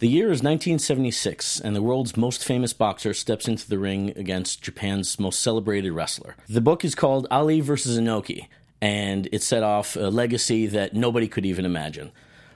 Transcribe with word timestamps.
The 0.00 0.08
year 0.08 0.28
is 0.28 0.42
1976, 0.42 1.60
and 1.60 1.76
the 1.76 1.82
world's 1.82 2.16
most 2.16 2.42
famous 2.42 2.72
boxer 2.72 3.12
steps 3.12 3.46
into 3.46 3.68
the 3.68 3.78
ring 3.78 4.14
against 4.16 4.62
Japan's 4.62 5.20
most 5.20 5.40
celebrated 5.40 5.92
wrestler. 5.92 6.36
The 6.48 6.62
book 6.62 6.86
is 6.86 6.94
called 6.94 7.26
Ali 7.30 7.60
vs. 7.60 7.98
Inoki, 7.98 8.46
and 8.80 9.28
it 9.30 9.42
set 9.42 9.62
off 9.62 9.96
a 9.96 10.08
legacy 10.08 10.66
that 10.68 10.94
nobody 10.94 11.28
could 11.28 11.44
even 11.44 11.66
imagine. 11.66 12.12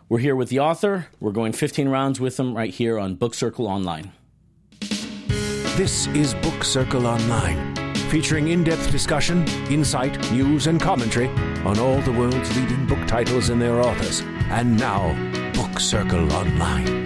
We're 0.09 0.21
here 0.21 0.35
with 0.35 0.49
the 0.49 0.61
author. 0.61 1.09
We're 1.21 1.33
going 1.33 1.53
15 1.53 1.87
rounds 1.91 2.19
with 2.19 2.41
him 2.41 2.57
right 2.57 2.73
here 2.73 2.99
on 2.99 3.17
Book 3.17 3.35
Circle 3.35 3.67
Online. 3.67 4.13
This 5.77 6.07
is 6.15 6.33
Book 6.33 6.65
Circle 6.65 7.07
Online, 7.07 7.77
featuring 8.09 8.49
in 8.49 8.65
depth 8.65 8.91
discussion, 8.91 9.47
insight, 9.71 10.19
news, 10.33 10.67
and 10.67 10.81
commentary 10.81 11.29
on 11.67 11.79
all 11.79 12.01
the 12.01 12.13
world's 12.13 12.57
leading 12.57 12.87
book 12.87 13.07
titles 13.07 13.51
and 13.51 13.61
their 13.61 13.83
authors. 13.83 14.23
And 14.49 14.79
now, 14.79 15.13
Book 15.53 15.79
Circle 15.79 16.33
Online. 16.33 17.04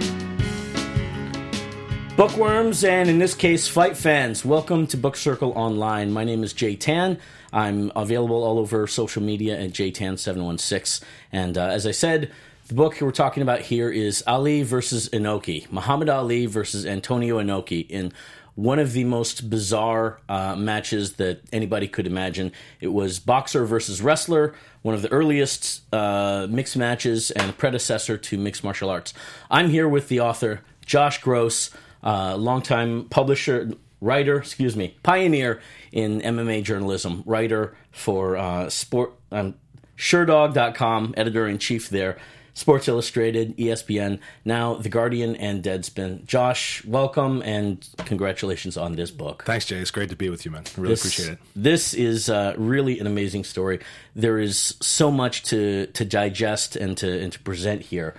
Bookworms, 2.19 2.83
and 2.83 3.09
in 3.09 3.17
this 3.17 3.33
case, 3.33 3.69
fight 3.69 3.95
fans, 3.95 4.43
welcome 4.43 4.85
to 4.87 4.97
Book 4.97 5.15
Circle 5.15 5.53
Online. 5.53 6.11
My 6.11 6.25
name 6.25 6.43
is 6.43 6.51
Jay 6.51 6.75
Tan. 6.75 7.17
I'm 7.53 7.93
available 7.95 8.43
all 8.43 8.59
over 8.59 8.87
social 8.87 9.23
media 9.23 9.57
at 9.57 9.69
jtan716. 9.69 11.01
And 11.31 11.57
uh, 11.57 11.67
as 11.67 11.87
I 11.87 11.91
said, 11.91 12.29
the 12.67 12.73
book 12.73 12.99
we're 12.99 13.11
talking 13.11 13.41
about 13.41 13.61
here 13.61 13.89
is 13.89 14.21
Ali 14.27 14.63
versus 14.63 15.07
Inoki, 15.13 15.71
Muhammad 15.71 16.09
Ali 16.09 16.45
versus 16.45 16.85
Antonio 16.85 17.39
Inoki 17.39 17.89
in 17.89 18.11
one 18.55 18.79
of 18.79 18.91
the 18.91 19.05
most 19.05 19.49
bizarre 19.49 20.19
uh, 20.27 20.57
matches 20.57 21.13
that 21.13 21.39
anybody 21.53 21.87
could 21.87 22.05
imagine. 22.05 22.51
It 22.81 22.89
was 22.89 23.17
boxer 23.21 23.63
versus 23.63 24.01
wrestler, 24.01 24.55
one 24.81 24.93
of 24.93 25.01
the 25.01 25.09
earliest 25.13 25.83
uh, 25.93 26.47
mixed 26.49 26.75
matches 26.75 27.31
and 27.31 27.57
predecessor 27.57 28.17
to 28.17 28.37
mixed 28.37 28.61
martial 28.61 28.89
arts. 28.89 29.13
I'm 29.49 29.69
here 29.69 29.87
with 29.87 30.09
the 30.09 30.19
author, 30.19 30.59
Josh 30.85 31.21
Gross 31.21 31.69
uh, 32.03 32.35
longtime 32.37 33.05
publisher, 33.09 33.71
writer, 34.01 34.37
excuse 34.37 34.75
me, 34.75 34.95
pioneer 35.03 35.61
in 35.91 36.21
MMA 36.21 36.63
journalism, 36.63 37.23
writer 37.25 37.75
for 37.91 38.37
uh, 38.37 38.69
sport, 38.69 39.13
um, 39.31 39.55
Sherdog.com, 39.97 41.13
editor 41.17 41.47
in 41.47 41.57
chief 41.57 41.89
there, 41.89 42.17
Sports 42.53 42.87
Illustrated, 42.87 43.55
ESPN, 43.57 44.19
now 44.43 44.73
The 44.75 44.89
Guardian 44.89 45.35
and 45.35 45.63
Deadspin. 45.63 46.25
Josh, 46.25 46.83
welcome 46.83 47.41
and 47.43 47.87
congratulations 48.05 48.75
on 48.75 48.95
this 48.95 49.11
book. 49.11 49.43
Thanks, 49.45 49.65
Jay. 49.65 49.77
It's 49.77 49.91
great 49.91 50.09
to 50.09 50.15
be 50.15 50.29
with 50.29 50.45
you, 50.45 50.51
man. 50.51 50.63
I 50.65 50.81
really 50.81 50.93
This- 50.93 51.01
appreciate 51.05 51.33
it. 51.33 51.39
This 51.55 51.93
is 51.93 52.29
uh, 52.29 52.55
really 52.57 52.99
an 52.99 53.07
amazing 53.07 53.43
story. 53.45 53.79
There 54.15 54.39
is 54.39 54.75
so 54.81 55.09
much 55.11 55.43
to 55.43 55.85
to 55.87 56.03
digest 56.03 56.75
and 56.75 56.97
to 56.97 57.21
and 57.21 57.31
to 57.31 57.39
present 57.39 57.83
here. 57.83 58.13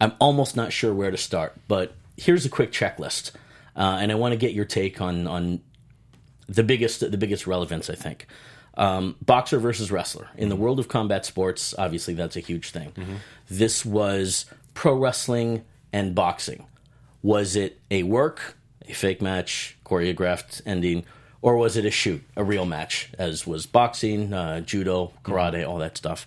I'm 0.00 0.12
almost 0.18 0.56
not 0.56 0.72
sure 0.72 0.92
where 0.92 1.10
to 1.10 1.16
start, 1.16 1.54
but 1.68 1.94
here's 2.16 2.44
a 2.46 2.48
quick 2.48 2.72
checklist, 2.72 3.32
uh, 3.76 3.98
and 4.00 4.10
I 4.10 4.14
want 4.14 4.32
to 4.32 4.36
get 4.36 4.52
your 4.52 4.64
take 4.64 5.00
on 5.00 5.26
on 5.26 5.60
the 6.48 6.62
biggest 6.62 7.10
the 7.10 7.18
biggest 7.18 7.46
relevance. 7.46 7.90
I 7.90 7.94
think 7.94 8.26
um, 8.76 9.16
boxer 9.24 9.58
versus 9.58 9.90
wrestler 9.90 10.28
in 10.36 10.48
the 10.48 10.56
world 10.56 10.78
of 10.78 10.88
combat 10.88 11.24
sports. 11.24 11.74
Obviously, 11.78 12.14
that's 12.14 12.36
a 12.36 12.40
huge 12.40 12.70
thing. 12.70 12.92
This 13.48 13.84
was 13.84 14.46
pro 14.74 14.94
wrestling 14.94 15.64
and 15.92 16.14
boxing. 16.14 16.66
Was 17.22 17.56
it 17.56 17.80
a 17.90 18.02
work, 18.02 18.56
a 18.86 18.92
fake 18.92 19.22
match, 19.22 19.76
choreographed 19.84 20.60
ending, 20.66 21.04
or 21.42 21.56
was 21.56 21.76
it 21.76 21.84
a 21.84 21.90
shoot, 21.90 22.22
a 22.36 22.44
real 22.44 22.66
match, 22.66 23.10
as 23.18 23.46
was 23.46 23.66
boxing, 23.66 24.32
uh, 24.32 24.60
judo, 24.60 25.12
karate, 25.24 25.66
all 25.66 25.78
that 25.78 25.96
stuff? 25.96 26.26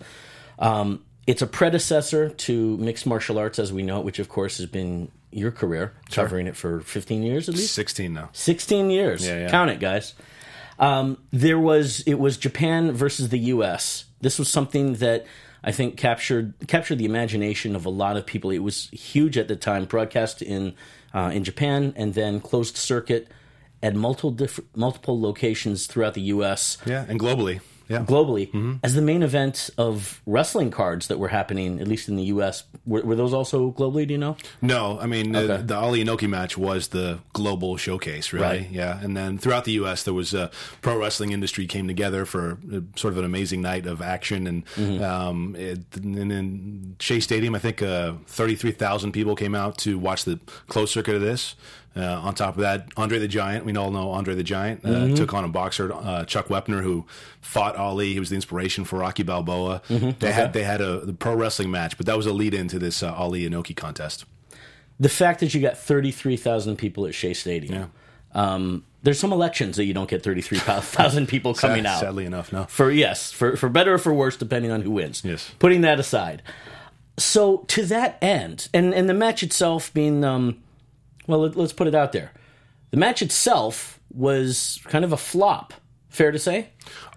Um, 0.57 1.05
it's 1.27 1.41
a 1.41 1.47
predecessor 1.47 2.29
to 2.29 2.77
mixed 2.77 3.05
martial 3.05 3.37
arts 3.37 3.59
as 3.59 3.71
we 3.71 3.83
know 3.83 3.99
it, 3.99 4.05
which 4.05 4.17
of 4.19 4.29
course 4.29 4.57
has 4.57 4.65
been 4.65 5.11
your 5.31 5.51
career, 5.51 5.93
covering 6.11 6.47
it 6.47 6.55
for 6.55 6.81
15 6.81 7.23
years 7.23 7.49
at 7.49 7.55
least. 7.55 7.73
16 7.73 8.13
now. 8.13 8.29
16 8.33 8.89
years. 8.89 9.25
Yeah, 9.25 9.39
yeah. 9.39 9.49
Count 9.49 9.69
it, 9.69 9.79
guys. 9.79 10.13
Um, 10.79 11.17
there 11.31 11.59
was 11.59 12.01
it 12.01 12.15
was 12.15 12.37
Japan 12.37 12.93
versus 12.93 13.29
the 13.29 13.39
U.S. 13.39 14.05
This 14.21 14.39
was 14.39 14.49
something 14.49 14.93
that 14.95 15.25
I 15.63 15.71
think 15.71 15.97
captured 15.97 16.53
captured 16.67 16.97
the 16.99 17.05
imagination 17.05 17.75
of 17.75 17.85
a 17.85 17.89
lot 17.89 18.15
of 18.15 18.25
people. 18.25 18.49
It 18.49 18.59
was 18.59 18.89
huge 18.91 19.37
at 19.37 19.49
the 19.49 19.57
time, 19.57 19.85
broadcast 19.85 20.41
in 20.41 20.73
uh, 21.13 21.31
in 21.33 21.43
Japan 21.43 21.93
and 21.97 22.13
then 22.13 22.39
closed 22.39 22.77
circuit 22.77 23.27
at 23.83 23.95
multiple 23.95 24.31
different 24.31 24.75
multiple 24.75 25.19
locations 25.19 25.85
throughout 25.85 26.13
the 26.13 26.21
U.S. 26.21 26.77
Yeah, 26.85 27.05
and 27.07 27.19
globally. 27.19 27.59
Yeah. 27.89 28.05
globally 28.05 28.79
as 28.83 28.93
the 28.93 29.01
main 29.01 29.23
event 29.23 29.71
of 29.77 30.21
wrestling 30.27 30.69
cards 30.69 31.07
that 31.07 31.17
were 31.17 31.29
happening, 31.29 31.81
at 31.81 31.87
least 31.87 32.07
in 32.07 32.17
the 32.17 32.23
U.S. 32.25 32.63
Were, 32.85 33.01
were 33.01 33.15
those 33.15 33.33
also 33.33 33.71
globally? 33.71 34.05
Do 34.07 34.13
you 34.13 34.19
know? 34.19 34.37
No, 34.61 34.99
I 35.01 35.07
mean, 35.07 35.35
Okay. 35.35 35.47
the, 35.57 35.63
the 35.63 35.75
Ali 35.75 36.03
Inoki 36.05 36.29
match 36.29 36.55
was 36.55 36.89
the 36.89 37.17
global 37.33 37.77
showcase, 37.77 38.31
really. 38.31 38.45
Right. 38.45 38.69
Yeah. 38.71 38.99
And 39.01 39.17
then 39.17 39.39
throughout 39.39 39.65
the 39.65 39.71
U.S., 39.73 40.03
there 40.03 40.13
was 40.13 40.35
a 40.35 40.51
pro 40.81 40.99
wrestling 40.99 41.31
industry 41.31 41.65
came 41.65 41.87
together 41.87 42.25
for 42.25 42.59
uh, 42.71 42.81
sort 42.95 43.13
of 43.13 43.17
an 43.17 43.25
amazing 43.25 43.61
night 43.63 43.85
of 43.87 44.01
action. 44.01 44.45
And, 44.45 44.65
Mm-hmm. 44.75 45.03
um, 45.03 45.55
it, 45.57 45.79
and 45.95 46.31
in 46.31 46.95
Shea 46.99 47.19
Stadium, 47.19 47.55
I 47.55 47.59
think 47.59 47.81
uh, 47.81 48.13
33,000 48.27 49.11
people 49.13 49.35
came 49.35 49.55
out 49.55 49.77
to 49.79 49.97
watch 49.97 50.25
the 50.25 50.39
closed 50.67 50.91
circuit 50.93 51.15
of 51.15 51.21
this. 51.21 51.55
Uh, 51.97 52.01
on 52.21 52.35
top 52.35 52.53
of 52.55 52.61
that, 52.61 52.87
Andre 52.95 53.17
the 53.19 53.27
Giant, 53.27 53.65
we 53.65 53.75
all 53.75 53.89
know 53.91 54.11
Andre 54.11 54.35
the 54.35 54.43
Giant, 54.43 54.85
uh, 54.85 54.89
Mm-hmm. 54.89 55.15
took 55.15 55.33
on 55.33 55.43
a 55.43 55.47
boxer, 55.49 55.91
uh, 55.91 56.23
Chuck 56.25 56.47
Wepner, 56.47 56.81
who 56.83 57.05
fought 57.41 57.75
Ali. 57.75 58.13
He 58.13 58.19
was 58.19 58.29
the 58.29 58.35
inspiration 58.35 58.85
for 58.85 58.99
Rocky 58.99 59.23
Balboa. 59.23 59.81
Mm-hmm. 59.89 60.11
They 60.19 60.31
had 60.31 60.53
they 60.53 60.63
had 60.63 60.81
a 60.81 61.13
pro 61.13 61.35
wrestling 61.35 61.71
match, 61.71 61.97
but 61.97 62.05
that 62.05 62.15
was 62.15 62.25
a 62.27 62.31
lead 62.33 62.53
into 62.53 62.77
this 62.79 63.01
uh, 63.03 63.13
Ali 63.13 63.41
Inoki 63.49 63.75
contest. 63.75 64.25
the 64.99 65.09
fact 65.09 65.39
that 65.39 65.53
you 65.53 65.61
got 65.61 65.77
33,000 65.77 66.75
people 66.77 67.05
at 67.07 67.15
Shea 67.15 67.33
Stadium. 67.33 67.91
Um, 68.33 68.85
there's 69.01 69.17
some 69.19 69.31
elections 69.33 69.77
that 69.77 69.85
you 69.85 69.93
don't 69.93 70.09
get 70.09 70.21
33,000 70.23 71.27
people 71.33 71.53
coming 71.55 71.83
Sad- 71.85 71.85
out. 71.87 71.99
Sadly 72.01 72.25
enough, 72.25 72.53
no. 72.53 72.65
For 72.65 72.91
yes, 72.91 73.31
for 73.31 73.57
for 73.57 73.67
better 73.69 73.95
or 73.95 73.97
for 73.97 74.13
worse, 74.13 74.37
depending 74.37 74.71
on 74.71 74.81
who 74.83 74.91
wins. 74.91 75.23
Yes. 75.25 75.49
Putting 75.57 75.81
that 75.81 75.99
aside, 75.99 76.43
so 77.17 77.59
to 77.69 77.83
that 77.85 78.17
end, 78.21 78.67
and 78.73 78.93
and 78.93 79.09
the 79.09 79.13
match 79.13 79.41
itself 79.41 79.91
being, 79.93 80.23
um, 80.23 80.61
well, 81.29 81.39
let, 81.41 81.55
let's 81.55 81.73
put 81.73 81.87
it 81.87 81.95
out 81.95 82.11
there, 82.11 82.31
the 82.91 82.97
match 82.97 83.21
itself 83.21 83.99
was 84.13 84.79
kind 84.85 85.05
of 85.05 85.13
a 85.13 85.17
flop. 85.17 85.73
Fair 86.09 86.31
to 86.31 86.39
say. 86.39 86.69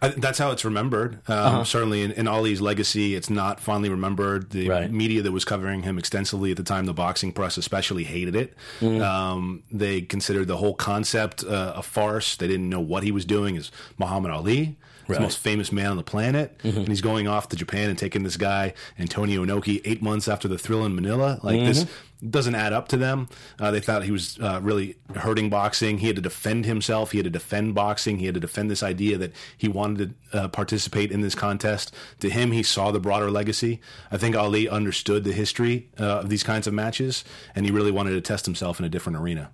I, 0.03 0.09
that's 0.09 0.39
how 0.39 0.50
it's 0.50 0.67
remembered. 0.67 1.15
Um, 1.27 1.39
Uh-huh. 1.39 1.65
Certainly, 1.65 2.03
in, 2.03 2.11
in 2.12 2.28
Ali's 2.28 2.61
legacy, 2.61 3.15
it's 3.15 3.31
not 3.31 3.59
fondly 3.59 3.89
remembered. 3.89 4.50
The 4.50 4.69
Right. 4.69 4.93
media 4.93 5.23
that 5.23 5.33
was 5.33 5.47
covering 5.47 5.83
him 5.83 5.99
extensively 5.99 6.50
at 6.50 6.59
the 6.59 6.62
time, 6.62 6.84
the 6.84 6.93
boxing 6.93 7.33
press 7.33 7.56
especially, 7.56 8.05
hated 8.05 8.37
it. 8.37 8.55
Mm. 8.81 9.00
Um, 9.03 9.62
they 9.73 10.03
considered 10.03 10.47
the 10.47 10.59
whole 10.59 10.75
concept 10.75 11.43
uh, 11.43 11.73
a 11.75 11.83
farce. 11.83 12.37
They 12.37 12.47
didn't 12.47 12.69
know 12.69 12.81
what 12.81 13.03
he 13.03 13.12
was 13.12 13.25
doing. 13.25 13.56
Is 13.56 13.71
Muhammad 13.97 14.31
Ali, 14.31 14.77
Right. 15.09 15.17
the 15.17 15.23
most 15.23 15.39
famous 15.39 15.73
man 15.73 15.87
on 15.93 15.97
the 15.97 16.03
planet, 16.05 16.59
Mm-hmm. 16.62 16.79
and 16.81 16.89
he's 16.89 17.00
going 17.00 17.27
off 17.27 17.49
to 17.49 17.56
Japan 17.56 17.89
and 17.89 17.99
taking 17.99 18.25
this 18.25 18.37
guy 18.37 18.75
Antonio 18.99 19.43
Inoki 19.43 19.81
eight 19.87 20.03
months 20.03 20.29
after 20.29 20.49
the 20.49 20.56
Thrilla 20.56 20.84
in 20.84 20.94
Manila. 20.94 21.41
Like 21.43 21.61
this 21.61 21.84
Mm-hmm. 21.84 21.93
Doesn't 22.28 22.55
add 22.55 22.72
up 22.72 22.88
to 22.88 22.97
them. 22.97 23.28
Uh, 23.59 23.71
they 23.71 23.81
thought 23.81 24.05
he 24.05 24.10
was 24.10 24.38
uh, 24.41 24.60
really 24.62 24.97
hurting 25.15 25.50
boxing. 25.50 25.99
He 25.99 26.06
had 26.06 26.16
to 26.16 26.22
defend 26.22 26.65
himself. 26.65 27.12
He 27.12 27.19
had 27.19 27.25
to 27.25 27.31
defend 27.31 27.75
boxing. 27.75 28.19
He 28.19 28.27
had 28.27 28.34
to 28.34 28.41
defend 28.41 28.71
this 28.71 28.83
idea 28.83 29.19
that 29.19 29.33
he 29.56 29.69
wanted 29.69 30.15
to 30.32 30.38
uh, 30.38 30.49
participate 30.49 31.11
in 31.11 31.21
this 31.21 31.34
contest. 31.34 31.94
To 32.21 32.31
him, 32.31 32.53
he 32.53 32.62
saw 32.62 32.91
the 32.91 33.00
broader 33.00 33.31
legacy. 33.31 33.81
I 34.11 34.19
think 34.19 34.37
Ali 34.37 34.69
understood 34.69 35.25
the 35.25 35.32
history 35.32 35.91
uh, 35.99 36.21
of 36.21 36.28
these 36.28 36.43
kinds 36.43 36.66
of 36.66 36.75
matches, 36.75 37.25
and 37.55 37.66
he 37.66 37.72
really 37.72 37.91
wanted 37.91 38.12
to 38.12 38.21
test 38.21 38.47
himself 38.47 38.78
in 38.78 38.84
a 38.87 38.88
different 38.88 39.19
arena. 39.19 39.50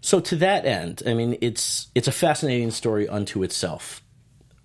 So 0.00 0.20
to 0.20 0.36
that 0.36 0.66
end, 0.66 1.02
I 1.06 1.14
mean, 1.14 1.38
it's 1.40 1.88
it's 1.94 2.08
a 2.08 2.12
fascinating 2.12 2.72
story 2.72 3.08
unto 3.08 3.42
itself 3.42 4.02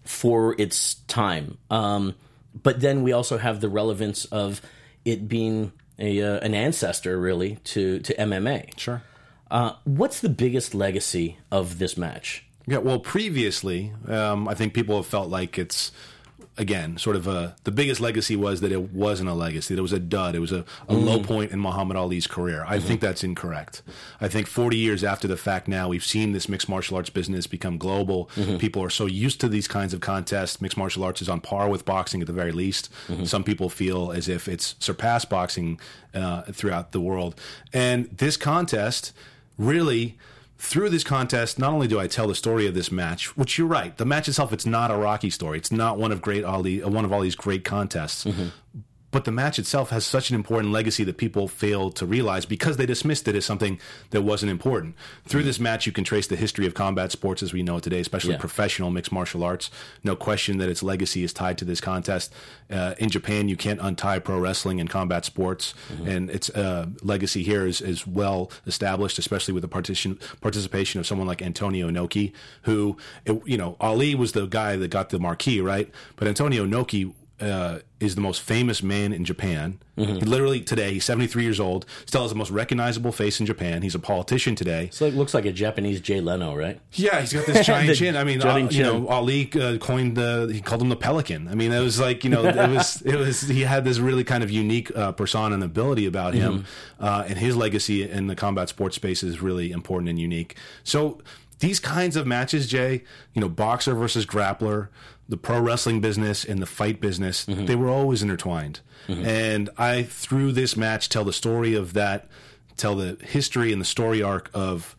for 0.03 0.56
its 0.59 0.96
time. 1.07 1.57
Um, 1.69 2.16
but 2.53 2.80
then 2.80 3.03
we 3.03 3.12
also 3.12 3.38
have 3.38 3.62
the 3.62 3.69
relevance 3.69 4.25
of 4.25 4.62
it 5.06 5.28
being 5.28 5.72
a 6.00 6.22
uh, 6.22 6.40
an 6.40 6.53
ancestor, 6.53 7.19
really, 7.19 7.58
to 7.66 8.00
to 8.00 8.16
MMA. 8.16 8.78
Sure. 8.78 9.02
Uh, 9.50 9.74
what's 9.86 10.19
the 10.19 10.30
biggest 10.30 10.75
legacy 10.75 11.38
of 11.51 11.80
this 11.80 11.98
match? 11.98 12.45
Yeah, 12.66 12.80
well, 12.80 13.00
previously, 13.00 13.94
um, 14.07 14.48
I 14.48 14.54
think 14.54 14.74
people 14.74 14.98
have 14.98 15.06
felt 15.06 15.30
like 15.30 15.57
it's 15.57 15.92
again 16.57 16.98
sort 16.98 17.15
of 17.15 17.27
a 17.27 17.56
the 17.63 17.71
biggest 17.71 18.01
legacy 18.01 18.36
was 18.36 18.62
that 18.62 18.71
it 18.71 18.92
wasn't 18.92 19.30
a 19.30 19.33
legacy. 19.33 19.74
That 19.74 19.80
it 19.80 19.83
was 19.83 19.94
a 19.94 20.00
dud. 20.00 20.36
It 20.36 20.39
was 20.39 20.51
a, 20.51 20.65
a 20.88 20.94
low 20.94 21.19
mm. 21.19 21.25
point 21.25 21.51
in 21.51 21.59
Muhammad 21.59 21.98
Ali's 21.98 22.27
career. 22.27 22.63
I 22.68 22.80
think 22.80 23.00
mm-hmm. 23.00 23.07
that's 23.07 23.24
incorrect. 23.24 23.81
I 24.19 24.27
think 24.27 24.48
40 24.48 24.77
years 24.77 25.04
after 25.04 25.27
the 25.27 25.38
fact, 25.38 25.68
now 25.68 25.89
we've 25.89 26.06
seen 26.06 26.31
this 26.31 26.50
mixed 26.50 26.69
martial 26.69 26.98
arts 26.98 27.09
business 27.09 27.48
become 27.48 27.77
global. 27.77 28.30
Mm-hmm. 28.36 28.57
People 28.57 28.83
are 28.83 28.89
so 28.89 29.06
used 29.06 29.39
to 29.42 29.50
these 29.50 29.68
kinds 29.68 29.94
of 29.94 30.01
contests. 30.01 30.62
Mixed 30.62 30.77
martial 30.77 31.04
arts 31.04 31.21
is 31.21 31.30
on 31.30 31.42
par 31.42 31.69
with 31.69 31.86
boxing 31.86 32.21
at 32.21 32.27
the 32.27 32.33
very 32.33 32.51
least. 32.51 32.89
Mm-hmm. 33.07 33.25
Some 33.25 33.44
people 33.44 33.69
feel 33.69 34.12
as 34.12 34.27
if 34.27 34.48
it's 34.48 34.75
surpassed 34.80 35.30
boxing 35.30 35.80
uh, 36.13 36.44
throughout 36.44 36.92
the 36.92 37.01
world. 37.01 37.39
And 37.74 38.06
this 38.06 38.38
contest 38.38 39.13
really 39.57 40.18
through 40.57 40.89
this 40.89 41.04
contest, 41.04 41.59
not 41.59 41.71
only 41.74 41.88
do 41.88 42.00
I 42.00 42.07
tell 42.07 42.27
the 42.27 42.36
story 42.36 42.68
of 42.68 42.74
this 42.74 42.92
match, 42.92 43.38
which 43.38 43.57
you're 43.57 43.68
right, 43.68 43.95
the 43.98 44.06
match 44.06 44.27
itself, 44.27 44.51
it's 44.51 44.65
not 44.65 44.92
a 44.92 44.95
Rocky 44.95 45.30
story. 45.30 45.57
It's 45.57 45.71
not 45.71 45.98
one 45.98 46.12
of 46.12 46.21
great 46.21 46.44
Ali, 46.44 46.83
one 46.83 47.06
of 47.06 47.13
Ali's 47.13 47.36
great 47.36 47.63
contests. 47.63 48.25
Mm-hmm. 48.25 48.50
But 49.09 49.24
the 49.25 49.31
match 49.31 49.57
itself 49.57 49.89
has 49.89 50.06
such 50.06 50.30
an 50.30 50.36
important 50.36 50.74
legacy 50.74 51.04
that 51.06 51.18
people 51.18 51.48
fail 51.48 51.89
to 51.92 52.06
realize 52.06 52.45
because 52.45 52.75
they 52.75 52.86
dismissed 52.86 53.27
it 53.27 53.36
as 53.36 53.45
something 53.45 53.80
that 54.09 54.21
wasn't 54.21 54.51
important. 54.51 54.95
Through 55.25 55.44
this 55.44 55.59
match, 55.59 55.86
you 55.86 55.94
can 55.94 56.04
trace 56.04 56.27
the 56.27 56.36
history 56.36 56.65
of 56.68 56.74
combat 56.74 57.12
sports 57.13 57.42
as 57.42 57.54
we 57.54 57.63
know 57.63 57.77
it 57.77 57.83
today, 57.83 58.01
especially 58.01 58.33
Yeah. 58.33 58.39
professional 58.39 58.92
mixed 58.92 59.12
martial 59.13 59.44
arts. 59.45 59.71
No 60.04 60.15
question 60.18 60.57
that 60.57 60.68
its 60.68 60.83
legacy 60.83 61.24
is 61.24 61.31
tied 61.31 61.57
to 61.59 61.65
this 61.65 61.80
contest. 61.80 62.33
Uh, 62.69 62.95
in 62.98 63.09
Japan, 63.09 63.48
you 63.48 63.56
can't 63.56 63.80
untie 63.81 64.19
pro 64.19 64.39
wrestling 64.39 64.80
and 64.81 64.89
combat 64.89 65.24
sports, 65.24 65.74
and 66.06 66.30
its 66.30 66.50
uh, 66.50 66.88
legacy 67.01 67.44
here 67.44 67.65
is, 67.65 67.80
is 67.80 68.06
well 68.06 68.51
established, 68.65 69.18
especially 69.18 69.53
with 69.53 69.62
the 69.62 69.69
partition, 69.69 70.19
participation 70.42 71.00
of 71.00 71.07
someone 71.07 71.27
like 71.27 71.42
Antonio 71.42 71.89
Inoki, 71.89 72.33
who, 72.63 72.98
it- 73.25 73.42
you 73.45 73.57
know, 73.57 73.77
Ali 73.80 74.15
was 74.15 74.33
the 74.33 74.48
guy 74.48 74.75
that 74.75 74.89
got 74.89 75.10
the 75.10 75.19
marquee, 75.19 75.62
right? 75.62 75.89
But 76.18 76.27
Antonio 76.27 76.65
Inoki 76.65 77.13
uh, 77.39 77.80
is 78.00 78.16
the 78.16 78.22
most 78.22 78.42
famous 78.42 78.81
man 78.81 79.13
in 79.13 79.24
Japan. 79.25 79.80
Mm-hmm. 79.98 80.16
He 80.16 80.22
literally 80.22 80.62
today, 80.62 80.94
he's 80.94 81.06
73 81.06 81.44
years 81.44 81.60
old, 81.60 81.86
still 82.06 82.22
has 82.22 82.31
the 82.31 82.38
most 82.38 82.51
recognizable 82.51 83.12
face 83.12 83.39
in 83.39 83.45
Japan. 83.45 83.81
He's 83.81 83.95
a 83.95 84.00
politician 84.00 84.56
today. 84.56 84.86
It's 84.86 85.01
like 85.01 85.13
looks 85.13 85.34
like 85.34 85.45
a 85.45 85.51
Japanese 85.51 86.01
Jay 86.01 86.19
Leno, 86.22 86.56
right? 86.56 86.80
Yeah, 86.94 87.19
he's 87.19 87.34
got 87.34 87.45
this 87.45 87.66
giant 87.66 87.95
chin. 87.95 88.16
I 88.16 88.24
mean, 88.24 88.42
uh, 88.42 88.57
you 88.69 88.84
know. 88.84 89.07
Ali 89.07 89.51
uh, 89.54 89.78
coined 89.78 90.16
the 90.18 90.50
he 90.51 90.62
called 90.62 90.81
him 90.81 90.89
the 90.89 90.95
Pelican. 90.95 91.48
I 91.48 91.56
mean, 91.56 91.72
it 91.72 91.81
was 91.81 92.00
like 92.00 92.24
you 92.24 92.30
know, 92.30 92.44
it 92.45 92.56
was 92.75 93.01
it 93.04 93.16
was 93.16 93.42
he 93.42 93.62
had 93.62 93.86
this 93.86 94.00
really 94.00 94.24
kind 94.24 94.44
of 94.44 94.50
unique 94.51 94.95
uh, 94.95 95.12
persona 95.12 95.56
and 95.56 95.63
ability 95.63 96.06
about 96.06 96.34
him, 96.34 96.60
Mm-hmm. 96.60 97.04
uh, 97.04 97.24
and 97.28 97.38
his 97.38 97.56
legacy 97.56 98.07
in 98.10 98.28
the 98.28 98.36
combat 98.36 98.69
sports 98.69 98.95
space 98.95 99.22
is 99.24 99.42
really 99.42 99.72
important 99.72 100.10
and 100.10 100.19
unique. 100.19 100.56
So 100.84 101.19
these 101.60 101.80
kinds 101.80 102.16
of 102.16 102.28
matches, 102.28 102.68
Jay, 102.68 103.04
you 103.34 103.42
know, 103.42 103.50
boxer 103.50 103.95
versus 103.95 104.25
grappler, 104.28 104.89
the 105.29 105.38
pro 105.38 105.59
wrestling 105.59 106.00
business 106.01 106.44
and 106.45 106.62
the 106.62 106.65
fight 106.65 107.01
business, 107.01 107.45
Mm-hmm. 107.45 107.65
they 107.65 107.75
were 107.75 107.89
always 107.89 108.21
intertwined. 108.24 108.79
And 109.09 109.69
I 109.77 110.03
through 110.03 110.51
this 110.51 110.75
match 110.75 111.07
tell 111.07 111.24
the 111.24 111.31
story 111.31 111.74
of 111.75 111.94
that, 111.94 112.27
tell 112.75 112.94
the 112.95 113.18
history 113.24 113.71
and 113.71 113.79
the 113.79 113.85
story 113.85 114.21
arc 114.21 114.50
of 114.53 114.95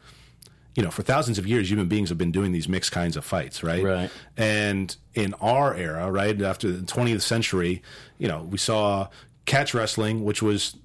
you 0.74 0.84
know, 0.84 0.90
for 0.92 1.02
thousands 1.02 1.38
of 1.38 1.46
years, 1.46 1.68
human 1.70 1.88
beings 1.88 2.08
have 2.08 2.18
been 2.18 2.30
doing 2.30 2.52
these 2.52 2.68
mixed 2.68 2.92
kinds 2.92 3.16
of 3.16 3.24
fights, 3.24 3.64
right? 3.64 3.82
Right. 3.82 4.10
And 4.36 4.94
in 5.12 5.34
our 5.40 5.74
era, 5.74 6.08
right 6.12 6.40
after 6.40 6.70
the 6.70 6.86
20th 6.86 7.22
century, 7.22 7.82
you 8.16 8.28
know, 8.28 8.44
we 8.44 8.58
saw 8.58 9.08
catch 9.44 9.74
wrestling, 9.74 10.22
which 10.24 10.40
was 10.40 10.76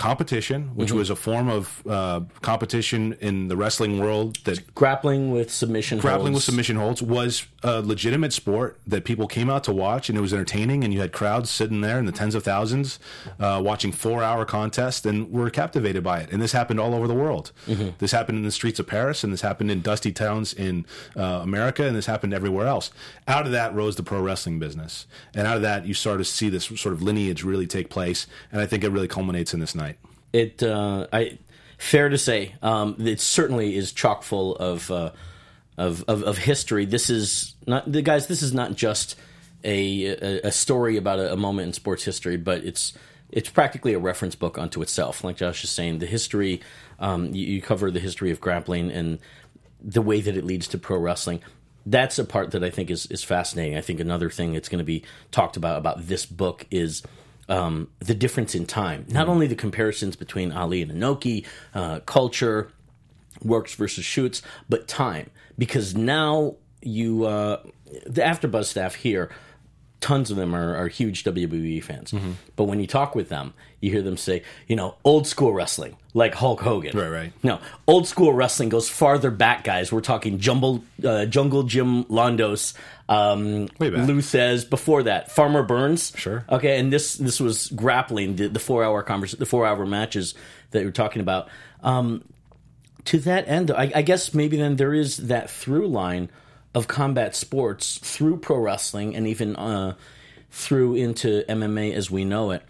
competition, 0.00 0.70
which 0.74 0.92
was 0.92 1.10
a 1.10 1.14
form 1.14 1.50
of 1.50 1.82
uh, 1.86 2.20
competition 2.40 3.14
in 3.20 3.48
the 3.48 3.56
wrestling 3.56 4.00
world 4.00 4.36
that 4.44 4.74
Grappling 4.74 5.30
with 5.30 5.50
submission. 5.52 5.98
grappling 5.98 6.32
with 6.32 6.40
holds. 6.40 6.44
submission 6.46 6.76
holds 6.76 7.02
was 7.02 7.46
a 7.62 7.82
legitimate 7.82 8.32
sport 8.32 8.78
that 8.86 9.04
people 9.04 9.26
came 9.28 9.50
out 9.50 9.62
to 9.64 9.72
watch 9.72 10.08
and 10.08 10.16
it 10.16 10.22
was 10.22 10.32
entertaining 10.32 10.82
and 10.84 10.94
you 10.94 11.00
had 11.00 11.12
crowds 11.12 11.50
sitting 11.50 11.82
there 11.82 11.98
in 11.98 12.06
the 12.06 12.12
tens 12.12 12.34
of 12.34 12.42
thousands 12.42 12.98
uh, 13.38 13.60
watching 13.62 13.92
four 13.92 14.22
hour 14.22 14.46
contests 14.46 15.04
and 15.04 15.30
were 15.30 15.50
captivated 15.50 16.02
by 16.02 16.20
it. 16.20 16.30
And 16.32 16.40
this 16.40 16.52
happened 16.52 16.80
all 16.80 16.94
over 16.94 17.06
the 17.06 17.14
world. 17.14 17.52
This 17.98 18.12
happened 18.12 18.38
in 18.38 18.44
the 18.44 18.50
streets 18.50 18.78
of 18.80 18.86
paris 18.86 19.22
and 19.22 19.30
this 19.34 19.42
happened 19.42 19.70
in 19.70 19.82
dusty 19.82 20.12
towns 20.12 20.54
in 20.54 20.86
uh, 21.14 21.40
america 21.42 21.84
and 21.86 21.94
this 21.94 22.06
happened 22.06 22.32
everywhere 22.32 22.66
else. 22.66 22.90
Out 23.28 23.44
of 23.44 23.52
that 23.52 23.74
rose 23.74 23.96
the 23.96 24.02
pro 24.02 24.22
wrestling 24.22 24.58
business. 24.58 25.06
And 25.34 25.46
out 25.46 25.56
of 25.56 25.62
that 25.62 25.84
you 25.84 25.92
start 25.92 26.16
to 26.18 26.24
see 26.24 26.48
this 26.48 26.64
sort 26.64 26.94
of 26.94 27.02
lineage 27.02 27.44
really 27.44 27.66
take 27.66 27.90
place 27.90 28.26
and 28.50 28.62
i 28.62 28.66
think 28.66 28.82
it 28.82 28.88
really 28.88 29.08
culminates 29.08 29.52
in 29.52 29.60
this 29.60 29.74
night 29.74 29.89
it 30.32 30.62
uh, 30.62 31.06
I 31.12 31.38
fair 31.78 32.08
to 32.08 32.18
say 32.18 32.54
um, 32.62 32.96
it 32.98 33.20
certainly 33.20 33.76
is 33.76 33.92
chock 33.92 34.22
full 34.22 34.56
of, 34.56 34.90
uh, 34.90 35.10
of 35.76 36.04
of 36.08 36.22
of 36.22 36.38
history. 36.38 36.84
This 36.84 37.10
is 37.10 37.54
not 37.66 37.90
the 37.90 38.02
guys. 38.02 38.26
This 38.26 38.42
is 38.42 38.52
not 38.52 38.74
just 38.74 39.16
a 39.64 40.06
a, 40.06 40.48
a 40.48 40.52
story 40.52 40.96
about 40.96 41.18
a, 41.18 41.32
a 41.32 41.36
moment 41.36 41.68
in 41.68 41.72
sports 41.72 42.04
history, 42.04 42.36
but 42.36 42.64
it's 42.64 42.92
it's 43.30 43.48
practically 43.48 43.94
a 43.94 43.98
reference 43.98 44.34
book 44.34 44.58
unto 44.58 44.82
itself. 44.82 45.22
Like 45.24 45.36
Josh 45.36 45.64
is 45.64 45.70
saying, 45.70 45.98
the 45.98 46.06
history 46.06 46.60
um, 47.00 47.34
you, 47.34 47.46
you 47.46 47.62
cover 47.62 47.90
the 47.90 48.00
history 48.00 48.30
of 48.30 48.40
grappling 48.40 48.90
and 48.90 49.18
the 49.82 50.02
way 50.02 50.20
that 50.20 50.36
it 50.36 50.44
leads 50.44 50.68
to 50.68 50.78
pro 50.78 50.98
wrestling. 50.98 51.40
That's 51.86 52.18
a 52.18 52.24
part 52.24 52.50
that 52.50 52.62
I 52.62 52.70
think 52.70 52.90
is 52.90 53.06
is 53.06 53.24
fascinating. 53.24 53.76
I 53.76 53.80
think 53.80 54.00
another 54.00 54.28
thing 54.28 54.52
that's 54.52 54.68
going 54.68 54.80
to 54.80 54.84
be 54.84 55.02
talked 55.30 55.56
about 55.56 55.78
about 55.78 56.06
this 56.06 56.26
book 56.26 56.66
is 56.70 57.02
um, 57.50 57.88
the 57.98 58.14
difference 58.14 58.54
in 58.54 58.64
time. 58.64 59.04
Not 59.08 59.28
only 59.28 59.46
the 59.46 59.56
comparisons 59.56 60.16
between 60.16 60.52
Ali 60.52 60.80
and 60.80 60.90
Inoki, 60.92 61.44
uh, 61.74 62.00
culture, 62.00 62.70
works 63.42 63.74
versus 63.74 64.04
shoots, 64.04 64.40
but 64.68 64.86
time. 64.86 65.30
Because 65.58 65.94
now 65.94 66.54
you, 66.80 67.26
uh, 67.26 67.62
the 68.06 68.22
AfterBuzz 68.22 68.66
staff 68.66 68.94
here, 68.94 69.30
tons 70.00 70.30
of 70.30 70.36
them 70.36 70.54
are, 70.54 70.74
are 70.76 70.88
huge 70.88 71.24
WWE 71.24 71.82
fans. 71.82 72.14
But 72.56 72.64
when 72.64 72.80
you 72.80 72.86
talk 72.86 73.14
with 73.14 73.28
them, 73.28 73.52
you 73.80 73.90
hear 73.90 74.02
them 74.02 74.16
say, 74.16 74.42
you 74.66 74.76
know, 74.76 74.96
old 75.04 75.26
school 75.26 75.52
wrestling, 75.52 75.96
like 76.14 76.34
Hulk 76.34 76.60
Hogan. 76.60 76.96
Right, 76.96 77.08
right. 77.08 77.32
No, 77.42 77.60
old 77.86 78.06
school 78.06 78.32
wrestling 78.32 78.68
goes 78.68 78.88
farther 78.88 79.30
back, 79.30 79.64
guys. 79.64 79.92
We're 79.92 80.00
talking 80.00 80.38
Jumble, 80.38 80.84
uh, 81.04 81.26
Jungle 81.26 81.64
Jim 81.64 82.04
Londos, 82.04 82.74
um, 83.08 83.68
Way 83.78 83.90
back. 83.90 84.06
Lou 84.06 84.20
Thesz 84.20 84.68
before 84.68 85.02
that, 85.04 85.30
Farmer 85.30 85.62
Burns. 85.62 86.12
Sure. 86.16 86.44
Okay, 86.48 86.78
and 86.78 86.92
this 86.92 87.14
this 87.16 87.40
was 87.40 87.68
grappling 87.68 88.36
the, 88.36 88.48
the 88.48 88.60
four 88.60 88.84
hour 88.84 89.02
convers 89.02 89.32
the 89.32 89.46
four 89.46 89.66
hour 89.66 89.84
matches 89.86 90.34
that 90.70 90.82
you're 90.82 90.92
talking 90.92 91.20
about. 91.20 91.48
Um, 91.82 92.24
to 93.06 93.18
that 93.20 93.48
end, 93.48 93.70
I, 93.70 93.90
I 93.94 94.02
guess 94.02 94.34
maybe 94.34 94.56
then 94.56 94.76
there 94.76 94.94
is 94.94 95.16
that 95.28 95.50
through 95.50 95.88
line 95.88 96.30
of 96.74 96.86
combat 96.88 97.34
sports 97.34 97.98
through 97.98 98.38
pro 98.38 98.58
wrestling 98.58 99.14
and 99.16 99.26
even 99.26 99.56
uh, 99.56 99.94
through 100.50 100.94
into 100.94 101.44
MMA 101.48 101.92
as 101.94 102.10
we 102.10 102.24
know 102.24 102.50
it. 102.50 102.62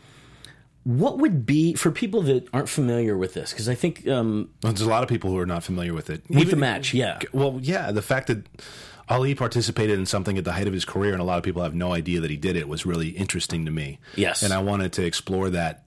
What 0.85 1.19
would 1.19 1.44
be 1.44 1.75
for 1.75 1.91
people 1.91 2.23
that 2.23 2.49
aren't 2.55 2.69
familiar 2.70 3.17
with 3.17 3.35
this? 3.35 3.50
Because 3.50 3.69
I 3.69 3.75
think 3.75 4.08
um, 4.08 4.49
Well, 4.62 4.73
There's 4.73 4.87
a 4.87 4.88
lot 4.88 5.02
of 5.02 5.08
people 5.11 5.31
who 5.31 5.38
are 5.38 5.47
not 5.47 5.62
familiar 5.62 5.93
with 5.93 6.08
it. 6.08 6.23
with 6.31 6.50
the 6.50 6.56
match, 6.56 6.94
yeah, 6.94 7.19
Well, 7.32 7.58
yeah, 7.62 7.93
the 7.93 8.00
fact 8.02 8.29
that 8.29 8.47
Ali 9.08 9.35
participated 9.35 9.99
in 9.99 10.06
something 10.06 10.38
at 10.38 10.44
the 10.44 10.53
height 10.53 10.67
of 10.67 10.73
his 10.73 10.87
career, 10.87 11.12
and 11.12 11.20
a 11.20 11.25
lot 11.25 11.37
of 11.37 11.44
people 11.44 11.62
have 11.62 11.75
no 11.75 11.93
idea 11.93 12.20
that 12.20 12.31
he 12.31 12.37
did 12.38 12.56
it, 12.56 12.67
was 12.69 12.87
really 12.87 13.08
interesting 13.08 13.67
to 13.67 13.70
me. 13.70 13.99
Yes. 14.17 14.43
and 14.43 14.55
I 14.55 14.58
wanted 14.62 14.93
to 14.94 15.05
explore 15.05 15.50
that 15.50 15.85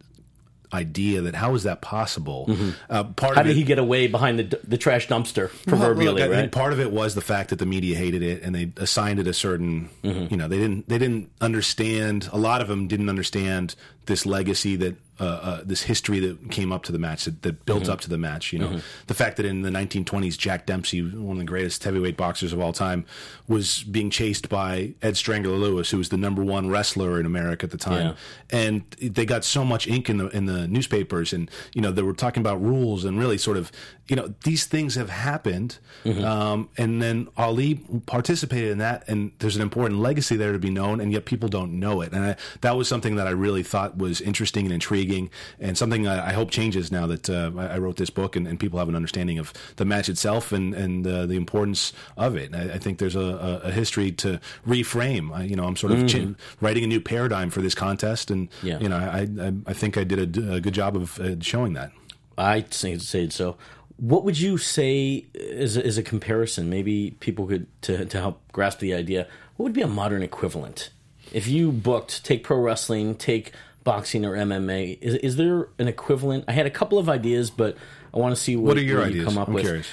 idea 0.74 1.22
that 1.22 1.36
how 1.36 1.56
is 1.56 1.64
that 1.64 1.82
possible? 1.82 2.46
Uh, 2.90 3.04
part 3.04 3.34
Mm-hmm. 3.34 3.36
how 3.36 3.44
did 3.44 3.52
it, 3.52 3.56
he 3.56 3.64
get 3.64 3.80
away 3.80 4.08
behind 4.08 4.40
the 4.40 4.60
the 4.68 4.78
trash 4.78 5.08
dumpster 5.08 5.50
well, 5.52 5.66
proverbially? 5.68 6.22
look, 6.22 6.32
I 6.32 6.42
right? 6.42 6.52
part 6.52 6.74
of 6.74 6.80
it 6.80 6.92
was 6.92 7.16
the 7.16 7.22
fact 7.22 7.50
that 7.52 7.60
the 7.60 7.66
media 7.66 7.96
hated 7.98 8.22
it 8.24 8.42
and 8.44 8.54
they 8.56 8.72
assigned 8.78 9.20
it 9.20 9.28
a 9.28 9.34
certain, 9.34 9.90
Mm-hmm. 10.04 10.28
you 10.32 10.38
know, 10.38 10.48
they 10.48 10.58
didn't 10.58 10.90
they 10.90 10.98
didn't 10.98 11.30
understand. 11.42 12.30
A 12.34 12.38
lot 12.38 12.62
of 12.62 12.68
them 12.68 12.88
didn't 12.88 13.10
understand 13.10 13.76
this 14.08 14.26
legacy 14.26 14.76
that. 14.78 14.96
Uh, 15.24 15.40
uh, 15.50 15.62
this 15.64 15.84
history 15.84 16.20
that 16.20 16.52
came 16.52 16.74
up 16.74 16.84
to 16.84 16.92
the 16.92 17.00
match 17.00 17.24
that, 17.24 17.42
that 17.44 17.66
built 17.66 17.84
Mm-hmm. 17.84 17.92
up 17.94 18.02
to 18.02 18.10
the 18.10 18.18
match. 18.18 18.52
You 18.52 18.60
know, 18.60 18.80
the 19.08 19.14
fact 19.14 19.38
that 19.38 19.46
in 19.46 19.62
the 19.62 19.70
1920s, 19.70 20.38
Jack 20.38 20.66
Dempsey, 20.66 21.02
one 21.02 21.38
of 21.38 21.40
the 21.40 21.46
greatest 21.46 21.82
heavyweight 21.84 22.18
boxers 22.18 22.52
of 22.52 22.60
all 22.60 22.74
time, 22.74 23.06
was 23.48 23.84
being 23.84 24.10
chased 24.10 24.50
by 24.50 24.94
Ed 25.02 25.16
Strangler 25.16 25.56
Lewis, 25.56 25.92
who 25.92 25.98
was 25.98 26.10
the 26.10 26.18
number 26.18 26.44
one 26.44 26.70
wrestler 26.70 27.20
in 27.22 27.26
America 27.26 27.64
at 27.66 27.72
the 27.72 27.78
time, 27.78 28.16
and 28.52 28.82
they 29.02 29.26
got 29.26 29.46
so 29.46 29.64
much 29.64 29.88
ink 29.88 30.10
in 30.10 30.18
the 30.18 30.28
in 30.30 30.46
the 30.46 30.68
newspapers, 30.68 31.32
and 31.32 31.50
you 31.74 31.82
know 31.82 31.92
they 31.92 32.02
were 32.02 32.14
talking 32.14 32.42
about 32.42 32.62
rules 32.62 33.06
and 33.06 33.18
really 33.18 33.38
sort 33.38 33.56
of 33.58 33.72
you 34.10 34.18
know 34.18 34.34
these 34.44 34.66
things 34.66 34.96
have 34.96 35.10
happened, 35.10 35.78
um, 36.06 36.70
and 36.78 37.02
then 37.02 37.28
Ali 37.38 37.76
participated 38.06 38.72
in 38.72 38.78
that, 38.80 39.08
and 39.08 39.32
there's 39.40 39.56
an 39.56 39.62
important 39.62 40.00
legacy 40.02 40.36
there 40.36 40.52
to 40.52 40.60
be 40.60 40.70
known, 40.70 41.00
and 41.00 41.12
yet 41.14 41.24
people 41.26 41.48
don't 41.48 41.80
know 41.80 42.02
it, 42.02 42.12
and 42.12 42.24
I, 42.26 42.36
that 42.62 42.76
was 42.76 42.88
something 42.90 43.16
that 43.16 43.28
I 43.28 43.32
really 43.32 43.64
thought 43.64 43.98
was 43.98 44.20
interesting 44.20 44.66
and 44.66 44.74
intriguing, 44.74 45.30
and 45.60 45.78
something 45.78 46.06
I, 46.06 46.30
I 46.30 46.34
hope 46.34 46.52
changes 46.52 46.92
now 46.92 47.08
that 47.08 47.30
uh, 47.30 47.52
I, 47.58 47.76
I 47.76 47.78
wrote 47.78 47.96
this 47.96 48.10
book, 48.10 48.36
and, 48.36 48.46
and 48.46 48.60
people 48.60 48.78
have 48.80 48.90
an 48.90 48.96
understanding 48.96 49.40
of 49.40 49.54
the 49.78 49.86
match 49.86 50.10
itself 50.10 50.52
and 50.52 50.74
and 50.74 51.08
uh, 51.08 51.26
the 51.26 51.36
importance 51.36 51.94
of 52.18 52.36
it. 52.36 52.54
I, 52.54 52.78
think 52.80 52.98
there's 53.00 53.16
a, 53.16 53.20
a, 53.64 53.68
a 53.70 53.72
history 53.72 54.12
to 54.12 54.40
reframe. 54.68 55.34
I, 55.34 55.44
you 55.44 55.56
know, 55.56 55.64
I'm 55.66 55.78
sort 55.78 55.94
of 55.94 56.08
cha- 56.08 56.34
writing 56.60 56.84
a 56.84 56.88
new 56.88 57.00
paradigm 57.00 57.50
for 57.50 57.62
this 57.62 57.76
contest, 57.76 58.30
and 58.32 58.50
Yeah. 58.62 58.80
you 58.80 58.90
know, 58.90 58.98
I 58.98 59.28
I, 59.42 59.54
I 59.68 59.74
think 59.74 59.98
I 59.98 60.04
did 60.04 60.38
a 60.38 60.60
good 60.60 60.74
job 60.74 60.98
of 60.98 61.20
uh, 61.20 61.40
showing 61.40 61.74
that. 61.74 61.92
I 62.38 62.62
think 62.62 63.02
say 63.02 63.30
so. 63.30 63.58
What 64.04 64.26
would 64.26 64.38
you 64.38 64.58
say 64.58 65.28
as 65.54 65.78
a, 65.78 65.86
as 65.86 65.98
a 65.98 66.04
comparison? 66.04 66.70
Maybe 66.70 67.12
people 67.22 67.48
could 67.48 67.68
to 67.84 68.04
to 68.06 68.18
help 68.20 68.42
grasp 68.52 68.80
the 68.80 68.94
idea. 68.94 69.28
What 69.56 69.64
would 69.64 69.74
be 69.74 69.82
a 69.82 69.88
modern 69.88 70.24
equivalent? 70.24 70.90
If 71.32 71.48
you 71.48 71.72
booked, 71.72 72.26
take 72.26 72.44
pro 72.44 72.58
wrestling, 72.58 73.16
take 73.16 73.54
boxing 73.86 74.26
or 74.26 74.34
MMA. 74.36 74.98
Is 75.02 75.16
is 75.16 75.36
there 75.38 75.70
an 75.80 75.88
equivalent? 75.88 76.44
I 76.50 76.52
had 76.52 76.66
a 76.66 76.70
couple 76.70 77.00
of 77.00 77.08
ideas, 77.08 77.50
but 77.50 77.78
I 78.14 78.18
want 78.20 78.36
to 78.36 78.42
see 78.42 78.58
what, 78.58 78.66
What 78.70 78.78
are 78.78 78.82
your 78.82 79.00
what 79.00 79.06
you 79.06 79.22
ideas? 79.22 79.26
come 79.26 79.38
up 79.38 79.48
I'm 79.48 79.54
with. 79.54 79.64
curious. 79.64 79.88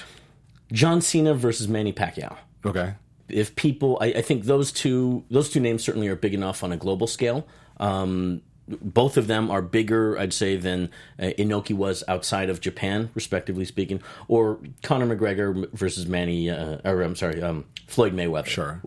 John 0.73 0.99
Cena 1.01 1.33
versus 1.33 1.67
Manny 1.69 1.93
Pacquiao. 1.93 2.35
Okay. 2.65 2.93
If 3.29 3.55
people, 3.55 3.97
I, 4.01 4.07
I 4.07 4.21
think 4.21 4.43
those 4.43 4.73
two 4.73 5.23
those 5.31 5.49
two 5.49 5.61
names 5.61 5.83
certainly 5.85 6.09
are 6.09 6.17
big 6.17 6.33
enough 6.33 6.65
on 6.65 6.73
a 6.73 6.77
global 6.77 7.07
scale. 7.07 7.47
Um, 7.77 8.41
both 8.81 9.17
of 9.17 9.27
them 9.27 9.49
are 9.51 9.61
bigger, 9.61 10.17
I'd 10.17 10.33
say, 10.33 10.55
than 10.55 10.89
uh, 11.19 11.31
Inoki 11.37 11.73
was 11.75 12.03
outside 12.07 12.49
of 12.49 12.61
Japan, 12.61 13.09
respectively 13.15 13.65
speaking. 13.65 14.01
Or 14.27 14.59
Conor 14.83 15.15
McGregor 15.15 15.71
versus 15.73 16.07
Manny, 16.07 16.49
uh, 16.49 16.77
or 16.85 17.01
I'm 17.01 17.15
sorry, 17.15 17.41
um, 17.41 17.65
Floyd 17.87 18.13
Mayweather. 18.13 18.45
Sure. 18.47 18.81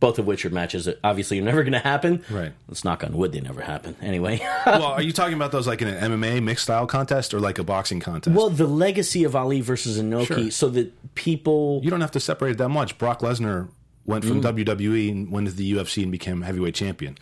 both 0.00 0.18
of 0.20 0.26
which 0.28 0.44
are 0.46 0.50
matches 0.50 0.84
that 0.84 0.96
obviously 1.02 1.40
are 1.40 1.42
never 1.42 1.62
going 1.64 1.72
to 1.72 1.78
happen. 1.80 2.24
Right. 2.30 2.52
Let's 2.68 2.84
knock 2.84 3.02
on 3.02 3.16
wood; 3.16 3.32
they 3.32 3.40
never 3.40 3.60
happen. 3.60 3.96
Anyway. 4.00 4.38
well, 4.66 4.84
are 4.84 5.02
you 5.02 5.12
talking 5.12 5.34
about 5.34 5.50
those 5.50 5.66
like 5.66 5.82
in 5.82 5.88
an 5.88 6.12
MMA 6.12 6.40
mixed 6.42 6.64
style 6.64 6.86
contest 6.86 7.34
or 7.34 7.40
like 7.40 7.58
a 7.58 7.64
boxing 7.64 7.98
contest? 8.00 8.36
well, 8.36 8.48
the 8.48 8.66
legacy 8.66 9.24
of 9.24 9.34
Ali 9.34 9.60
versus 9.60 10.00
Inoki, 10.00 10.26
Sure. 10.26 10.50
so 10.52 10.68
that 10.70 11.14
people. 11.16 11.80
you 11.82 11.90
don't 11.90 12.00
have 12.00 12.12
to 12.12 12.20
separate 12.20 12.52
it 12.52 12.58
that 12.58 12.68
much. 12.68 12.96
Brock 12.96 13.20
Lesnar 13.20 13.68
went 14.06 14.24
from 14.24 14.40
Mm. 14.40 14.54
WWE 14.64 15.10
and 15.10 15.30
went 15.32 15.48
to 15.48 15.52
the 15.52 15.72
UFC 15.72 16.02
and 16.02 16.10
became 16.12 16.42
heavyweight 16.42 16.74
champion. 16.76 17.18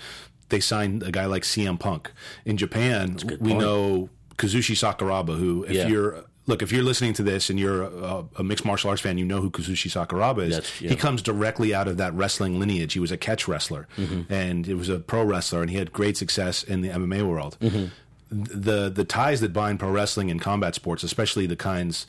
They 0.49 0.61
signed 0.61 1.03
a 1.03 1.11
guy 1.11 1.27
like 1.27 1.43
CM 1.43 1.79
Punk. 1.79 2.11
In 2.45 2.57
Japan, 2.57 3.17
we 3.41 3.51
point. 3.53 3.59
know 3.59 4.11
Kazushi 4.37 4.75
Sakuraba, 4.77 5.39
who, 5.39 5.65
if 5.65 5.73
Yeah. 5.73 5.89
you're 5.89 6.25
look, 6.49 6.63
if 6.63 6.71
you're 6.71 6.85
listening 6.85 7.13
to 7.15 7.25
this 7.25 7.51
and 7.51 7.59
you're 7.59 7.83
a, 7.83 8.25
a 8.37 8.45
mixed 8.45 8.65
martial 8.65 8.89
arts 8.91 9.03
fan, 9.03 9.19
you 9.19 9.25
know 9.25 9.41
who 9.41 9.51
Kazushi 9.51 9.91
Sakuraba 9.91 10.45
is. 10.47 10.81
Yeah. 10.81 10.91
He 10.91 10.95
comes 10.97 11.21
directly 11.21 11.75
out 11.75 11.89
of 11.89 11.97
that 11.97 12.15
wrestling 12.15 12.61
lineage. 12.61 12.93
He 12.93 13.01
was 13.01 13.11
a 13.11 13.17
catch 13.17 13.49
wrestler 13.49 13.89
Mm-hmm. 13.97 14.33
and 14.33 14.69
it 14.69 14.75
was 14.75 14.89
a 14.89 15.01
pro 15.01 15.25
wrestler, 15.25 15.61
and 15.63 15.71
he 15.71 15.77
had 15.79 15.93
great 15.93 16.17
success 16.17 16.63
in 16.63 16.83
the 16.83 16.89
MMA 16.91 17.27
world 17.29 17.57
Mm-hmm. 17.61 17.87
the 18.31 18.89
the 18.91 19.05
ties 19.05 19.41
that 19.41 19.53
bind 19.53 19.79
pro 19.81 19.91
wrestling 19.91 20.31
and 20.31 20.41
combat 20.41 20.75
sports, 20.75 21.03
especially 21.03 21.47
the 21.47 21.57
kinds 21.57 22.07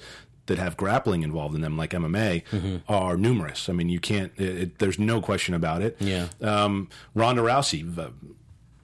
that 0.48 0.58
have 0.58 0.76
grappling 0.76 1.24
involved 1.24 1.56
in 1.56 1.62
them, 1.62 1.78
like 1.78 1.92
MMA, 1.92 2.44
Mm-hmm. 2.52 2.78
are 2.92 3.16
numerous. 3.16 3.70
I 3.70 3.74
mean, 3.74 3.90
you 3.90 4.00
can't. 4.00 4.32
It, 4.38 4.58
it- 4.58 4.80
there's 4.80 5.00
no 5.00 5.22
question 5.22 5.54
about 5.54 5.82
it. 5.82 5.96
Yeah. 6.00 6.28
Um, 6.42 6.90
Ronda 7.16 7.42
Rousey. 7.42 7.98
uh, 7.98 8.10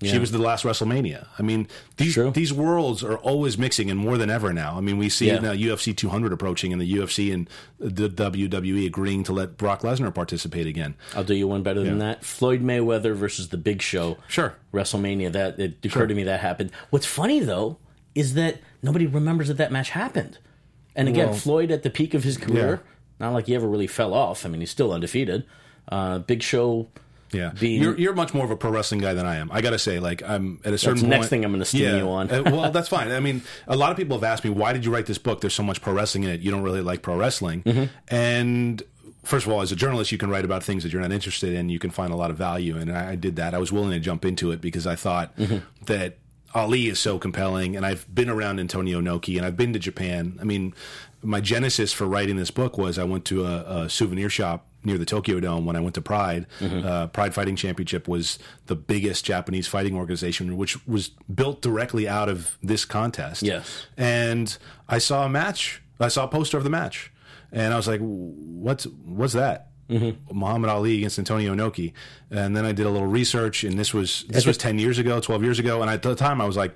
She 0.04 0.20
was 0.20 0.32
the 0.32 0.38
last 0.38 0.66
WrestleMania. 0.66 1.28
I 1.40 1.44
mean, 1.44 1.66
these 1.96 2.14
True. 2.16 2.32
these 2.32 2.52
worlds 2.52 3.04
are 3.06 3.16
always 3.20 3.58
mixing, 3.58 3.90
and 3.90 3.98
more 3.98 4.18
than 4.18 4.30
ever 4.30 4.52
now. 4.52 4.76
I 4.78 4.82
mean, 4.82 4.98
we 4.98 5.08
see 5.08 5.28
Yeah. 5.28 5.40
now 5.40 5.54
UFC 5.54 5.96
200 5.96 6.34
approaching, 6.34 6.74
and 6.74 6.82
the 6.82 6.94
UFC 6.96 7.32
and 7.34 7.50
the 7.80 8.10
WWE 8.10 8.86
agreeing 8.86 9.24
to 9.24 9.32
let 9.32 9.56
Brock 9.56 9.82
Lesnar 9.82 10.14
participate 10.14 10.68
again. 10.68 10.96
I'll 11.16 11.24
do 11.24 11.34
you 11.34 11.48
one 11.48 11.64
better 11.64 11.82
than 11.84 12.00
that. 12.00 12.26
Floyd 12.26 12.62
Mayweather 12.62 13.16
versus 13.16 13.48
the 13.48 13.58
Big 13.58 13.82
Show. 13.82 14.18
Sure. 14.28 14.56
WrestleMania. 14.74 15.32
That 15.32 15.58
it 15.58 15.78
occurred 15.86 16.08
to 16.10 16.16
me 16.16 16.24
that 16.24 16.42
happened. 16.42 16.72
What's 16.90 17.06
funny 17.06 17.40
though 17.40 17.78
is 18.14 18.34
that 18.34 18.60
nobody 18.82 19.08
remembers 19.08 19.48
that 19.48 19.58
that 19.58 19.72
match 19.72 19.92
happened. 19.92 20.38
And 20.96 21.08
again, 21.10 21.28
Well- 21.30 21.36
Floyd 21.38 21.72
at 21.72 21.84
the 21.84 21.90
peak 21.90 22.14
of 22.14 22.24
his 22.24 22.38
career, 22.38 22.82
not 23.20 23.34
like 23.34 23.48
he 23.48 23.56
ever 23.56 23.68
really 23.68 23.88
fell 23.88 24.14
off. 24.14 24.46
I 24.46 24.50
mean, 24.50 24.60
he's 24.62 24.72
still 24.72 24.92
undefeated. 24.94 25.46
Uh, 25.90 26.20
Big 26.20 26.42
Show. 26.44 26.88
Yeah, 27.32 27.52
being- 27.60 27.82
you're 27.82 27.98
you're 27.98 28.14
much 28.14 28.32
more 28.36 28.46
of 28.46 28.52
a 28.52 28.56
pro 28.56 28.70
wrestling 28.70 29.02
guy 29.02 29.16
than 29.16 29.26
I 29.26 29.38
am. 29.38 29.50
I 29.52 29.62
gotta 29.62 29.80
say, 29.80 30.00
like 30.00 30.22
I'm 30.22 30.60
at 30.64 30.72
a 30.74 30.78
certain 30.78 31.00
point. 31.02 31.10
next 31.10 31.28
thing 31.30 31.44
I'm 31.44 31.52
gonna 31.52 31.66
steam 31.66 31.98
you 31.98 32.08
on. 32.10 32.30
Uh, 32.30 32.44
well, 32.46 32.72
that's 32.72 32.90
fine. 32.90 33.12
I 33.12 33.20
mean, 33.20 33.42
a 33.68 33.76
lot 33.76 33.90
of 33.90 33.98
people 33.98 34.16
have 34.18 34.24
asked 34.24 34.44
me, 34.44 34.52
why 34.52 34.72
did 34.72 34.86
you 34.86 34.94
write 34.94 35.08
this 35.08 35.18
book? 35.18 35.42
There's 35.42 35.56
so 35.56 35.64
much 35.64 35.82
pro 35.82 35.94
wrestling 35.94 36.26
in 36.26 36.30
it. 36.30 36.42
You 36.42 36.52
don't 36.52 36.62
really 36.62 36.82
like 36.82 37.02
pro 37.02 37.16
wrestling, 37.18 37.64
Mm-hmm. 37.64 37.86
and. 38.10 38.84
First 39.24 39.46
of 39.48 39.54
all, 39.54 39.62
as 39.62 39.72
a 39.72 39.76
journalist, 39.78 40.12
you 40.12 40.18
can 40.18 40.30
write 40.30 40.44
about 40.44 40.66
things 40.66 40.84
that 40.84 40.92
you're 40.92 41.02
not 41.02 41.14
interested 41.14 41.54
in. 41.54 41.70
You 41.70 41.80
can 41.80 41.92
find 41.92 42.12
a 42.12 42.16
lot 42.18 42.30
of 42.30 42.36
value, 42.38 42.76
and 42.78 42.92
I, 42.92 43.12
I 43.12 43.16
did 43.16 43.38
that. 43.38 43.54
I 43.54 43.58
was 43.58 43.72
willing 43.72 43.92
to 43.92 44.00
jump 44.02 44.26
into 44.26 44.52
it 44.52 44.60
because 44.60 44.86
I 44.86 44.96
thought 44.98 45.34
Mm-hmm. 45.38 45.60
that 45.86 46.18
Ali 46.54 46.88
is 46.88 47.00
so 47.00 47.18
compelling, 47.18 47.76
and 47.76 47.86
I've 47.86 48.14
been 48.14 48.30
around 48.30 48.60
Antonio 48.60 49.02
Inoki, 49.02 49.38
and 49.38 49.46
I've 49.46 49.58
been 49.58 49.74
to 49.74 49.80
Japan. 49.80 50.38
I 50.40 50.44
mean, 50.44 50.74
my 51.22 51.42
genesis 51.42 51.94
for 51.94 52.06
writing 52.06 52.36
this 52.36 52.52
book 52.52 52.78
was 52.78 53.00
I 53.00 53.04
went 53.04 53.26
to 53.26 53.46
a, 53.46 53.84
a 53.84 53.90
souvenir 53.90 54.30
shop 54.30 54.68
near 54.84 54.98
the 54.98 55.06
Tokyo 55.06 55.40
Dome 55.40 55.66
when 55.66 55.76
I 55.76 55.80
went 55.80 55.96
to 55.96 56.02
Pride. 56.02 56.46
Mm-hmm. 56.60 56.86
Uh, 56.86 57.08
Pride 57.08 57.34
Fighting 57.34 57.56
Championship 57.56 58.08
was 58.08 58.38
the 58.66 58.76
biggest 58.76 59.26
Japanese 59.26 59.68
fighting 59.68 59.96
organization, 59.96 60.58
which 60.58 60.86
was 60.86 61.10
built 61.34 61.62
directly 61.62 62.08
out 62.08 62.30
of 62.30 62.58
this 62.62 62.86
contest. 62.86 63.44
Yes. 63.44 63.86
and 63.98 64.58
I 64.90 64.98
saw 64.98 65.26
a 65.26 65.30
match. 65.30 65.82
I 66.00 66.10
saw 66.10 66.26
a 66.26 66.28
poster 66.28 66.58
of 66.58 66.64
the 66.64 66.70
match, 66.70 67.12
and 67.52 67.74
I 67.74 67.78
was 67.78 67.88
like, 67.88 68.02
"What's 68.02 68.86
what's 68.86 69.34
that?" 69.34 69.70
Mm-hmm. 69.90 70.38
Muhammad 70.40 70.70
Ali 70.70 70.98
against 70.98 71.20
Antonio 71.20 71.54
Inoki, 71.54 71.92
and 72.32 72.56
then 72.56 72.66
I 72.66 72.72
did 72.72 72.86
a 72.86 72.90
little 72.90 73.08
research, 73.08 73.64
and 73.64 73.78
this 73.78 73.94
was 73.94 74.24
this 74.30 74.46
was 74.46 74.58
ten 74.58 74.80
years 74.80 74.98
ago, 74.98 75.20
twelve 75.20 75.44
years 75.44 75.60
ago, 75.60 75.82
and 75.82 75.90
at 75.90 76.02
the 76.02 76.16
time 76.16 76.40
I 76.40 76.46
was 76.46 76.56
like, 76.56 76.76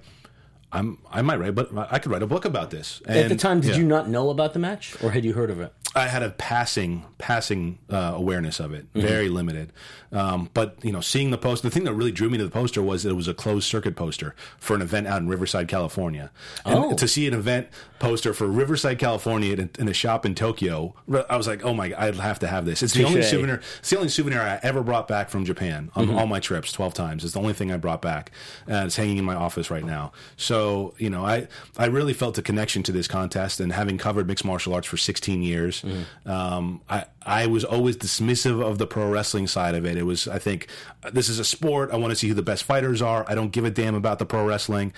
"I'm 0.71 0.97
I 1.09 1.21
might 1.21 1.39
write, 1.39 1.55
but 1.55 1.69
I 1.91 1.99
could 1.99 2.11
write 2.11 2.21
a 2.23 2.27
book 2.27 2.43
about 2.45 2.69
this." 2.69 3.01
And, 3.05 3.17
At 3.17 3.29
the 3.29 3.35
time, 3.35 3.61
did 3.61 3.71
yeah. 3.71 3.77
you 3.77 3.83
not 3.85 4.09
know 4.09 4.29
about 4.29 4.53
the 4.53 4.59
match, 4.59 4.95
or 5.01 5.11
had 5.11 5.23
you 5.23 5.33
heard 5.33 5.49
of 5.49 5.61
it? 5.61 5.73
I 5.97 6.07
had 6.07 6.23
a 6.23 6.29
passing 6.29 7.03
passing 7.17 7.79
uh, 7.89 8.13
awareness 8.15 8.59
of 8.59 8.73
it, 8.73 8.85
very 8.93 9.27
limited. 9.29 9.73
Um, 10.11 10.49
but 10.53 10.77
you 10.83 10.91
know, 10.91 11.01
seeing 11.01 11.31
the 11.31 11.37
poster, 11.37 11.67
the 11.67 11.73
thing 11.73 11.83
that 11.83 11.93
really 11.93 12.11
drew 12.11 12.29
me 12.29 12.37
to 12.37 12.43
the 12.45 12.49
poster 12.51 12.81
was 12.81 13.03
that 13.03 13.09
it 13.09 13.13
was 13.15 13.27
a 13.27 13.33
closed 13.33 13.67
circuit 13.67 13.95
poster 13.95 14.35
for 14.59 14.75
an 14.75 14.81
event 14.81 15.07
out 15.07 15.21
in 15.21 15.27
Riverside, 15.27 15.67
California. 15.67 16.31
And 16.65 16.75
Oh. 16.77 16.93
to 16.95 17.07
see 17.07 17.27
an 17.27 17.33
event 17.33 17.67
poster 17.99 18.33
for 18.33 18.47
Riverside, 18.47 18.99
California, 18.99 19.53
in, 19.53 19.69
in 19.79 19.87
a 19.89 19.93
shop 19.93 20.25
in 20.25 20.35
Tokyo, 20.35 20.93
I 21.29 21.35
was 21.35 21.47
like, 21.47 21.65
oh 21.65 21.73
my, 21.73 21.89
god, 21.89 21.99
I'd 21.99 22.15
have 22.15 22.39
to 22.39 22.47
have 22.47 22.65
this. 22.65 22.81
It's 22.83 22.93
the 22.93 23.03
only 23.03 23.23
souvenir. 23.23 23.61
It's 23.79 23.89
the 23.89 23.97
only 23.97 24.09
souvenir 24.09 24.39
I 24.41 24.59
ever 24.63 24.81
brought 24.83 25.07
back 25.07 25.29
from 25.29 25.43
Japan 25.43 25.89
on 25.95 26.07
Mm-hmm. 26.07 26.17
all 26.17 26.27
my 26.27 26.39
trips, 26.39 26.71
twelve 26.71 26.93
times. 26.93 27.23
It's 27.25 27.33
the 27.33 27.39
only 27.41 27.53
thing 27.53 27.71
I 27.71 27.77
brought 27.77 28.01
back. 28.01 28.31
Uh, 28.71 28.83
it's 28.85 28.95
hanging 28.95 29.17
in 29.17 29.25
my 29.25 29.35
office 29.35 29.69
right 29.71 29.83
now. 29.83 30.11
So 30.37 30.93
you 30.99 31.09
know, 31.09 31.25
I 31.25 31.47
I 31.77 31.87
really 31.87 32.13
felt 32.13 32.37
a 32.37 32.41
connection 32.41 32.81
to 32.83 32.91
this 32.93 33.07
contest, 33.07 33.59
and 33.59 33.73
having 33.73 33.97
covered 33.97 34.27
mixed 34.27 34.45
martial 34.45 34.73
arts 34.73 34.87
for 34.87 34.95
sixteen 34.97 35.41
years, 35.41 35.83
Mm-hmm. 35.87 36.29
um, 36.29 36.81
I 36.89 37.05
I 37.25 37.47
was 37.47 37.63
always 37.63 37.97
dismissive 37.97 38.61
of 38.63 38.77
the 38.77 38.87
pro 38.87 39.09
wrestling 39.09 39.47
side 39.47 39.75
of 39.75 39.85
it. 39.85 39.97
It 39.97 40.03
was 40.03 40.27
I 40.27 40.39
think 40.39 40.67
this 41.13 41.29
is 41.29 41.39
a 41.39 41.43
sport. 41.43 41.91
I 41.91 41.97
want 41.97 42.11
to 42.11 42.15
see 42.15 42.27
who 42.27 42.33
the 42.33 42.41
best 42.41 42.63
fighters 42.63 43.01
are. 43.01 43.25
I 43.27 43.35
don't 43.35 43.51
give 43.51 43.65
a 43.65 43.69
damn 43.71 43.95
about 43.95 44.19
the 44.19 44.25
pro 44.25 44.45
wrestling. 44.45 44.93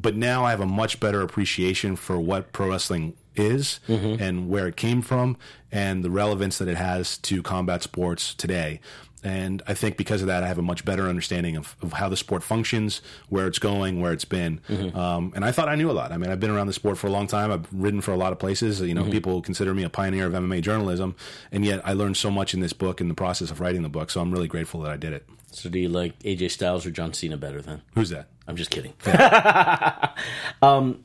But 0.00 0.16
now 0.16 0.44
I 0.44 0.50
have 0.50 0.60
a 0.60 0.66
much 0.66 0.98
better 1.00 1.20
appreciation 1.20 1.96
for 1.96 2.18
what 2.18 2.52
pro 2.52 2.70
wrestling 2.70 3.14
is 3.36 3.80
and 3.88 4.48
where 4.48 4.66
it 4.66 4.76
came 4.76 5.02
from 5.02 5.36
and 5.72 6.02
the 6.04 6.10
relevance 6.10 6.58
that 6.58 6.68
it 6.68 6.76
has 6.76 7.18
to 7.18 7.42
combat 7.42 7.82
sports 7.82 8.34
today. 8.34 8.80
And 9.22 9.62
I 9.66 9.74
think 9.74 9.96
because 9.96 10.22
of 10.22 10.28
that, 10.28 10.42
I 10.42 10.48
have 10.48 10.58
a 10.58 10.62
much 10.62 10.84
better 10.84 11.08
understanding 11.08 11.56
of, 11.56 11.76
of 11.82 11.92
how 11.92 12.08
the 12.08 12.16
sport 12.16 12.42
functions, 12.42 13.02
where 13.28 13.46
it's 13.46 13.58
going, 13.58 14.00
where 14.00 14.12
it's 14.12 14.24
been. 14.24 14.60
Um, 14.94 15.32
and 15.36 15.44
I 15.44 15.52
thought 15.52 15.68
I 15.68 15.74
knew 15.74 15.90
a 15.90 15.92
lot. 15.92 16.10
I 16.12 16.16
mean, 16.16 16.30
I've 16.30 16.40
been 16.40 16.50
around 16.50 16.68
the 16.68 16.72
sport 16.72 16.96
for 16.96 17.06
a 17.06 17.10
long 17.10 17.26
time. 17.26 17.50
I've 17.50 17.66
ridden 17.72 18.00
for 18.00 18.12
a 18.12 18.16
lot 18.16 18.32
of 18.32 18.38
places. 18.38 18.80
You 18.80 18.94
know, 18.94 19.04
people 19.04 19.42
consider 19.42 19.74
me 19.74 19.82
a 19.82 19.90
pioneer 19.90 20.26
of 20.26 20.32
MMA 20.32 20.62
journalism, 20.62 21.16
and 21.52 21.64
yet 21.64 21.80
I 21.84 21.92
learned 21.92 22.16
so 22.16 22.30
much 22.30 22.54
in 22.54 22.60
this 22.60 22.72
book 22.72 23.00
in 23.00 23.08
the 23.08 23.14
process 23.14 23.50
of 23.50 23.60
writing 23.60 23.82
the 23.82 23.88
book. 23.88 24.10
So 24.10 24.20
I'm 24.20 24.30
really 24.32 24.48
grateful 24.48 24.80
that 24.82 24.90
I 24.90 24.96
did 24.96 25.12
it. 25.12 25.26
So, 25.52 25.68
do 25.68 25.78
you 25.78 25.88
like 25.88 26.18
AJ 26.20 26.52
Styles 26.52 26.86
or 26.86 26.90
John 26.90 27.12
Cena 27.12 27.36
better 27.36 27.60
then? 27.60 27.82
Who's 27.94 28.10
that? 28.10 28.28
I'm 28.46 28.56
just 28.56 28.70
kidding. 28.70 28.94
um, 30.62 31.04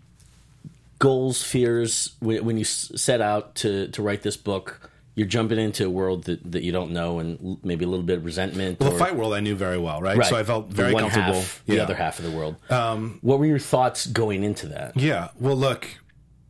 goals, 0.99 1.43
fears. 1.43 2.13
When, 2.19 2.45
when 2.45 2.57
you 2.57 2.63
set 2.63 3.21
out 3.21 3.55
to 3.55 3.87
to 3.89 4.01
write 4.01 4.21
this 4.21 4.37
book, 4.37 4.91
you're 5.15 5.27
jumping 5.27 5.57
into 5.57 5.85
a 5.85 5.89
world 5.89 6.25
that, 6.25 6.51
that 6.51 6.63
you 6.63 6.71
don't 6.71 6.91
know, 6.91 7.19
and 7.19 7.57
maybe 7.63 7.85
a 7.85 7.87
little 7.87 8.05
bit 8.05 8.17
of 8.17 8.25
resentment. 8.25 8.79
Well, 8.79 8.89
or, 8.89 8.93
the 8.93 8.99
fight 8.99 9.15
world 9.15 9.33
I 9.33 9.39
knew 9.39 9.55
very 9.55 9.77
well, 9.77 10.01
right? 10.01 10.17
right. 10.17 10.27
So 10.27 10.35
I 10.35 10.43
felt 10.43 10.67
very 10.67 10.93
one 10.93 11.03
comfortable. 11.03 11.39
half, 11.39 11.63
the 11.65 11.79
other 11.79 11.95
half 11.95 12.19
of 12.19 12.25
the 12.25 12.31
world. 12.31 12.57
Um, 12.69 13.19
what 13.21 13.39
were 13.39 13.45
your 13.45 13.59
thoughts 13.59 14.05
going 14.05 14.43
into 14.43 14.67
that? 14.67 14.95
Yeah. 14.97 15.29
Well, 15.39 15.55
look, 15.55 15.87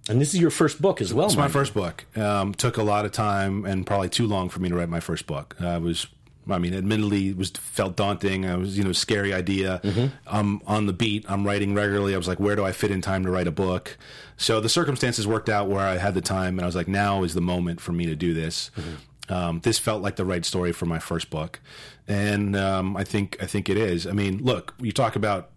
And 0.08 0.22
this 0.22 0.34
is 0.34 0.40
your 0.40 0.52
first 0.52 0.82
book 0.82 1.02
as 1.02 1.14
well. 1.14 1.28
It's 1.28 1.36
my 1.36 1.48
first 1.48 1.74
book. 1.74 2.06
Um, 2.18 2.54
took 2.54 2.78
a 2.78 2.84
lot 2.84 3.06
of 3.06 3.12
time 3.12 3.66
and 3.66 3.86
probably 3.86 4.10
too 4.10 4.28
long 4.28 4.50
for 4.50 4.60
me 4.60 4.70
to 4.70 4.76
write 4.76 4.90
my 4.90 5.00
first 5.00 5.26
book. 5.26 5.56
I 5.60 5.78
was, 5.78 6.08
I 6.50 6.58
mean, 6.60 6.74
admittedly, 6.74 7.30
it 7.30 7.38
was 7.38 7.50
felt 7.52 7.96
daunting. 7.96 8.46
I 8.46 8.56
was, 8.56 8.78
you 8.78 8.84
know, 8.84 8.92
scary 8.92 9.34
idea. 9.34 9.82
I'm 10.28 10.62
on 10.68 10.86
the 10.86 10.94
beat. 10.94 11.26
I'm 11.28 11.46
writing 11.46 11.74
regularly. 11.74 12.14
I 12.14 12.18
was 12.18 12.28
like, 12.28 12.40
where 12.40 12.56
do 12.56 12.64
I 12.64 12.72
fit 12.72 12.92
in 12.92 13.02
time 13.02 13.24
to 13.26 13.32
write 13.32 13.48
a 13.48 13.52
book? 13.52 13.98
So 14.38 14.60
the 14.60 14.70
circumstances 14.70 15.26
worked 15.26 15.50
out 15.50 15.68
where 15.70 15.86
I 15.86 15.98
had 15.98 16.14
the 16.14 16.22
time, 16.22 16.58
and 16.58 16.62
I 16.62 16.66
was 16.66 16.76
like, 16.76 16.88
now 16.88 17.24
is 17.24 17.34
the 17.34 17.42
moment 17.42 17.82
for 17.82 17.92
me 17.94 18.06
to 18.06 18.16
do 18.16 18.34
this. 18.34 18.70
Um, 19.28 19.60
this 19.62 19.80
felt 19.80 20.04
like 20.04 20.18
the 20.18 20.26
right 20.26 20.46
story 20.46 20.72
for 20.72 20.86
my 20.86 21.00
first 21.00 21.32
book, 21.32 21.60
and 22.08 22.56
um, 22.56 22.96
I 22.96 23.04
think 23.04 23.38
I 23.42 23.48
think 23.48 23.70
it 23.70 23.78
is. 23.78 24.06
I 24.06 24.12
mean, 24.12 24.38
look, 24.44 24.76
you 24.80 24.92
talk 24.92 25.16
about 25.16 25.50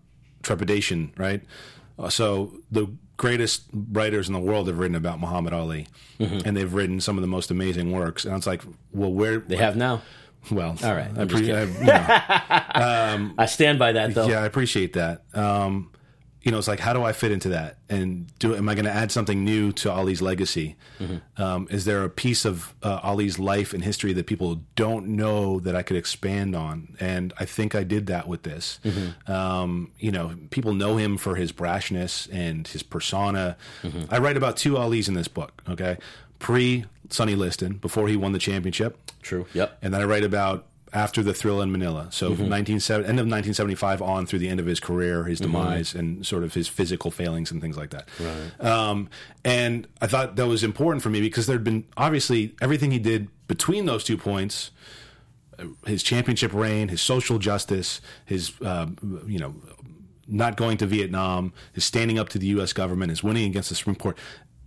trepidation, 0.43 1.13
right? 1.19 1.43
Uh, 1.99 2.09
so 2.09 2.55
the 2.71 2.87
greatest 3.19 3.65
writers 3.93 4.27
in 4.29 4.33
the 4.33 4.41
world 4.41 4.69
have 4.69 4.79
written 4.79 4.95
about 4.95 5.21
Muhammad 5.21 5.53
Ali, 5.53 5.87
and 6.19 6.57
they've 6.57 6.73
written 6.73 7.01
some 7.01 7.19
of 7.19 7.23
the 7.23 7.29
most 7.29 7.51
amazing 7.51 7.93
works. 7.93 8.25
And 8.25 8.35
it's 8.37 8.47
like, 8.47 8.63
well, 8.93 9.13
where 9.13 9.39
They 9.39 9.57
have 9.57 9.77
now. 9.77 10.01
Well, 10.51 10.77
All 10.83 10.95
right, 10.95 11.11
I, 11.17 11.25
just 11.25 11.43
I, 11.45 11.63
you 11.65 11.85
know, 11.85 13.35
I 13.39 13.47
stand 13.47 13.79
by 13.79 13.93
that 13.93 14.15
though. 14.15 14.27
yeah, 14.29 14.43
I 14.43 14.47
appreciate 14.47 14.95
that. 14.95 15.23
Um, 15.35 15.91
you 16.43 16.53
know, 16.53 16.59
it's 16.59 16.69
like, 16.69 16.81
how 16.81 16.93
do 16.95 17.03
I 17.03 17.13
fit 17.13 17.31
into 17.33 17.51
that? 17.51 17.79
And 17.91 18.33
do 18.39 18.55
am 18.55 18.69
I 18.69 18.75
going 18.75 18.85
to 18.87 18.93
add 18.93 19.11
something 19.13 19.45
new 19.45 19.73
to 19.73 19.91
Ali's 19.93 20.23
legacy? 20.23 20.77
Um, 21.37 21.67
is 21.71 21.85
there 21.85 22.05
a 22.05 22.09
piece 22.09 22.45
of 22.45 22.75
uh, 22.83 23.01
Ali's 23.03 23.39
life 23.39 23.75
and 23.75 23.85
history 23.85 24.13
that 24.15 24.27
people 24.27 24.63
don't 24.77 25.09
know 25.09 25.61
that 25.61 25.75
I 25.75 25.83
could 25.83 25.97
expand 25.97 26.55
on? 26.55 26.97
And 27.01 27.35
I 27.39 27.45
think 27.45 27.75
I 27.75 27.83
did 27.83 28.07
that 28.07 28.29
with 28.29 28.45
this. 28.45 28.79
Um, 29.27 29.91
you 29.99 30.11
know, 30.13 30.37
people 30.51 30.73
know 30.73 30.97
him 30.97 31.19
for 31.19 31.35
his 31.35 31.53
brashness 31.53 32.29
and 32.33 32.67
his 32.67 32.83
persona. 32.83 33.57
I 34.09 34.19
write 34.19 34.37
about 34.37 34.57
two 34.57 34.79
Ali's 34.79 35.09
in 35.09 35.15
this 35.15 35.29
book. 35.29 35.61
Okay, 35.69 35.99
pre 36.39 36.85
Sonny 37.11 37.35
Liston, 37.35 37.75
before 37.75 38.09
he 38.09 38.17
won 38.17 38.33
the 38.33 38.39
championship. 38.39 38.99
True. 39.23 39.47
Yep. 39.55 39.79
And 39.83 39.95
then 39.95 40.01
I 40.01 40.05
write 40.05 40.25
about 40.25 40.67
after 40.93 41.23
the 41.23 41.33
Thrilla 41.33 41.63
in 41.65 41.73
Manila. 41.73 42.09
So 42.11 42.29
from 42.29 42.49
1970, 42.49 43.09
end 43.09 43.21
of 43.21 43.27
1975 43.27 44.01
on 44.01 44.25
through 44.27 44.39
the 44.39 44.49
end 44.49 44.59
of 44.59 44.65
his 44.65 44.81
career, 44.81 45.25
his 45.25 45.39
demise, 45.39 45.95
and 45.95 46.25
sort 46.25 46.45
of 46.45 46.55
his 46.55 46.67
physical 46.67 47.11
failings 47.11 47.51
and 47.51 47.61
things 47.61 47.77
like 47.77 47.91
that. 47.91 48.09
Um, 48.59 49.11
and 49.45 49.87
I 50.01 50.07
thought 50.07 50.37
that 50.37 50.47
was 50.47 50.65
important 50.65 51.03
for 51.03 51.11
me 51.11 51.21
because 51.21 51.47
there'd 51.47 51.65
been 51.65 51.85
obviously 51.99 52.55
everything 52.63 52.91
he 52.91 52.99
did 52.99 53.29
between 53.49 53.85
those 53.85 54.03
two 54.03 54.17
points 54.17 54.71
his 55.87 56.03
championship 56.03 56.53
reign, 56.53 56.89
his 56.89 57.01
social 57.01 57.39
justice, 57.39 58.01
his 58.25 58.53
uh, 58.63 58.87
you 59.27 59.39
know 59.39 59.55
not 60.27 60.57
going 60.57 60.77
to 60.77 60.87
Vietnam, 60.87 61.53
his 61.73 61.85
standing 61.85 62.19
up 62.19 62.29
to 62.29 62.39
the 62.39 62.47
U.S. 62.49 62.73
government, 62.73 63.11
his 63.11 63.23
winning 63.23 63.47
against 63.47 63.71
the 63.71 63.75
Supreme 63.75 63.97
Court. 63.97 64.17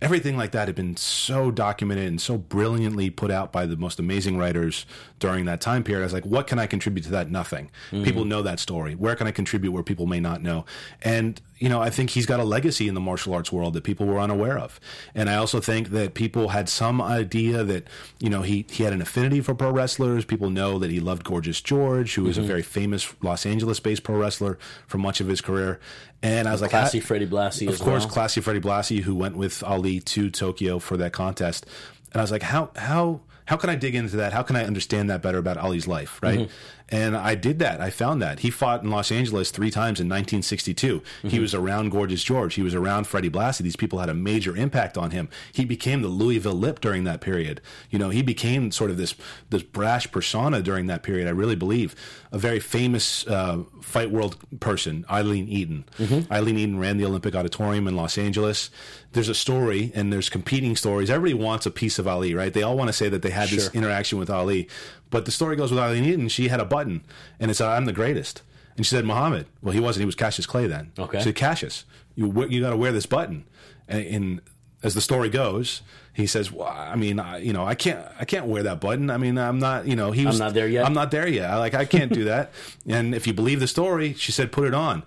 Everything 0.02 0.36
like 0.36 0.50
that 0.50 0.68
had 0.68 0.74
been 0.74 0.96
so 0.96 1.50
documented 1.50 2.06
and 2.06 2.20
so 2.20 2.36
brilliantly 2.36 3.08
put 3.08 3.30
out 3.30 3.52
by 3.52 3.66
the 3.66 3.76
most 3.76 3.98
amazing 3.98 4.36
writers 4.36 4.84
during 5.20 5.44
that 5.46 5.60
time 5.60 5.84
period. 5.84 6.02
I 6.02 6.04
was 6.04 6.12
like, 6.12 6.26
what 6.26 6.46
can 6.46 6.58
I 6.58 6.66
contribute 6.66 7.04
to 7.04 7.10
that? 7.12 7.30
Nothing. 7.30 7.70
Mm-hmm. 7.90 8.04
People 8.04 8.24
know 8.24 8.42
that 8.42 8.58
story. 8.58 8.94
Where 8.94 9.14
can 9.14 9.26
I 9.26 9.30
contribute 9.30 9.70
where 9.70 9.84
people 9.84 10.06
may 10.06 10.20
not 10.20 10.42
know? 10.42 10.66
And 11.02 11.40
you 11.62 11.68
know, 11.68 11.80
I 11.80 11.90
think 11.90 12.10
he's 12.10 12.26
got 12.26 12.40
a 12.40 12.44
legacy 12.44 12.88
in 12.88 12.94
the 12.94 13.00
martial 13.00 13.32
arts 13.32 13.52
world 13.52 13.74
that 13.74 13.84
people 13.84 14.04
were 14.04 14.18
unaware 14.18 14.58
of. 14.58 14.80
And 15.14 15.30
I 15.30 15.36
also 15.36 15.60
think 15.60 15.90
that 15.90 16.12
people 16.12 16.48
had 16.48 16.68
some 16.68 17.00
idea 17.00 17.62
that, 17.62 17.86
you 18.18 18.28
know, 18.28 18.42
he, 18.42 18.66
he 18.68 18.82
had 18.82 18.92
an 18.92 19.00
affinity 19.00 19.40
for 19.40 19.54
pro 19.54 19.70
wrestlers. 19.70 20.24
People 20.24 20.50
know 20.50 20.80
that 20.80 20.90
he 20.90 20.98
loved 20.98 21.22
Gorgeous 21.22 21.60
George, 21.60 22.16
who 22.16 22.24
was 22.24 22.36
a 22.36 22.40
mm-hmm. 22.40 22.48
very 22.48 22.62
famous 22.62 23.14
Los 23.22 23.46
Angeles 23.46 23.78
based 23.78 24.02
pro 24.02 24.16
wrestler 24.16 24.58
for 24.88 24.98
much 24.98 25.20
of 25.20 25.28
his 25.28 25.40
career. 25.40 25.78
And 26.22 26.46
I 26.48 26.52
was 26.52 26.60
like, 26.62 26.70
Classy 26.70 27.00
how- 27.00 27.06
Freddie 27.06 27.26
Blassie 27.26 27.68
of 27.68 27.78
course, 27.80 28.04
well. 28.04 28.12
classy 28.12 28.40
Freddie 28.40 28.60
Blassie, 28.60 29.00
who 29.02 29.14
went 29.14 29.36
with 29.36 29.62
Ali 29.64 30.00
to 30.00 30.30
Tokyo 30.30 30.78
for 30.78 30.96
that 30.98 31.12
contest. 31.12 31.66
And 32.12 32.20
I 32.20 32.22
was 32.22 32.30
like, 32.30 32.42
how 32.42 32.70
how 32.76 33.20
how 33.46 33.56
can 33.56 33.70
I 33.70 33.74
dig 33.74 33.94
into 33.94 34.16
that? 34.18 34.32
How 34.32 34.42
can 34.42 34.54
I 34.54 34.64
understand 34.64 35.10
that 35.10 35.20
better 35.20 35.38
about 35.38 35.56
Ali's 35.58 35.88
life, 35.88 36.20
right? 36.22 36.40
Mm-hmm. 36.40 36.52
And 36.92 37.16
I 37.16 37.34
did 37.34 37.58
that. 37.60 37.80
I 37.80 37.90
found 37.90 38.22
that 38.22 38.40
he 38.40 38.50
fought 38.50 38.82
in 38.84 38.90
Los 38.90 39.10
Angeles 39.10 39.50
three 39.50 39.70
times 39.70 39.98
in 39.98 40.06
1962. 40.08 41.02
He 41.22 41.28
Mm-hmm. 41.28 41.40
was 41.40 41.54
around 41.54 41.88
Gorgeous 41.90 42.22
George. 42.22 42.54
He 42.54 42.62
was 42.62 42.74
around 42.74 43.06
Freddie 43.06 43.30
Blassie. 43.30 43.62
These 43.64 43.76
people 43.76 43.98
had 43.98 44.08
a 44.10 44.14
major 44.14 44.54
impact 44.56 44.96
on 44.98 45.10
him. 45.10 45.28
He 45.52 45.64
became 45.64 46.02
the 46.02 46.08
Louisville 46.08 46.52
Lip 46.52 46.80
during 46.80 47.04
that 47.04 47.20
period. 47.20 47.60
You 47.90 47.98
know, 47.98 48.10
he 48.10 48.22
became 48.22 48.70
sort 48.70 48.90
of 48.90 48.96
this 48.98 49.14
this 49.50 49.62
brash 49.62 50.10
persona 50.12 50.60
during 50.62 50.86
that 50.86 51.02
period. 51.02 51.26
I 51.26 51.30
really 51.30 51.56
believe 51.56 51.96
a 52.30 52.38
very 52.38 52.60
famous 52.60 53.26
uh, 53.26 53.62
fight 53.80 54.10
world 54.10 54.36
person, 54.60 55.04
Aileen 55.10 55.48
Eaton. 55.48 55.84
Mm-hmm. 55.98 56.32
Aileen 56.32 56.58
Eaton 56.58 56.78
ran 56.78 56.98
the 56.98 57.06
Olympic 57.06 57.34
Auditorium 57.34 57.88
in 57.88 57.96
Los 57.96 58.18
Angeles. 58.18 58.70
There's 59.12 59.28
a 59.28 59.34
story, 59.34 59.92
and 59.94 60.12
there's 60.12 60.28
competing 60.30 60.76
stories. 60.76 61.10
Everybody 61.10 61.34
wants 61.42 61.66
a 61.66 61.70
piece 61.70 61.98
of 61.98 62.06
Ali, 62.08 62.34
right? 62.34 62.52
They 62.52 62.62
all 62.62 62.76
want 62.76 62.88
to 62.88 62.92
say 62.94 63.08
that 63.10 63.22
they 63.22 63.30
had 63.30 63.48
this 63.50 63.70
interaction 63.74 64.18
with 64.18 64.30
Ali. 64.30 64.68
But 65.12 65.26
the 65.26 65.30
story 65.30 65.54
goes 65.56 65.70
with 65.70 65.78
Aileen 65.78 66.04
Eaton. 66.04 66.28
She 66.28 66.48
had 66.48 66.58
a 66.58 66.64
button, 66.64 67.04
and 67.38 67.50
it 67.50 67.54
said, 67.54 67.68
"I'm 67.68 67.84
the 67.84 67.92
greatest." 67.92 68.42
And 68.76 68.84
she 68.84 68.90
said, 68.90 69.04
"Muhammad." 69.04 69.46
Well, 69.60 69.74
he 69.74 69.78
wasn't. 69.78 70.00
He 70.00 70.06
was 70.06 70.14
Cassius 70.14 70.46
Clay 70.46 70.66
then. 70.66 70.90
Okay. 70.98 71.18
She 71.18 71.24
said, 71.24 71.36
"Cassius, 71.36 71.84
you 72.16 72.46
you 72.48 72.62
got 72.62 72.70
to 72.70 72.76
wear 72.78 72.90
this 72.92 73.04
button." 73.06 73.44
And, 73.86 74.06
and 74.06 74.40
as 74.82 74.94
the 74.94 75.02
story 75.02 75.28
goes, 75.28 75.82
he 76.14 76.26
says, 76.26 76.50
"Well, 76.50 76.66
I 76.66 76.96
mean, 76.96 77.20
I, 77.20 77.36
you 77.38 77.52
know, 77.52 77.64
I 77.64 77.74
can't, 77.74 78.00
I 78.18 78.24
can't 78.24 78.46
wear 78.46 78.62
that 78.62 78.80
button. 78.80 79.10
I 79.10 79.18
mean, 79.18 79.36
I'm 79.36 79.58
not, 79.58 79.86
you 79.86 79.96
know, 79.96 80.12
he 80.12 80.24
was 80.24 80.40
not 80.40 80.54
there 80.54 80.66
yet? 80.66 80.86
I'm 80.86 80.94
not 80.94 81.10
there 81.10 81.28
yet. 81.28 81.50
I, 81.50 81.58
like, 81.58 81.74
I 81.74 81.84
can't 81.84 82.12
do 82.12 82.24
that." 82.24 82.50
and 82.88 83.14
if 83.14 83.26
you 83.26 83.34
believe 83.34 83.60
the 83.60 83.68
story, 83.68 84.14
she 84.14 84.32
said, 84.32 84.50
"Put 84.50 84.66
it 84.66 84.74
on. 84.74 85.02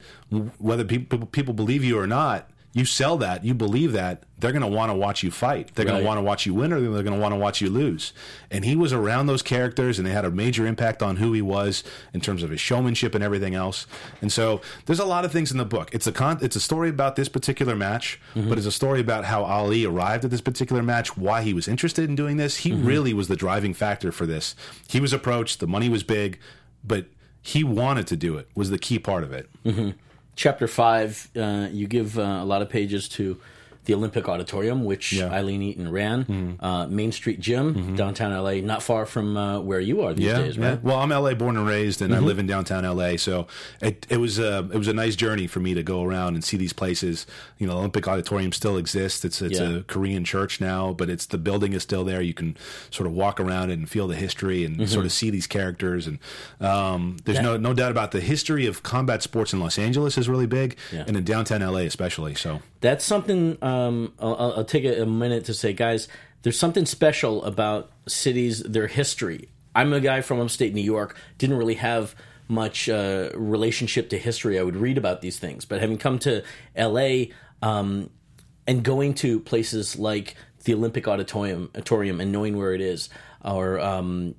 Whether 0.59 0.85
people 0.85 1.25
people 1.25 1.55
believe 1.55 1.83
you 1.83 1.97
or 1.97 2.07
not." 2.07 2.49
You 2.75 2.83
sell 2.83 3.15
that, 3.19 3.45
you 3.45 3.53
believe 3.53 3.93
that, 3.93 4.23
they're 4.37 4.51
going 4.51 4.61
to 4.61 4.67
want 4.67 4.89
to 4.89 4.93
watch 4.93 5.23
you 5.23 5.31
fight. 5.31 5.73
They're 5.73 5.85
going 5.85 6.01
to 6.01 6.05
want 6.05 6.17
to 6.17 6.21
watch 6.21 6.45
you 6.45 6.53
win 6.53 6.73
or 6.73 6.81
they're 6.81 7.03
going 7.03 7.15
to 7.15 7.21
want 7.21 7.31
to 7.31 7.39
watch 7.39 7.61
you 7.61 7.69
lose. 7.69 8.11
And 8.51 8.65
he 8.65 8.75
was 8.75 8.91
around 8.91 9.27
those 9.27 9.41
characters 9.41 9.97
and 9.97 10.05
they 10.05 10.11
had 10.11 10.25
a 10.25 10.29
major 10.29 10.67
impact 10.67 11.01
on 11.01 11.15
who 11.15 11.31
he 11.31 11.41
was 11.41 11.85
in 12.13 12.19
terms 12.19 12.43
of 12.43 12.49
his 12.49 12.59
showmanship 12.59 13.15
and 13.15 13.23
everything 13.23 13.55
else. 13.55 13.87
And 14.21 14.29
so 14.29 14.59
there's 14.87 14.99
a 14.99 15.05
lot 15.05 15.23
of 15.23 15.31
things 15.31 15.53
in 15.53 15.57
the 15.57 15.63
book. 15.63 15.89
It's 15.93 16.05
a 16.05 16.11
con- 16.11 16.39
it's 16.41 16.57
a 16.57 16.59
story 16.59 16.89
about 16.89 17.15
this 17.15 17.29
particular 17.29 17.77
match, 17.77 18.19
mm-hmm. 18.35 18.49
but 18.49 18.57
it's 18.57 18.67
a 18.67 18.73
story 18.73 18.99
about 18.99 19.23
how 19.23 19.45
Ali 19.45 19.85
arrived 19.85 20.25
at 20.25 20.31
this 20.31 20.41
particular 20.41 20.83
match, 20.83 21.15
why 21.15 21.43
he 21.43 21.53
was 21.53 21.69
interested 21.69 22.09
in 22.09 22.15
doing 22.17 22.35
this. 22.35 22.57
He 22.57 22.71
mm-hmm. 22.71 22.85
really 22.85 23.13
was 23.13 23.29
the 23.29 23.37
driving 23.37 23.73
factor 23.73 24.11
for 24.11 24.25
this. 24.25 24.53
He 24.89 24.99
was 24.99 25.13
approached, 25.13 25.61
the 25.61 25.67
money 25.67 25.87
was 25.87 26.03
big, 26.03 26.39
but 26.83 27.05
he 27.41 27.63
wanted 27.63 28.05
to 28.07 28.17
do 28.17 28.37
it 28.37 28.49
was 28.53 28.69
the 28.69 28.79
key 28.79 28.99
part 28.99 29.23
of 29.23 29.31
it. 29.31 29.49
Mm-hmm. 29.63 29.91
Chapter 30.35 30.67
five, 30.67 31.29
uh, 31.35 31.69
you 31.71 31.87
give 31.87 32.19
uh, 32.19 32.39
a 32.41 32.45
lot 32.45 32.61
of 32.61 32.69
pages 32.69 33.07
to 33.09 33.39
the 33.85 33.93
Olympic 33.93 34.27
Auditorium, 34.27 34.83
which 34.85 35.13
Yeah. 35.13 35.25
Mm-hmm. 35.25 35.33
Aileen 35.33 35.61
Eaton 35.61 35.91
ran, 35.91 36.57
uh, 36.59 36.87
Main 36.87 37.11
Street 37.11 37.39
Gym, 37.39 37.95
downtown 37.95 38.31
LA, 38.33 38.55
not 38.65 38.83
far 38.83 39.05
from 39.05 39.37
uh, 39.37 39.59
where 39.59 39.79
you 39.79 40.01
are 40.01 40.13
these 40.13 40.25
yeah, 40.25 40.37
days, 40.39 40.57
yeah. 40.57 40.77
Well, 40.81 40.97
I'm 40.99 41.09
LA 41.09 41.33
born 41.33 41.57
and 41.57 41.67
raised, 41.67 42.01
and 42.01 42.11
Mm-hmm. 42.13 42.23
I 42.23 42.27
live 42.27 42.39
in 42.39 42.47
downtown 42.47 42.83
LA. 42.83 43.17
So 43.17 43.47
it, 43.81 44.05
it 44.09 44.17
was 44.17 44.39
a 44.39 44.59
it 44.73 44.77
was 44.77 44.87
a 44.87 44.93
nice 44.93 45.15
journey 45.15 45.47
for 45.47 45.59
me 45.59 45.73
to 45.73 45.83
go 45.83 46.03
around 46.03 46.35
and 46.35 46.43
see 46.43 46.57
these 46.57 46.73
places. 46.73 47.25
You 47.57 47.67
know, 47.67 47.77
Olympic 47.77 48.07
Auditorium 48.07 48.51
still 48.51 48.77
exists. 48.77 49.23
It's 49.25 49.41
it's 49.41 49.59
a 49.59 49.83
Korean 49.87 50.23
church 50.25 50.59
now, 50.61 50.93
but 50.93 51.09
it's 51.09 51.25
the 51.25 51.37
building 51.37 51.73
is 51.73 51.83
still 51.83 52.03
there. 52.03 52.21
You 52.21 52.33
can 52.33 52.55
sort 52.91 53.07
of 53.07 53.13
walk 53.13 53.39
around 53.39 53.69
it 53.71 53.77
and 53.79 53.89
feel 53.89 54.07
the 54.07 54.15
history 54.15 54.63
and 54.65 54.75
Mm-hmm. 54.75 54.85
sort 54.93 55.05
of 55.05 55.11
see 55.11 55.29
these 55.29 55.47
characters. 55.47 56.05
And 56.07 56.19
um, 56.59 57.17
there's 57.25 57.39
no 57.41 57.57
no 57.57 57.73
doubt 57.73 57.91
about 57.91 58.11
the 58.11 58.21
history 58.21 58.65
of 58.65 58.83
combat 58.83 59.21
sports 59.23 59.53
in 59.53 59.59
Los 59.59 59.77
Angeles 59.79 60.17
is 60.17 60.27
really 60.29 60.47
big, 60.47 60.77
and 60.91 61.15
in 61.15 61.23
downtown 61.23 61.61
LA 61.61 61.79
especially. 61.81 62.35
So 62.35 62.61
That's 62.81 63.03
something. 63.05 63.57
Um, 63.75 64.13
I'll, 64.19 64.53
I'll- 64.57 64.65
take 64.65 64.85
a, 64.85 65.05
minute 65.05 65.45
to 65.45 65.53
say, 65.53 65.73
guys. 65.73 66.07
There's 66.41 66.59
something 66.59 66.85
special 66.85 67.43
about 67.43 67.91
cities, 68.07 68.61
their 68.61 68.87
history. 68.87 69.49
I'm 69.73 69.93
a 69.93 69.99
guy 69.99 70.21
from 70.21 70.39
upstate 70.39 70.73
New 70.75 70.81
York. 70.81 71.17
Didn't 71.39 71.57
really 71.57 71.75
have 71.75 72.15
much 72.47 72.87
uh, 72.87 73.31
relationship 73.33 74.09
to 74.09 74.17
history. 74.19 74.59
I 74.59 74.63
would 74.63 74.75
read 74.75 74.97
about 74.97 75.21
these 75.21 75.39
things, 75.39 75.65
but 75.65 75.81
having 75.81 75.97
come 75.97 76.19
to 76.19 76.43
L.A. 76.75 77.31
Um, 77.63 78.11
and 78.67 78.83
going 78.83 79.15
to 79.15 79.39
places 79.39 79.97
like 79.97 80.35
the 80.63 80.73
Olympic 80.73 81.07
Auditorium, 81.07 81.69
auditorium 81.75 82.21
and 82.21 82.31
knowing 82.31 82.57
where 82.57 82.73
it 82.73 82.81
is, 82.81 83.09
or 83.43 83.79
um, 83.79 84.35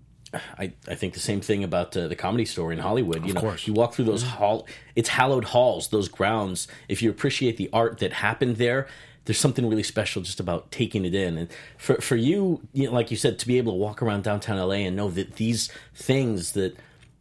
I, 0.58 0.72
I 0.88 0.94
think 0.94 1.14
the 1.14 1.20
same 1.20 1.40
thing 1.40 1.64
about 1.64 1.96
uh, 1.96 2.08
the 2.08 2.16
Comedy 2.16 2.44
Store 2.44 2.72
in 2.72 2.78
Hollywood. 2.78 3.26
You 3.26 3.34
know, 3.34 3.40
course. 3.40 3.66
you 3.66 3.72
walk 3.72 3.94
through 3.94 4.06
those 4.06 4.22
hall, 4.22 4.66
it's 4.94 5.08
hallowed 5.08 5.44
halls, 5.44 5.88
those 5.88 6.08
grounds. 6.08 6.68
If 6.88 7.02
you 7.02 7.10
appreciate 7.10 7.56
the 7.56 7.70
art 7.72 7.98
that 7.98 8.12
happened 8.12 8.56
there, 8.56 8.88
there's 9.26 9.38
something 9.38 9.68
really 9.68 9.82
special 9.82 10.22
just 10.22 10.40
about 10.40 10.70
taking 10.70 11.04
it 11.04 11.14
in. 11.14 11.36
And 11.36 11.48
for 11.76 11.96
for 11.96 12.16
you, 12.16 12.62
you 12.72 12.86
know, 12.86 12.92
like 12.92 13.10
you 13.10 13.16
said, 13.16 13.38
to 13.40 13.46
be 13.46 13.58
able 13.58 13.72
to 13.72 13.78
walk 13.78 14.00
around 14.00 14.24
downtown 14.24 14.56
LA 14.56 14.86
and 14.86 14.96
know 14.96 15.10
that 15.10 15.36
these 15.36 15.70
things 15.94 16.52
that 16.52 16.76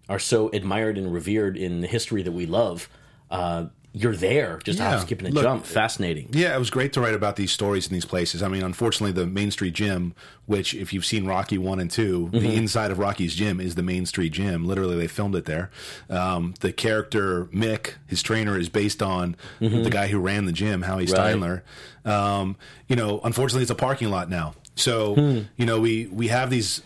are 0.08 0.20
so 0.20 0.50
admired 0.50 0.98
and 0.98 1.12
revered 1.12 1.58
in 1.58 1.82
the 1.82 1.88
history 1.88 2.22
that 2.22 2.32
we 2.32 2.46
love, 2.46 2.88
uh, 3.32 3.65
you're 3.98 4.16
there, 4.16 4.60
just 4.66 4.78
Yeah. 4.78 4.92
hop, 4.98 5.02
skipping 5.08 5.28
a 5.28 5.32
Look, 5.32 5.44
jump. 5.44 5.66
Fascinating. 5.66 6.28
Yeah, 6.34 6.54
it 6.54 6.60
was 6.60 6.70
great 6.70 6.92
to 6.94 7.02
write 7.02 7.14
about 7.14 7.38
these 7.38 7.52
stories 7.52 7.88
in 7.88 7.94
these 7.94 8.04
places. 8.04 8.44
I 8.44 8.50
mean, 8.50 8.62
unfortunately, 8.62 9.14
the 9.14 9.26
Main 9.26 9.52
Street 9.52 9.74
Gym, 9.74 10.14
which 10.48 10.74
if 10.74 10.92
you've 10.92 11.06
seen 11.06 11.26
Rocky 11.26 11.58
one 11.58 11.80
and 11.80 11.90
2 11.90 12.30
Mm-hmm. 12.34 12.40
the 12.40 12.56
inside 12.56 12.92
of 12.92 13.00
Rocky's 13.00 13.34
gym 13.36 13.62
is 13.62 13.76
the 13.76 13.84
Main 13.84 14.06
Street 14.06 14.34
Gym. 14.34 14.66
Literally, 14.68 14.98
they 14.98 15.08
filmed 15.08 15.34
it 15.36 15.46
there. 15.46 15.72
Um, 16.10 16.56
the 16.60 16.74
character 16.74 17.46
Mick, 17.54 17.94
his 18.06 18.22
trainer, 18.22 18.60
is 18.60 18.68
based 18.68 19.02
on 19.02 19.38
Mm-hmm. 19.62 19.84
the 19.84 19.90
guy 19.90 20.08
who 20.08 20.20
ran 20.20 20.44
the 20.46 20.52
gym, 20.52 20.82
Howie 20.82 21.06
Steindler. 21.06 21.62
Um, 22.04 22.58
you 22.90 22.98
know, 22.98 23.22
unfortunately, 23.24 23.62
it's 23.62 23.72
a 23.72 23.76
parking 23.76 24.10
lot 24.10 24.30
now. 24.30 24.56
So 24.76 25.16
Hmm. 25.16 25.40
you 25.56 25.66
know, 25.66 25.80
we 25.80 26.08
we 26.12 26.28
have 26.28 26.50
these 26.50 26.82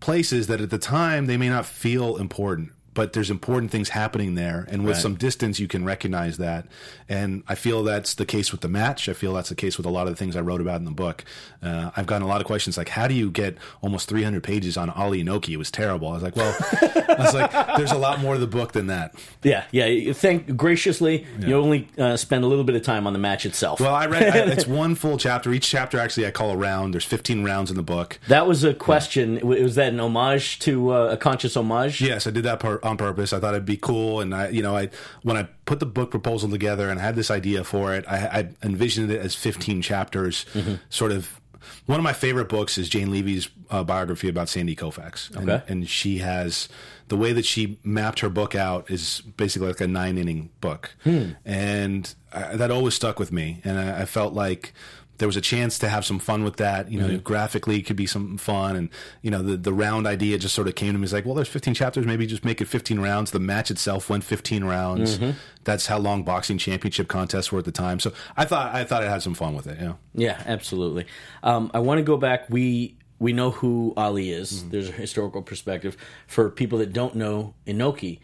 places 0.00 0.48
that 0.48 0.60
at 0.60 0.70
the 0.70 0.78
time 0.78 1.26
they 1.26 1.36
may 1.36 1.48
not 1.48 1.64
feel 1.66 2.16
important 2.16 2.72
but 2.94 3.12
there's 3.14 3.30
important 3.30 3.70
things 3.70 3.88
happening 3.90 4.34
there 4.34 4.66
and 4.70 4.84
with 4.84 4.94
Right. 4.96 5.02
some 5.02 5.14
distance 5.14 5.58
you 5.58 5.66
can 5.68 5.84
recognize 5.84 6.36
that 6.38 6.66
and 7.08 7.42
i 7.48 7.54
feel 7.54 7.82
that's 7.82 8.14
the 8.14 8.26
case 8.26 8.52
with 8.52 8.60
the 8.60 8.68
match 8.68 9.08
i 9.08 9.12
feel 9.12 9.32
that's 9.34 9.48
the 9.48 9.54
case 9.54 9.76
with 9.78 9.86
a 9.86 9.90
lot 9.90 10.06
of 10.06 10.12
the 10.12 10.16
things 10.16 10.36
i 10.36 10.40
wrote 10.40 10.60
about 10.60 10.76
in 10.76 10.84
the 10.84 10.90
book 10.90 11.24
uh, 11.62 11.90
i've 11.96 12.06
gotten 12.06 12.22
a 12.22 12.26
lot 12.28 12.40
of 12.40 12.46
questions 12.46 12.76
like 12.76 12.90
how 12.90 13.06
do 13.08 13.14
you 13.14 13.30
get 13.30 13.56
almost 13.80 14.08
300 14.08 14.42
pages 14.42 14.76
on 14.76 14.90
ali 14.90 15.24
inoki 15.24 15.50
it 15.50 15.56
was 15.56 15.70
terrible 15.70 16.08
i 16.08 16.12
was 16.14 16.22
like 16.22 16.36
well 16.36 16.54
i 16.82 17.14
was 17.18 17.34
like 17.34 17.50
there's 17.76 17.92
a 17.92 17.98
lot 17.98 18.20
more 18.20 18.34
to 18.34 18.40
the 18.40 18.46
book 18.46 18.72
than 18.72 18.88
that 18.88 19.14
Yeah, 19.42 19.64
yeah. 19.70 20.12
Thank 20.12 20.56
graciously. 20.56 21.26
You 21.40 21.56
only 21.56 21.88
uh, 21.98 22.16
spend 22.16 22.44
a 22.44 22.46
little 22.46 22.64
bit 22.64 22.76
of 22.76 22.82
time 22.82 23.06
on 23.06 23.12
the 23.12 23.18
match 23.18 23.46
itself. 23.46 23.80
well 23.80 23.94
i 23.94 24.06
read 24.06 24.22
I, 24.34 24.38
it's 24.52 24.66
one 24.66 24.94
full 24.94 25.16
chapter 25.18 25.52
each 25.52 25.68
chapter 25.68 25.98
actually 25.98 26.26
i 26.26 26.30
call 26.30 26.50
a 26.50 26.56
round 26.56 26.92
there's 26.94 27.04
15 27.04 27.42
rounds 27.44 27.70
in 27.70 27.76
the 27.76 27.82
book 27.82 28.18
that 28.28 28.46
was 28.46 28.64
a 28.64 28.74
question. 28.74 29.36
W 29.36 29.62
Was 29.62 29.74
that 29.76 29.92
an 29.92 30.00
homage 30.00 30.58
to 30.60 30.92
uh, 30.92 31.08
a 31.12 31.16
conscious 31.16 31.56
homage? 31.56 32.00
Yes, 32.00 32.26
I 32.26 32.30
did 32.30 32.44
that 32.44 32.60
par- 32.60 32.80
on 32.82 32.96
purpose. 32.96 33.32
I 33.32 33.40
thought 33.40 33.54
it'd 33.54 33.64
be 33.64 33.76
cool, 33.76 34.20
and 34.20 34.34
I, 34.34 34.48
you 34.48 34.62
know, 34.62 34.76
I 34.76 34.90
when 35.22 35.36
I 35.36 35.44
put 35.64 35.80
the 35.80 35.86
book 35.86 36.10
proposal 36.10 36.50
together 36.50 36.88
and 36.88 36.98
I 36.98 37.02
had 37.02 37.16
this 37.16 37.30
idea 37.30 37.64
for 37.64 37.94
it, 37.94 38.04
I, 38.08 38.16
I 38.16 38.48
envisioned 38.62 39.10
it 39.10 39.20
as 39.20 39.34
15 39.34 39.82
chapters, 39.82 40.46
mm-hmm. 40.52 40.74
sort 40.90 41.12
of. 41.12 41.38
One 41.86 42.00
of 42.00 42.02
my 42.02 42.12
favorite 42.12 42.48
books 42.48 42.76
is 42.76 42.88
Jane 42.88 43.12
Leavy's 43.12 43.48
uh, 43.70 43.84
biography 43.84 44.28
about 44.28 44.48
Sandy 44.48 44.74
Koufax, 44.74 45.34
and, 45.36 45.48
Okay. 45.48 45.64
and 45.68 45.88
she 45.88 46.18
has 46.18 46.68
the 47.06 47.16
way 47.16 47.32
that 47.32 47.44
she 47.44 47.78
mapped 47.84 48.20
her 48.20 48.28
book 48.28 48.54
out 48.54 48.90
is 48.90 49.20
basically 49.36 49.68
like 49.68 49.80
a 49.80 49.86
nine 49.86 50.18
inning 50.18 50.50
book, 50.60 50.94
hmm. 51.04 51.30
and 51.44 52.12
I, 52.32 52.56
that 52.56 52.70
always 52.72 52.94
stuck 52.94 53.20
with 53.20 53.30
me, 53.30 53.60
and 53.64 53.78
I, 53.78 54.02
I 54.02 54.04
felt 54.06 54.34
like 54.34 54.72
there 55.18 55.28
was 55.28 55.36
a 55.36 55.40
chance 55.40 55.78
to 55.78 55.88
have 55.88 56.04
some 56.04 56.18
fun 56.18 56.42
with 56.42 56.56
that. 56.56 56.90
You 56.90 57.00
know, 57.00 57.08
mm-hmm. 57.08 57.18
graphically 57.18 57.78
it 57.78 57.82
could 57.82 57.96
be 57.96 58.06
some 58.06 58.38
fun, 58.38 58.76
and 58.76 58.88
you 59.22 59.30
know 59.30 59.42
the 59.42 59.56
the 59.56 59.72
round 59.72 60.06
idea 60.06 60.38
just 60.38 60.54
sort 60.54 60.68
of 60.68 60.74
came 60.74 60.92
to 60.92 60.98
me. 60.98 61.04
It's 61.04 61.12
like, 61.12 61.24
well, 61.24 61.34
there's 61.34 61.48
15 61.48 61.74
chapters, 61.74 62.06
maybe 62.06 62.26
just 62.26 62.44
make 62.44 62.60
it 62.60 62.66
15 62.66 63.00
rounds. 63.00 63.30
The 63.30 63.40
match 63.40 63.70
itself 63.70 64.10
went 64.10 64.24
15 64.24 64.64
rounds. 64.64 65.18
Mm-hmm. 65.18 65.38
That's 65.64 65.86
how 65.86 65.98
long 65.98 66.22
boxing 66.24 66.58
championship 66.58 67.08
contests 67.08 67.52
were 67.52 67.60
at 67.60 67.64
the 67.64 67.72
time. 67.72 68.00
So 68.00 68.12
I 68.36 68.44
thought 68.44 68.74
I 68.74 68.84
thought 68.84 69.02
I 69.02 69.08
had 69.08 69.22
some 69.22 69.34
fun 69.34 69.54
with 69.54 69.66
it. 69.66 69.78
Yeah. 69.80 69.94
Yeah, 70.14 70.42
absolutely. 70.46 71.06
Um, 71.42 71.70
I 71.74 71.78
want 71.78 71.98
to 71.98 72.04
go 72.04 72.16
back. 72.16 72.50
We 72.50 72.96
we 73.18 73.32
know 73.32 73.52
who 73.52 73.94
Ali 73.96 74.32
is. 74.32 74.52
Mm-hmm. 74.52 74.70
There's 74.70 74.88
a 74.88 74.92
historical 74.92 75.42
perspective. 75.42 75.96
For 76.26 76.50
people 76.50 76.78
that 76.78 76.92
don't 76.92 77.14
know 77.14 77.54
Inoki, 77.66 78.18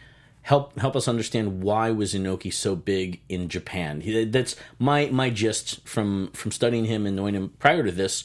help 0.49 0.79
help 0.79 0.95
us 0.97 1.07
understand 1.09 1.63
why 1.63 1.91
was 1.91 2.15
Inoki 2.15 2.53
so 2.53 2.75
big 2.75 3.21
in 3.29 3.49
Japan. 3.49 4.01
He- 4.01 4.25
That's 4.25 4.57
my 4.79 5.07
my 5.13 5.29
gist 5.31 5.87
from 5.87 6.31
from 6.33 6.51
studying 6.53 6.87
him 6.87 7.07
and 7.07 7.15
knowing 7.17 7.35
him 7.35 7.51
prior 7.59 7.83
to 7.85 7.93
this 7.93 8.25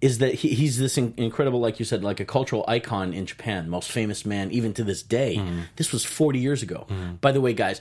is 0.00 0.18
that 0.18 0.34
he, 0.34 0.48
he's 0.54 0.78
this 0.78 0.96
in, 0.96 1.12
incredible, 1.16 1.58
like 1.58 1.80
you 1.80 1.84
said, 1.84 2.04
like 2.04 2.20
a 2.20 2.24
cultural 2.24 2.64
icon 2.68 3.12
in 3.12 3.26
Japan, 3.26 3.68
most 3.68 3.90
famous 3.90 4.24
man 4.24 4.48
even 4.52 4.72
to 4.74 4.84
this 4.84 5.02
day. 5.02 5.42
This 5.74 5.90
was 5.92 6.04
40 6.04 6.38
years 6.38 6.62
ago. 6.62 6.86
By 7.20 7.32
the 7.32 7.40
way, 7.40 7.52
guys, 7.52 7.80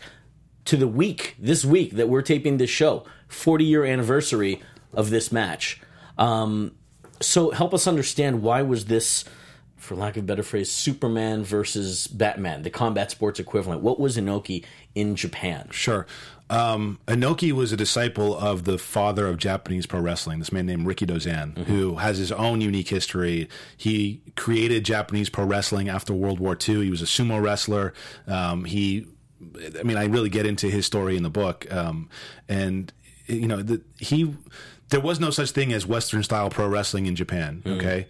to 0.66 0.78
the 0.78 0.88
week, 0.88 1.36
this 1.38 1.64
week 1.64 1.92
that 1.98 2.10
we're 2.10 2.24
taping 2.24 2.58
this 2.58 2.72
show, 2.72 3.06
40 3.28 3.66
year 3.66 3.86
anniversary 3.86 4.62
of 4.94 5.12
this 5.12 5.32
match. 5.32 5.80
Um, 6.18 6.72
so 7.22 7.52
help 7.52 7.72
us 7.74 7.86
understand 7.88 8.42
why 8.42 8.64
was 8.64 8.86
this, 8.86 9.24
for 9.88 9.96
lack 9.96 10.18
of 10.18 10.24
a 10.24 10.26
better 10.28 10.44
phrase, 10.44 10.70
Superman 10.70 11.44
versus 11.44 12.08
Batman, 12.08 12.64
the 12.64 12.70
combat 12.70 13.10
sports 13.10 13.40
equivalent. 13.40 13.82
What 13.82 14.00
was 14.00 14.18
Inoki 14.18 14.66
in 14.94 15.16
Japan? 15.16 15.70
Sure. 15.72 16.06
Um, 16.50 17.00
Inoki 17.08 17.52
was 17.52 17.72
a 17.72 17.78
disciple 17.78 18.38
of 18.38 18.66
the 18.66 18.78
father 18.78 19.28
of 19.28 19.38
Japanese 19.38 19.86
pro 19.86 20.00
wrestling, 20.00 20.40
this 20.40 20.52
man 20.52 20.66
named 20.66 20.86
Rikidozan, 20.86 21.66
who 21.66 21.96
has 21.96 22.18
his 22.18 22.32
own 22.32 22.62
unique 22.62 22.90
history. 22.90 23.50
He 23.76 24.22
created 24.36 24.86
Japanese 24.86 25.30
pro 25.30 25.46
wrestling 25.46 25.90
after 25.90 26.14
World 26.14 26.40
War 26.40 26.56
II. 26.56 26.84
He 26.84 26.90
was 26.90 27.02
a 27.02 27.06
sumo 27.06 27.42
wrestler. 27.42 27.94
Um, 28.28 28.66
he, 28.66 29.08
I 29.80 29.84
mean, 29.84 29.98
I 29.98 30.06
really 30.06 30.30
get 30.30 30.46
into 30.46 30.70
his 30.70 30.86
story 30.86 31.18
in 31.18 31.24
the 31.24 31.30
book. 31.30 31.66
Um, 31.72 32.10
and, 32.48 32.94
you 33.26 33.48
know, 33.48 33.62
the, 33.62 33.82
he, 34.00 34.34
there 34.90 35.02
was 35.02 35.20
no 35.20 35.32
such 35.32 35.52
thing 35.52 35.74
as 35.74 35.86
Western 35.86 36.24
style 36.24 36.50
pro 36.50 36.68
wrestling 36.68 37.08
in 37.08 37.16
Japan, 37.16 37.62
okay? 37.66 38.08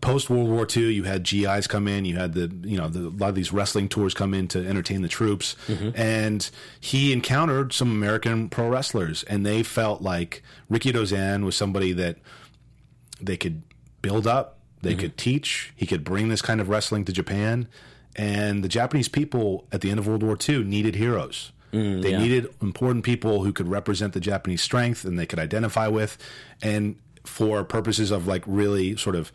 Post 0.00 0.30
World 0.30 0.48
War 0.48 0.66
II, 0.74 0.92
you 0.92 1.04
had 1.04 1.24
GIs 1.24 1.66
come 1.66 1.86
in, 1.86 2.04
you 2.04 2.16
had 2.16 2.32
the 2.32 2.50
you 2.62 2.76
know 2.76 2.88
the, 2.88 3.08
a 3.08 3.10
lot 3.10 3.28
of 3.28 3.34
these 3.34 3.52
wrestling 3.52 3.88
tours 3.88 4.14
come 4.14 4.34
in 4.34 4.48
to 4.48 4.66
entertain 4.66 5.02
the 5.02 5.08
troops, 5.08 5.56
mm-hmm. 5.66 5.90
and 5.94 6.50
he 6.80 7.12
encountered 7.12 7.72
some 7.72 7.90
American 7.90 8.48
pro 8.48 8.68
wrestlers, 8.68 9.22
and 9.24 9.44
they 9.44 9.62
felt 9.62 10.02
like 10.02 10.42
Rikidozan 10.70 11.44
was 11.44 11.56
somebody 11.56 11.92
that 11.92 12.16
they 13.20 13.36
could 13.36 13.62
build 14.00 14.26
up, 14.26 14.58
they 14.82 14.92
mm-hmm. 14.92 15.00
could 15.00 15.18
teach, 15.18 15.72
he 15.76 15.86
could 15.86 16.04
bring 16.04 16.28
this 16.28 16.42
kind 16.42 16.60
of 16.60 16.68
wrestling 16.68 17.04
to 17.04 17.12
Japan, 17.12 17.68
and 18.16 18.64
the 18.64 18.68
Japanese 18.68 19.08
people 19.08 19.66
at 19.72 19.80
the 19.82 19.90
end 19.90 19.98
of 19.98 20.06
World 20.06 20.22
War 20.22 20.38
II 20.48 20.64
needed 20.64 20.94
heroes. 20.94 21.52
Mm, 21.72 22.02
they 22.02 22.10
yeah. 22.10 22.18
needed 22.18 22.54
important 22.60 23.04
people 23.04 23.44
who 23.44 23.52
could 23.52 23.68
represent 23.68 24.12
the 24.12 24.20
Japanese 24.20 24.60
strength 24.60 25.04
and 25.04 25.18
they 25.18 25.26
could 25.26 25.38
identify 25.38 25.86
with, 25.86 26.16
and 26.62 26.96
for 27.30 27.64
purposes 27.64 28.10
of 28.10 28.26
like 28.26 28.42
really 28.46 28.96
sort 28.96 29.16
of 29.16 29.32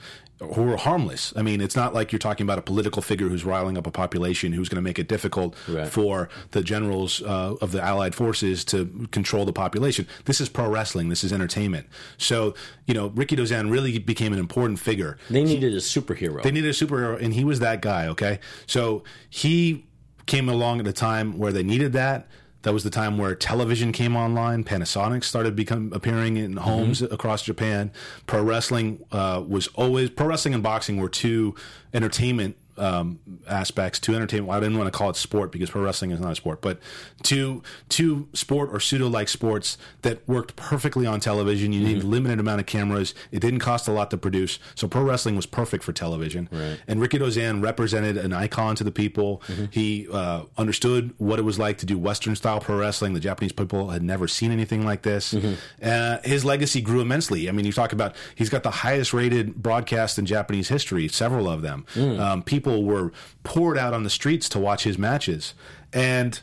who 0.54 0.70
are 0.70 0.76
harmless. 0.76 1.32
I 1.38 1.42
mean, 1.42 1.62
it's 1.62 1.78
not 1.78 1.94
like 1.94 2.12
you're 2.12 2.20
talking 2.20 2.44
about 2.44 2.60
a 2.60 2.62
political 2.62 3.02
figure 3.02 3.30
who's 3.30 3.46
riling 3.46 3.78
up 3.78 3.88
a 3.88 3.92
population 3.92 4.52
who's 4.52 4.68
going 4.68 4.76
to 4.76 4.82
make 4.82 5.00
it 5.00 5.08
difficult 5.08 5.56
Right. 5.66 5.88
for 5.88 6.28
the 6.52 6.62
generals 6.62 7.22
uh, 7.22 7.56
of 7.62 7.72
the 7.72 7.82
Allied 7.82 8.14
forces 8.14 8.66
to 8.66 9.08
control 9.14 9.46
the 9.46 9.54
population. 9.54 10.06
This 10.26 10.42
is 10.42 10.50
pro 10.50 10.68
wrestling. 10.70 11.08
This 11.08 11.24
is 11.24 11.32
entertainment. 11.32 11.88
So, 12.18 12.54
you 12.86 12.94
know, 12.94 13.12
Rikidozan 13.12 13.72
really 13.72 13.98
became 13.98 14.34
an 14.34 14.40
important 14.40 14.78
figure. 14.80 15.18
They 15.30 15.46
needed 15.46 15.74
a 15.74 15.78
superhero. 15.78 16.44
They 16.44 16.52
needed 16.52 16.70
a 16.70 16.74
superhero, 16.74 17.18
and 17.20 17.34
he 17.34 17.46
was 17.46 17.60
that 17.62 17.82
guy. 17.82 18.08
Okay, 18.08 18.40
so 18.68 19.06
he 19.30 19.86
came 20.26 20.50
along 20.50 20.82
at 20.82 20.88
a 20.88 20.94
time 20.94 21.38
where 21.38 21.54
they 21.54 21.64
needed 21.64 21.94
that. 21.94 22.28
That 22.66 22.74
was 22.74 22.84
the 22.84 22.90
time 22.90 23.20
where 23.20 23.36
television 23.36 23.92
came 23.92 24.16
online. 24.16 24.64
Panasonic 24.64 25.24
started 25.24 25.56
become 25.56 25.94
appearing 25.94 26.38
in 26.38 26.58
homes 26.58 27.00
across 27.04 27.44
Japan. 27.44 27.92
Pro 28.26 28.42
wrestling 28.42 29.06
uh, 29.12 29.44
was 29.48 29.68
always 29.76 30.10
pro 30.10 30.26
wrestling 30.26 30.56
and 30.56 30.64
boxing 30.64 30.98
were 30.98 31.08
two 31.08 31.54
entertainment 31.94 32.58
um, 32.78 33.20
aspects 33.48 34.00
to 34.02 34.16
entertainment. 34.16 34.48
Well, 34.50 34.58
I 34.58 34.60
didn't 34.62 34.78
want 34.78 34.92
to 34.92 34.98
call 34.98 35.10
it 35.10 35.16
sport 35.16 35.52
because 35.52 35.70
pro 35.70 35.82
wrestling 35.82 36.12
is 36.12 36.20
not 36.20 36.32
a 36.32 36.36
sport, 36.36 36.62
but 36.62 36.80
two 37.24 37.64
two 37.90 38.28
sport 38.34 38.70
or 38.72 38.80
pseudo 38.80 39.08
like 39.08 39.30
sports 39.30 39.78
that 40.02 40.28
worked 40.28 40.56
perfectly 40.56 41.06
on 41.06 41.20
television. 41.20 41.72
You 41.74 41.82
need 41.82 42.04
a 42.04 42.06
limited 42.08 42.40
amount 42.40 42.60
of 42.60 42.66
cameras. 42.66 43.14
It 43.32 43.40
didn't 43.40 43.60
cost 43.60 43.88
a 43.88 43.92
lot 43.92 44.12
to 44.12 44.18
produce, 44.18 44.60
so 44.76 44.88
pro 44.88 45.04
wrestling 45.04 45.36
was 45.36 45.46
perfect 45.46 45.84
for 45.84 45.94
television. 45.94 46.50
And 46.88 47.00
Rikidozan 47.02 47.62
represented 47.64 48.18
an 48.18 48.34
icon 48.34 48.76
to 48.76 48.84
the 48.84 48.92
people. 48.92 49.42
He 49.72 50.08
uh, 50.12 50.44
understood 50.58 51.14
what 51.18 51.40
it 51.40 51.44
was 51.44 51.58
like 51.60 51.78
to 51.80 51.86
do 51.86 51.98
Western 51.98 52.36
style 52.36 52.60
pro 52.60 52.78
wrestling. 52.78 53.14
The 53.14 53.20
Japanese 53.20 53.52
people 53.52 53.90
had 53.90 54.04
never 54.04 54.28
seen 54.28 54.52
anything 54.52 54.86
like 54.86 55.02
this. 55.04 55.34
Uh, 55.82 56.18
his 56.24 56.44
legacy 56.46 56.82
grew 56.82 57.02
immensely. 57.02 57.48
I 57.50 57.52
mean, 57.52 57.66
you 57.66 57.72
talk 57.72 57.94
about 57.94 58.16
he's 58.36 58.50
got 58.50 58.64
the 58.64 58.72
highest 58.72 59.14
rated 59.14 59.56
broadcast 59.56 60.18
in 60.20 60.26
Japanese 60.26 60.68
history, 60.70 61.08
several 61.08 61.50
of 61.50 61.62
them. 61.62 61.86
Um, 61.96 62.44
people 62.44 62.65
were 62.66 63.12
poured 63.44 63.78
out 63.78 63.94
on 63.94 64.04
the 64.04 64.10
streets 64.10 64.50
to 64.50 64.60
watch 64.60 64.84
his 64.84 64.98
matches. 64.98 65.54
And 65.94 66.40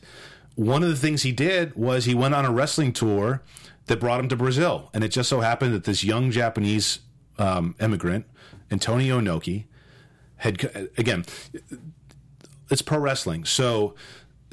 one 0.55 0.83
of 0.83 0.89
the 0.89 0.97
things 0.97 1.23
he 1.23 1.33
did 1.33 1.75
was 1.75 2.05
he 2.05 2.15
went 2.15 2.35
on 2.35 2.45
a 2.45 2.51
wrestling 2.51 2.93
tour 2.93 3.43
that 3.87 4.01
brought 4.01 4.21
him 4.21 4.29
to 4.29 4.37
Brazil. 4.37 4.91
And 4.95 5.03
it 5.03 5.09
just 5.09 5.29
so 5.29 5.41
happened 5.41 5.75
that 5.75 5.85
this 5.85 6.05
young 6.05 6.31
Japanese 6.31 7.01
um, 7.39 7.75
immigrant, 7.81 8.27
Antonio 8.71 9.21
Inoki, 9.21 9.65
had, 10.37 10.91
again, 10.97 11.25
it's 12.71 12.83
pro 12.83 12.99
wrestling. 12.99 13.45
So 13.45 13.95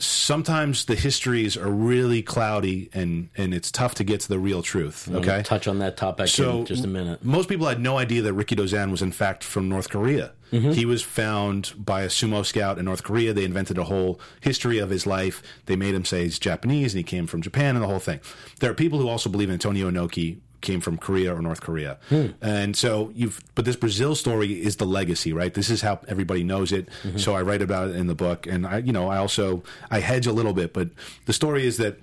sometimes 0.01 0.85
the 0.85 0.95
histories 0.95 1.57
are 1.57 1.69
really 1.69 2.21
cloudy 2.21 2.89
and, 2.93 3.29
and 3.35 3.53
it's 3.53 3.71
tough 3.71 3.95
to 3.95 4.03
get 4.03 4.21
to 4.21 4.27
the 4.27 4.39
real 4.39 4.62
truth. 4.62 5.09
Okay. 5.09 5.41
touch 5.43 5.67
on 5.67 5.79
that 5.79 5.97
topic 5.97 6.27
So 6.27 6.59
in 6.59 6.65
just 6.65 6.83
a 6.83 6.88
minute. 6.88 7.23
Most 7.23 7.49
people 7.49 7.67
had 7.67 7.79
no 7.79 7.97
idea 7.97 8.21
that 8.23 8.33
Rikidozan 8.33 8.91
was 8.91 9.01
in 9.01 9.12
fact 9.12 9.43
from 9.43 9.69
North 9.69 9.89
Korea. 9.89 10.33
Mm-hmm. 10.51 10.71
He 10.71 10.85
was 10.85 11.03
found 11.03 11.73
by 11.77 12.01
a 12.01 12.07
sumo 12.07 12.45
scout 12.45 12.79
in 12.79 12.85
North 12.85 13.03
Korea. 13.03 13.33
They 13.33 13.43
invented 13.43 13.77
a 13.77 13.83
whole 13.83 14.19
history 14.41 14.79
of 14.79 14.89
his 14.89 15.05
life. 15.05 15.43
They 15.65 15.75
made 15.75 15.93
him 15.93 16.05
say 16.05 16.23
he's 16.23 16.39
Japanese 16.39 16.93
and 16.93 16.99
he 16.99 17.03
came 17.03 17.27
from 17.27 17.41
Japan 17.41 17.75
and 17.75 17.83
the 17.83 17.88
whole 17.88 17.99
thing. 17.99 18.19
There 18.59 18.71
are 18.71 18.75
people 18.75 18.99
who 18.99 19.07
also 19.07 19.29
believe 19.29 19.49
in 19.49 19.53
Antonio 19.53 19.89
Inoki 19.91 20.39
came 20.62 20.82
from 20.82 20.98
Korea 20.98 21.36
or 21.36 21.41
North 21.41 21.62
Korea. 21.62 21.98
Hmm. 22.10 22.28
And 22.41 22.76
so 22.76 23.12
you've 23.15 23.41
but 23.56 23.65
this 23.65 23.76
Brazil 23.76 24.15
story 24.15 24.62
is 24.62 24.78
the 24.78 24.86
legacy, 24.86 25.34
right? 25.34 25.54
This 25.54 25.69
is 25.69 25.82
how 25.82 26.00
everybody 26.08 26.43
knows 26.43 26.72
it. 26.72 26.89
Mm-hmm. 27.04 27.17
So 27.17 27.36
I 27.36 27.41
write 27.41 27.62
about 27.62 27.89
it 27.89 27.95
in 27.95 28.08
the 28.08 28.15
book 28.15 28.48
and 28.48 28.65
I 28.65 28.78
you 28.78 28.91
know, 28.91 29.10
I 29.10 29.17
also 29.17 29.63
I 29.89 30.00
hedge 30.00 30.28
a 30.28 30.34
little 30.34 30.54
bit, 30.54 30.74
but 30.74 30.89
the 31.26 31.34
story 31.34 31.65
is 31.65 31.78
that 31.78 32.00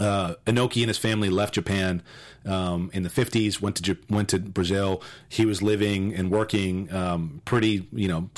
uh, 0.00 0.34
Inoki 0.46 0.78
and 0.82 0.88
his 0.88 0.98
family 0.98 1.28
left 1.28 1.54
Japan 1.54 2.02
um, 2.46 2.90
in 2.92 3.02
the 3.02 3.08
50s, 3.10 3.60
went 3.60 3.76
to 3.76 3.96
went 4.10 4.28
to 4.30 4.38
Brazil. 4.38 5.02
He 5.28 5.44
was 5.44 5.62
living 5.62 6.14
and 6.14 6.30
working 6.30 6.92
um, 6.92 7.40
pretty, 7.44 7.86
you 7.92 8.08
know, 8.08 8.30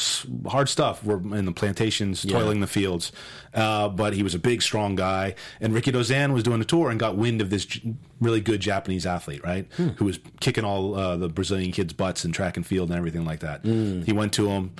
hard 0.46 0.68
stuff. 0.68 1.02
We're 1.04 1.18
in 1.36 1.44
the 1.46 1.52
plantations, 1.52 2.22
toiling 2.24 2.60
the 2.60 2.66
fields. 2.66 3.12
Uh, 3.54 3.88
but 3.88 4.12
he 4.14 4.22
was 4.22 4.34
a 4.34 4.38
big, 4.38 4.62
strong 4.62 4.94
guy. 4.96 5.36
And 5.60 5.72
Rikidozan 5.72 6.34
was 6.34 6.42
doing 6.42 6.60
a 6.60 6.64
tour 6.64 6.90
and 6.90 6.98
got 7.00 7.16
wind 7.16 7.40
of 7.40 7.50
this 7.50 7.64
j- 7.66 7.94
really 8.20 8.40
good 8.40 8.60
Japanese 8.60 9.06
athlete, 9.06 9.42
right? 9.44 9.66
Who 9.96 10.04
was 10.04 10.18
kicking 10.40 10.64
all 10.64 10.94
uh, 10.96 11.16
the 11.16 11.28
Brazilian 11.28 11.70
kids' 11.72 11.92
butts 11.92 12.24
in 12.24 12.32
track 12.32 12.56
and 12.56 12.66
field 12.66 12.90
and 12.90 12.98
everything 12.98 13.24
like 13.24 13.40
that. 13.40 13.64
He 13.64 14.12
went 14.12 14.32
to 14.34 14.48
him. 14.48 14.72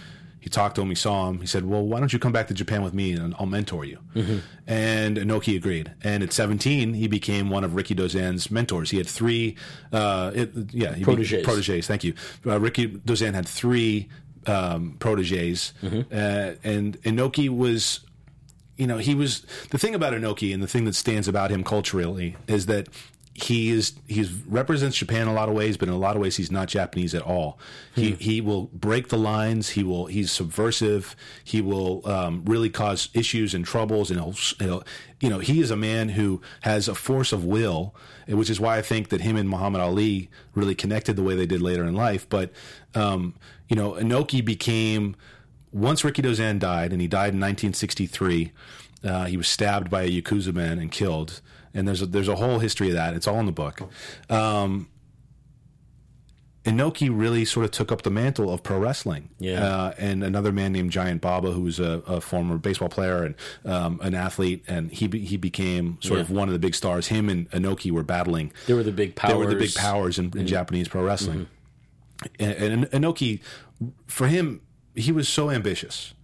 He 0.45 0.51
talked 0.51 0.75
to 0.75 0.83
him. 0.83 0.91
He 0.91 0.95
saw 0.95 1.31
him. 1.31 1.41
He 1.41 1.47
said, 1.47 1.65
"Well, 1.65 1.83
why 1.83 1.99
don't 2.01 2.13
you 2.13 2.19
come 2.19 2.31
back 2.33 2.49
to 2.49 2.55
Japan 2.55 2.83
with 2.83 2.93
me 2.93 3.13
and 3.15 3.35
I'll 3.39 3.47
mentor 3.47 3.87
you?" 3.87 3.99
And 4.67 5.17
Inoki 5.17 5.57
agreed. 5.57 5.93
And 6.03 6.23
at 6.23 6.35
17, 6.35 6.93
he 6.93 7.09
became 7.09 7.49
one 7.49 7.65
of 7.65 7.71
Rikidozan's 7.73 8.51
mentors. 8.51 8.91
He 8.91 8.99
had 8.99 9.07
three, 9.07 9.57
uh, 9.91 10.33
it, 10.35 10.53
yeah, 10.71 10.93
he 10.93 10.99
be- 11.01 11.05
Proteges. 11.05 11.45
proteges. 11.45 11.87
Thank 11.87 12.05
you. 12.05 12.13
Uh, 12.45 12.59
Rikidozan 12.59 13.33
had 13.33 13.49
three 13.49 14.11
um, 14.47 14.97
proteges, 14.99 15.73
uh, 15.83 16.53
and 16.63 17.01
Inoki 17.03 17.49
was 17.49 18.01
you 18.77 18.87
know, 18.89 18.99
he 18.99 19.15
was 19.15 19.47
the 19.71 19.79
thing 19.79 19.95
about 19.95 20.13
Inoki 20.13 20.53
and 20.53 20.63
the 20.63 20.67
thing 20.67 20.85
that 20.85 20.95
stands 20.97 21.27
about 21.29 21.51
him 21.51 21.63
culturally 21.65 22.37
is 22.49 22.67
that 22.67 22.89
he 23.35 23.71
is 23.71 23.95
he 24.07 24.29
represents 24.47 24.97
Japan 24.97 25.23
in 25.23 25.29
a 25.29 25.35
lot 25.35 25.49
of 25.49 25.57
ways, 25.57 25.77
but 25.77 25.89
in 25.89 25.95
a 25.95 25.99
lot 25.99 26.15
of 26.15 26.23
ways 26.23 26.37
he's 26.37 26.53
not 26.53 26.69
Japanese 26.69 27.15
at 27.17 27.23
all. 27.23 27.59
He 27.93 28.13
he 28.13 28.41
will 28.41 28.65
break 28.73 29.09
the 29.09 29.19
lines. 29.19 29.71
He 29.71 29.83
will 29.83 30.07
he's 30.07 30.31
subversive. 30.31 31.17
He 31.43 31.61
will 31.61 32.07
um, 32.09 32.45
really 32.45 32.71
cause 32.71 33.09
issues 33.13 33.53
and 33.53 33.65
troubles, 33.65 34.11
and 34.11 34.21
he'll, 34.21 34.35
he'll 34.61 34.85
you 35.19 35.29
know 35.29 35.41
he 35.41 35.61
is 35.61 35.73
a 35.73 35.77
man 35.77 36.11
who 36.11 36.41
has 36.61 36.87
a 36.87 36.95
force 36.95 37.33
of 37.33 37.45
will, 37.45 37.93
which 38.29 38.51
is 38.51 38.61
why 38.61 38.79
I 38.79 38.83
think 38.83 39.09
that 39.09 39.21
him 39.21 39.37
and 39.37 39.49
Muhammad 39.49 39.81
Ali 39.81 40.31
really 40.55 40.77
connected 40.77 41.17
the 41.17 41.25
way 41.25 41.35
they 41.35 41.47
did 41.47 41.61
later 41.61 41.85
in 41.85 41.95
life. 41.95 42.29
But 42.29 42.53
um, 42.95 43.35
you 43.69 43.75
know, 43.75 43.93
Inoki 43.95 44.45
became 44.45 45.17
once 45.73 46.03
Rikidozan 46.03 46.61
died, 46.61 46.93
and 46.93 47.01
he 47.01 47.09
died 47.09 47.35
in 47.35 47.41
1963, 47.41 48.53
uh, 49.03 49.25
he 49.25 49.37
was 49.37 49.49
stabbed 49.49 49.91
by 49.91 50.03
a 50.03 50.09
Yakuza 50.09 50.55
man 50.55 50.79
and 50.79 50.93
killed. 50.93 51.41
And 51.75 51.87
there's 51.89 52.03
a, 52.03 52.07
there's 52.07 52.29
a 52.29 52.37
whole 52.37 52.61
history 52.61 52.89
of 52.89 52.95
that. 52.95 53.15
It's 53.15 53.27
all 53.27 53.41
in 53.41 53.47
the 53.47 53.53
book. 53.53 53.81
Um, 54.31 54.89
Inoki 56.65 57.11
really 57.13 57.45
sort 57.45 57.65
of 57.65 57.73
took 57.73 57.93
up 57.93 58.03
the 58.03 58.11
mantle 58.11 58.51
of 58.51 58.63
pro 58.63 58.79
wrestling. 58.79 59.29
Yeah. 59.39 59.65
Uh, 59.65 59.95
and 59.99 60.25
another 60.25 60.51
man 60.51 60.73
named 60.73 60.93
Giant 60.93 61.21
Baba, 61.21 61.51
who 61.51 61.63
was 61.63 61.79
a, 61.79 62.03
a 62.07 62.21
former 62.23 62.57
baseball 62.57 62.89
player 62.89 63.23
and 63.23 63.35
um, 63.67 64.01
an 64.03 64.15
athlete, 64.15 64.65
and 64.67 64.91
he 64.91 65.07
be, 65.07 65.25
he 65.25 65.37
became 65.37 65.99
sort 66.01 66.21
of 66.21 66.31
one 66.31 66.49
of 66.49 66.55
the 66.55 66.59
big 66.59 66.75
stars. 66.75 67.09
Him 67.09 67.29
and 67.29 67.51
Inoki 67.51 67.91
were 67.91 68.03
battling. 68.03 68.51
They 68.67 68.73
were 68.73 68.83
the 68.83 68.93
big 68.93 69.15
powers. 69.15 69.33
They 69.33 69.39
were 69.39 69.47
the. 69.47 69.55
Mm-hmm. 69.55 69.59
big 69.61 69.75
powers 69.75 70.19
in, 70.19 70.33
in 70.37 70.47
Japanese 70.47 70.89
pro 70.89 71.05
wrestling. 71.05 71.49
and, 72.41 72.85
and 72.85 72.85
Inoki, 72.87 73.41
for 74.07 74.27
him, 74.27 74.63
he 74.95 75.13
was 75.13 75.29
so 75.29 75.51
ambitious. 75.51 76.15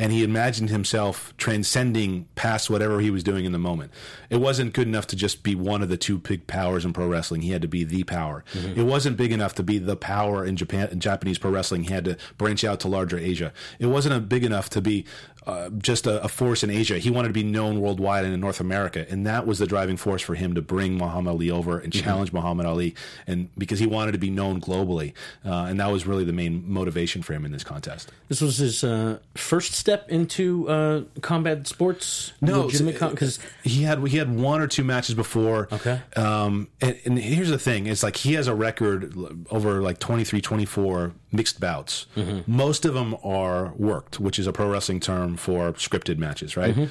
And 0.00 0.12
he 0.12 0.24
imagined 0.24 0.70
himself 0.70 1.34
transcending 1.36 2.26
past 2.34 2.70
whatever 2.70 3.00
he 3.00 3.10
was 3.10 3.22
doing 3.22 3.44
in 3.44 3.52
the 3.52 3.58
moment. 3.58 3.92
It 4.30 4.38
wasn't 4.38 4.72
good 4.72 4.88
enough 4.88 5.06
to 5.08 5.16
just 5.16 5.42
be 5.42 5.54
one 5.54 5.82
of 5.82 5.90
the 5.90 5.96
two 5.98 6.18
big 6.18 6.46
powers 6.46 6.84
in 6.84 6.92
pro 6.92 7.06
wrestling. 7.06 7.42
He 7.42 7.50
had 7.50 7.62
to 7.62 7.68
be 7.68 7.84
the 7.84 8.04
power. 8.04 8.42
Mm-hmm. 8.54 8.80
It 8.80 8.84
wasn't 8.84 9.16
big 9.18 9.30
enough 9.30 9.54
to 9.56 9.62
be 9.62 9.78
the 9.78 9.96
power 9.96 10.44
in 10.44 10.56
Japan 10.56 10.88
in 10.88 11.00
Japanese 11.00 11.38
pro 11.38 11.50
wrestling. 11.50 11.84
He 11.84 11.92
had 11.92 12.06
to 12.06 12.16
branch 12.38 12.64
out 12.64 12.80
to 12.80 12.88
larger 12.88 13.18
Asia. 13.18 13.52
It 13.78 13.86
wasn't 13.86 14.14
a 14.14 14.20
big 14.20 14.42
enough 14.42 14.70
to 14.70 14.80
be 14.80 15.04
uh, 15.46 15.70
just 15.70 16.06
a, 16.06 16.22
a 16.22 16.28
force 16.28 16.62
in 16.62 16.70
Asia. 16.70 16.98
He 16.98 17.10
wanted 17.10 17.28
to 17.28 17.34
be 17.34 17.42
known 17.42 17.80
worldwide 17.80 18.24
and 18.24 18.34
in 18.34 18.40
North 18.40 18.60
America, 18.60 19.06
and 19.08 19.26
that 19.26 19.46
was 19.46 19.58
the 19.58 19.66
driving 19.66 19.96
force 19.96 20.22
for 20.22 20.34
him 20.34 20.54
to 20.54 20.62
bring 20.62 20.98
Muhammad 20.98 21.32
Ali 21.32 21.50
over 21.50 21.78
and 21.78 21.92
challenge 21.92 22.32
Muhammad 22.32 22.66
Ali, 22.66 22.94
and 23.26 23.48
because 23.56 23.78
he 23.78 23.86
wanted 23.86 24.12
to 24.12 24.18
be 24.18 24.30
known 24.30 24.60
globally, 24.60 25.12
uh, 25.44 25.66
and 25.68 25.80
that 25.80 25.90
was 25.90 26.06
really 26.06 26.24
the 26.24 26.32
main 26.32 26.64
motivation 26.70 27.22
for 27.22 27.32
him 27.32 27.44
in 27.44 27.52
this 27.52 27.64
contest. 27.64 28.12
This 28.28 28.40
was 28.40 28.58
his 28.58 28.84
uh, 28.84 29.18
first 29.34 29.72
step 29.72 30.08
into 30.10 30.68
uh, 30.68 31.02
combat 31.20 31.66
sports. 31.66 32.32
No, 32.40 32.66
because 32.66 33.38
he 33.64 33.82
had 33.82 34.06
he 34.06 34.18
had 34.18 34.34
one 34.34 34.60
or 34.60 34.66
two 34.66 34.84
matches 34.84 35.14
before. 35.14 35.68
Okay. 35.72 36.00
Um, 36.16 36.68
and, 36.80 36.98
and 37.04 37.18
here's 37.18 37.50
the 37.50 37.58
thing: 37.58 37.86
it's 37.86 38.02
like 38.02 38.16
he 38.16 38.34
has 38.34 38.46
a 38.46 38.54
record 38.54 39.14
over 39.50 39.80
like 39.80 39.98
23, 39.98 40.40
24 40.40 41.12
mixed 41.32 41.60
bouts. 41.60 42.06
Most 42.46 42.84
of 42.84 42.94
them 42.94 43.16
are 43.22 43.72
worked, 43.76 44.20
which 44.20 44.38
is 44.38 44.46
a 44.46 44.52
pro 44.52 44.68
wrestling 44.70 45.00
term 45.00 45.29
for 45.36 45.72
scripted 45.72 46.18
matches, 46.18 46.56
right? 46.56 46.74
Mm-hmm. 46.74 46.84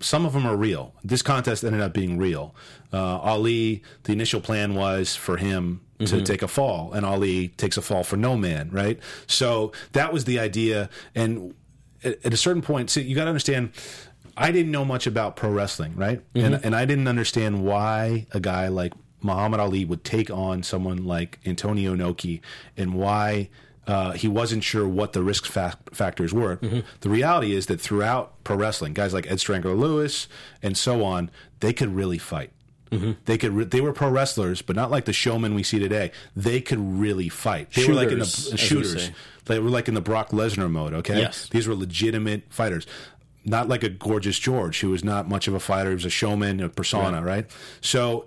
Some 0.00 0.26
of 0.26 0.34
them 0.34 0.46
are 0.46 0.56
real. 0.56 0.92
This 1.02 1.22
contest 1.22 1.64
ended 1.64 1.80
up 1.80 1.94
being 1.94 2.18
real. 2.18 2.54
Uh, 2.92 3.18
Ali, 3.18 3.82
the 4.04 4.12
initial 4.12 4.40
plan 4.40 4.74
was 4.74 5.16
for 5.16 5.38
him 5.38 5.80
to 5.98 6.04
mm-hmm. 6.04 6.24
take 6.24 6.42
a 6.42 6.48
fall, 6.48 6.92
and 6.92 7.06
Ali 7.06 7.48
takes 7.48 7.78
a 7.78 7.82
fall 7.82 8.04
for 8.04 8.16
no 8.16 8.36
man, 8.36 8.68
right? 8.70 9.00
So 9.26 9.72
that 9.92 10.12
was 10.12 10.26
the 10.26 10.38
idea. 10.38 10.90
And 11.14 11.54
at, 12.04 12.24
at 12.26 12.34
a 12.34 12.36
certain 12.36 12.62
point, 12.62 12.90
so 12.90 13.00
you 13.00 13.14
got 13.14 13.24
to 13.24 13.30
understand. 13.30 13.72
I 14.38 14.52
didn't 14.52 14.70
know 14.70 14.84
much 14.84 15.06
about 15.06 15.34
pro 15.36 15.50
wrestling, 15.50 15.96
right? 15.96 16.20
Mm-hmm. 16.34 16.54
And 16.54 16.64
and 16.64 16.76
I 16.76 16.84
didn't 16.84 17.08
understand 17.08 17.64
why 17.64 18.26
a 18.32 18.40
guy 18.40 18.68
like 18.68 18.92
Muhammad 19.22 19.60
Ali 19.60 19.86
would 19.86 20.04
take 20.04 20.30
on 20.30 20.62
someone 20.62 21.04
like 21.06 21.38
Antonio 21.46 21.96
Inoki, 21.96 22.42
and 22.76 22.92
why 22.94 23.48
uh, 23.86 24.12
he 24.12 24.26
wasn't 24.28 24.64
sure 24.64 24.86
what 24.88 25.12
the 25.12 25.22
risk 25.22 25.46
fa- 25.46 25.78
factors 25.92 26.32
were. 26.32 26.56
The 27.00 27.08
reality 27.08 27.52
is 27.54 27.66
that 27.66 27.80
throughout 27.80 28.42
pro 28.44 28.56
wrestling, 28.56 28.92
guys 28.94 29.14
like 29.14 29.30
Ed 29.30 29.38
Strangler 29.40 29.74
Lewis 29.74 30.26
and 30.62 30.76
so 30.76 31.04
on, 31.04 31.30
they 31.60 31.72
could 31.72 31.94
really 31.94 32.18
fight. 32.18 32.50
They 33.26 33.36
could. 33.36 33.52
Re- 33.52 33.64
they 33.64 33.80
were 33.82 33.92
pro 33.92 34.08
wrestlers, 34.08 34.62
but 34.62 34.74
not 34.74 34.90
like 34.90 35.04
the 35.04 35.12
showmen 35.12 35.54
we 35.54 35.62
see 35.62 35.78
today. 35.78 36.12
They 36.34 36.60
could 36.62 36.78
really 36.78 37.28
fight. 37.28 37.70
They 37.72 37.86
were 37.86 37.92
like 37.94 38.08
in 38.10 38.20
the 38.20 38.24
Shooters, 38.24 38.52
we 38.52 38.56
shooters. 38.58 39.10
They 39.44 39.58
were 39.58 39.68
like 39.68 39.86
in 39.88 39.94
the 39.94 40.00
Brock 40.00 40.30
Lesnar 40.30 40.70
mode. 40.70 40.94
Okay, 40.94 41.18
Yes. 41.18 41.48
these 41.50 41.68
were 41.68 41.74
legitimate 41.74 42.44
fighters. 42.48 42.86
Not 43.44 43.68
like 43.68 43.82
a 43.84 43.88
gorgeous 43.90 44.38
George, 44.38 44.80
who 44.80 44.90
was 44.90 45.04
not 45.04 45.28
much 45.28 45.46
of 45.46 45.52
a 45.54 45.60
fighter. 45.60 45.90
He 45.90 45.94
was 45.94 46.04
a 46.06 46.10
showman, 46.10 46.60
a 46.60 46.68
persona, 46.70 47.22
right? 47.22 47.46
So, 47.82 48.24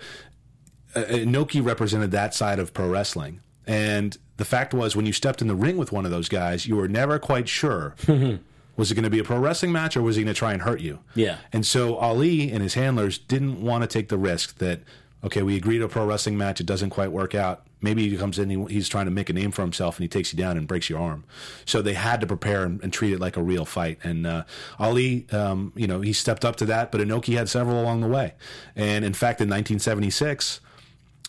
uh, 0.95 1.04
Inoki 1.06 1.65
represented 1.65 2.12
that 2.12 2.34
side 2.36 2.60
of 2.60 2.74
pro 2.74 2.88
wrestling. 2.89 3.39
And 3.65 4.17
the 4.39 4.45
fact 4.45 4.73
was, 4.73 4.95
when 4.95 5.06
you 5.06 5.12
stepped 5.12 5.41
in 5.41 5.49
the 5.49 5.56
ring 5.56 5.75
with 5.75 5.91
one 5.91 6.06
of 6.06 6.12
those 6.12 6.30
guys, 6.30 6.65
you 6.65 6.78
were 6.78 6.88
never 6.88 7.19
quite 7.19 7.49
sure 7.49 7.93
was 8.78 8.89
it 8.89 8.95
going 8.95 9.04
to 9.04 9.10
be 9.10 9.19
a 9.19 9.23
pro 9.25 9.38
wrestling 9.38 9.73
match 9.73 9.97
or 9.97 10.02
was 10.02 10.15
he 10.15 10.23
going 10.23 10.34
to 10.34 10.38
try 10.38 10.54
and 10.54 10.62
hurt 10.62 10.80
you? 10.80 10.99
Yeah. 11.13 11.39
And 11.52 11.65
so 11.65 11.97
Ali 11.97 12.49
and 12.49 12.63
his 12.63 12.73
handlers 12.75 13.17
didn't 13.17 13.62
want 13.62 13.82
to 13.82 13.88
take 13.88 14.08
the 14.08 14.17
risk 14.17 14.58
that, 14.60 14.80
okay, 15.25 15.41
we 15.41 15.58
agreed 15.58 15.80
to 15.80 15.84
a 15.84 15.89
pro 15.89 16.06
wrestling 16.06 16.38
match, 16.38 16.62
it 16.62 16.65
doesn't 16.65 16.89
quite 16.91 17.12
work 17.12 17.36
out. 17.36 17.67
Maybe 17.82 18.08
he 18.08 18.15
comes 18.15 18.39
in, 18.39 18.49
he, 18.49 18.73
he's 18.73 18.88
trying 18.88 19.06
to 19.06 19.12
make 19.12 19.30
a 19.30 19.34
name 19.34 19.52
for 19.52 19.62
himself, 19.62 19.97
and 19.97 20.04
he 20.04 20.08
takes 20.08 20.32
you 20.32 20.39
down 20.39 20.58
and 20.58 20.67
breaks 20.69 20.89
your 20.89 20.99
arm. 20.99 21.25
So 21.65 21.82
they 21.82 21.93
had 21.93 22.21
to 22.21 22.28
prepare 22.28 22.63
and, 22.63 22.82
and 22.82 22.93
treat 22.93 23.12
it 23.12 23.19
like 23.19 23.36
a 23.36 23.43
real 23.43 23.65
fight. 23.65 23.99
And 24.06 24.25
uh, 24.25 24.45
Ali, 24.80 25.28
um, 25.34 25.73
you 25.75 25.88
know, 25.88 25.99
he 25.99 26.13
stepped 26.13 26.45
up 26.45 26.56
to 26.58 26.65
that, 26.67 26.93
but 26.93 27.02
Inoki 27.02 27.36
had 27.36 27.49
several 27.49 27.82
along 27.82 27.99
the 27.99 28.08
way. 28.08 28.36
And 28.78 29.04
in 29.04 29.13
fact, 29.13 29.41
in 29.41 29.49
1976, 29.49 30.62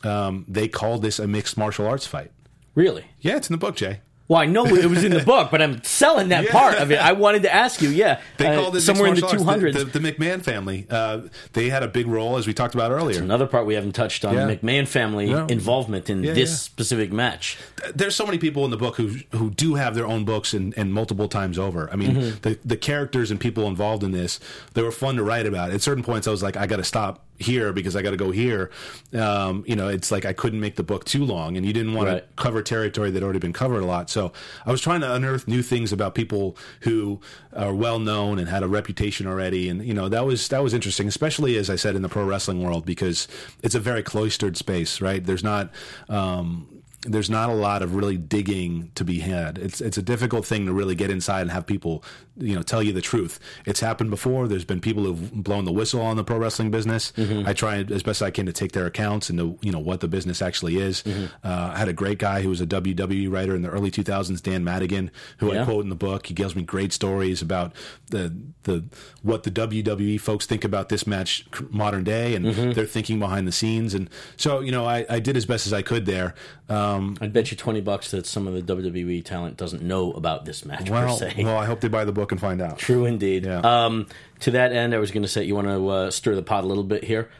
um, 0.04 0.44
they 0.46 0.68
called 0.68 1.02
this 1.02 1.18
a 1.18 1.26
mixed 1.26 1.56
martial 1.56 1.88
arts 1.88 2.06
fight. 2.06 2.30
Really. 2.74 3.04
Yeah, 3.20 3.36
it's 3.36 3.48
in 3.48 3.54
the 3.54 3.58
book, 3.58 3.76
Jay. 3.76 4.00
Well, 4.28 4.40
I 4.40 4.46
know 4.46 4.64
it 4.64 4.86
was 4.86 5.02
in 5.02 5.10
the 5.10 5.24
book, 5.24 5.50
but 5.50 5.60
I'm 5.60 5.82
selling 5.82 6.28
that 6.28 6.44
Yeah. 6.44 6.52
part 6.52 6.76
of 6.78 6.92
it. 6.92 7.00
I 7.04 7.10
wanted 7.10 7.42
to 7.42 7.52
ask 7.52 7.82
you. 7.82 7.88
Yeah, 7.88 8.20
They 8.36 8.46
uh, 8.46 8.60
called 8.60 8.76
it 8.76 8.82
somewhere 8.82 9.08
in 9.08 9.16
the 9.16 9.22
mixed 9.22 9.34
200s. 9.34 9.72
The, 9.72 9.84
the, 9.86 9.98
the 9.98 10.12
McMahon 10.12 10.40
family. 10.40 10.86
Uh, 10.88 11.22
they 11.52 11.68
had 11.68 11.82
a 11.82 11.88
big 11.88 12.06
role, 12.06 12.36
as 12.36 12.46
we 12.46 12.54
talked 12.54 12.76
about 12.76 12.92
earlier. 12.92 13.20
Another 13.20 13.48
part 13.48 13.66
we 13.66 13.74
haven't 13.74 13.90
touched 13.96 14.24
on: 14.24 14.34
Yeah. 14.34 14.46
McMahon 14.48 14.86
family 14.86 15.30
Yeah. 15.30 15.48
involvement 15.48 16.08
in 16.08 16.22
Yeah, 16.22 16.32
this 16.34 16.62
specific 16.62 17.10
match. 17.12 17.58
there's 17.92 18.14
so 18.14 18.24
many 18.24 18.38
people 18.38 18.64
in 18.64 18.70
the 18.70 18.76
book 18.76 18.98
who 18.98 19.16
who 19.32 19.50
do 19.50 19.74
have 19.74 19.96
their 19.96 20.06
own 20.06 20.24
books 20.24 20.54
and, 20.54 20.74
and 20.78 20.94
multiple 20.94 21.26
times 21.26 21.58
over. 21.58 21.90
I 21.92 21.96
mean, 21.96 22.14
Mm-hmm. 22.14 22.38
the 22.42 22.56
the 22.64 22.76
characters 22.76 23.32
and 23.32 23.40
people 23.40 23.66
involved 23.66 24.04
in 24.04 24.12
this, 24.12 24.38
they 24.74 24.82
were 24.82 24.92
fun 24.92 25.16
to 25.16 25.24
write 25.24 25.46
about. 25.46 25.72
At 25.72 25.82
certain 25.82 26.04
points, 26.04 26.28
I 26.28 26.30
was 26.30 26.40
like, 26.40 26.56
I 26.56 26.68
got 26.68 26.76
to 26.76 26.84
stop 26.84 27.26
here 27.40 27.72
because 27.72 27.96
I 27.96 28.02
got 28.02 28.10
to 28.10 28.16
go 28.16 28.30
here. 28.30 28.70
Um, 29.12 29.64
you 29.66 29.74
know, 29.74 29.88
it's 29.88 30.10
like 30.10 30.24
I 30.24 30.32
couldn't 30.32 30.60
make 30.60 30.76
the 30.76 30.82
book 30.82 31.04
too 31.04 31.24
long, 31.24 31.56
and 31.56 31.64
you 31.66 31.72
didn't 31.72 31.94
want 31.94 32.08
Right. 32.08 32.36
to 32.36 32.42
cover 32.42 32.62
territory 32.62 33.10
that 33.10 33.22
already 33.22 33.38
been 33.38 33.52
covered 33.52 33.80
a 33.82 33.86
lot. 33.86 34.10
So 34.10 34.32
I 34.66 34.70
was 34.70 34.80
trying 34.80 35.00
to 35.00 35.12
unearth 35.12 35.48
new 35.48 35.62
things 35.62 35.92
about 35.92 36.14
people 36.14 36.56
who 36.80 37.20
are 37.54 37.74
well 37.74 37.98
known 37.98 38.38
and 38.38 38.48
had 38.48 38.62
a 38.62 38.68
reputation 38.68 39.26
already, 39.26 39.68
and 39.68 39.84
you 39.84 39.94
know 39.94 40.08
that 40.08 40.24
was 40.26 40.48
that 40.48 40.62
was 40.62 40.74
interesting, 40.74 41.08
especially 41.08 41.56
as 41.56 41.70
I 41.70 41.76
said 41.76 41.96
in 41.96 42.02
the 42.02 42.08
pro 42.08 42.24
wrestling 42.24 42.62
world 42.62 42.84
because 42.86 43.26
it's 43.62 43.74
a 43.74 43.80
very 43.80 44.02
cloistered 44.02 44.56
space, 44.56 45.00
right? 45.00 45.24
There's 45.24 45.44
not. 45.44 45.70
Um, 46.08 46.79
there's 47.02 47.30
not 47.30 47.48
a 47.48 47.54
lot 47.54 47.82
of 47.82 47.94
really 47.94 48.18
digging 48.18 48.90
to 48.94 49.04
be 49.04 49.20
had. 49.20 49.56
It's 49.56 49.80
it's 49.80 49.96
a 49.96 50.02
difficult 50.02 50.44
thing 50.44 50.66
to 50.66 50.72
really 50.72 50.94
get 50.94 51.10
inside 51.10 51.40
and 51.42 51.50
have 51.50 51.64
people, 51.66 52.04
you 52.36 52.54
know, 52.54 52.60
tell 52.62 52.82
you 52.82 52.92
the 52.92 53.00
truth. 53.00 53.40
It's 53.64 53.80
happened 53.80 54.10
before. 54.10 54.48
There's 54.48 54.66
been 54.66 54.80
people 54.82 55.04
who've 55.04 55.32
blown 55.32 55.64
the 55.64 55.72
whistle 55.72 56.02
on 56.02 56.16
the 56.16 56.24
pro 56.24 56.36
wrestling 56.36 56.70
business. 56.70 57.12
I 57.18 57.54
try 57.54 57.78
as 57.90 58.02
best 58.02 58.20
I 58.22 58.30
can 58.30 58.44
to 58.46 58.52
take 58.52 58.72
their 58.72 58.84
accounts 58.86 59.30
and 59.30 59.38
to, 59.38 59.58
you 59.62 59.72
know 59.72 59.78
what 59.78 60.00
the 60.00 60.08
business 60.08 60.42
actually 60.42 60.76
is. 60.76 61.02
Uh, 61.42 61.72
I 61.74 61.78
had 61.78 61.88
a 61.88 61.94
great 61.94 62.18
guy 62.18 62.42
who 62.42 62.50
was 62.50 62.60
a 62.60 62.66
WWE 62.66 63.32
writer 63.32 63.54
in 63.54 63.62
the 63.62 63.70
early 63.70 63.90
2000s, 63.90 64.42
Dan 64.42 64.62
Madigan, 64.62 65.10
who 65.38 65.52
Yeah. 65.54 65.62
I 65.62 65.64
quote 65.64 65.84
in 65.84 65.88
the 65.88 65.96
book. 65.96 66.26
He 66.26 66.34
gives 66.34 66.54
me 66.54 66.62
great 66.62 66.92
stories 66.92 67.40
about 67.40 67.72
the 68.10 68.30
the 68.64 68.84
what 69.22 69.44
the 69.44 69.50
WWE 69.50 70.20
folks 70.20 70.44
think 70.44 70.64
about 70.64 70.90
this 70.90 71.06
match 71.06 71.46
modern 71.70 72.04
day 72.04 72.34
and 72.34 72.44
their 72.74 72.84
thinking 72.84 73.18
behind 73.18 73.48
the 73.48 73.52
scenes. 73.52 73.94
And 73.94 74.10
so, 74.36 74.60
you 74.60 74.70
know, 74.70 74.84
I, 74.84 75.06
I 75.08 75.18
did 75.18 75.36
as 75.38 75.46
best 75.46 75.66
as 75.66 75.72
I 75.72 75.80
could 75.80 76.04
there. 76.04 76.34
Um, 76.68 76.89
I'd 77.20 77.32
bet 77.32 77.50
you 77.50 77.56
twenty 77.56 77.80
bucks 77.80 78.10
that 78.12 78.26
some 78.26 78.46
of 78.46 78.54
the 78.54 78.62
WWE 78.62 79.24
talent 79.24 79.56
doesn't 79.56 79.82
know 79.82 80.12
about 80.12 80.44
this 80.44 80.64
match 80.64 80.86
per 80.86 80.92
well, 80.92 81.16
se. 81.16 81.34
well, 81.38 81.56
I 81.56 81.66
hope 81.66 81.80
they 81.80 81.88
buy 81.88 82.04
the 82.04 82.12
book 82.12 82.32
and 82.32 82.40
find 82.40 82.60
out. 82.60 82.78
True 82.78 83.04
indeed. 83.06 83.44
Yeah. 83.44 83.60
Um, 83.60 84.06
to 84.40 84.52
that 84.52 84.72
end, 84.72 84.94
I 84.94 84.98
was 84.98 85.10
going 85.10 85.22
to 85.22 85.28
say 85.28 85.44
you 85.44 85.54
want 85.54 85.68
to 85.68 85.88
uh, 85.88 86.10
stir 86.10 86.34
the 86.34 86.42
pot 86.42 86.64
a 86.64 86.66
little 86.66 86.84
bit 86.84 87.04
here. 87.04 87.30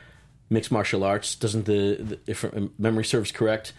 Mixed 0.48 0.72
martial 0.72 1.04
arts 1.04 1.34
doesn't 1.34 1.64
the, 1.66 1.96
the 1.96 2.18
if 2.26 2.44
memory 2.78 3.04
serves 3.04 3.30
correct. 3.32 3.72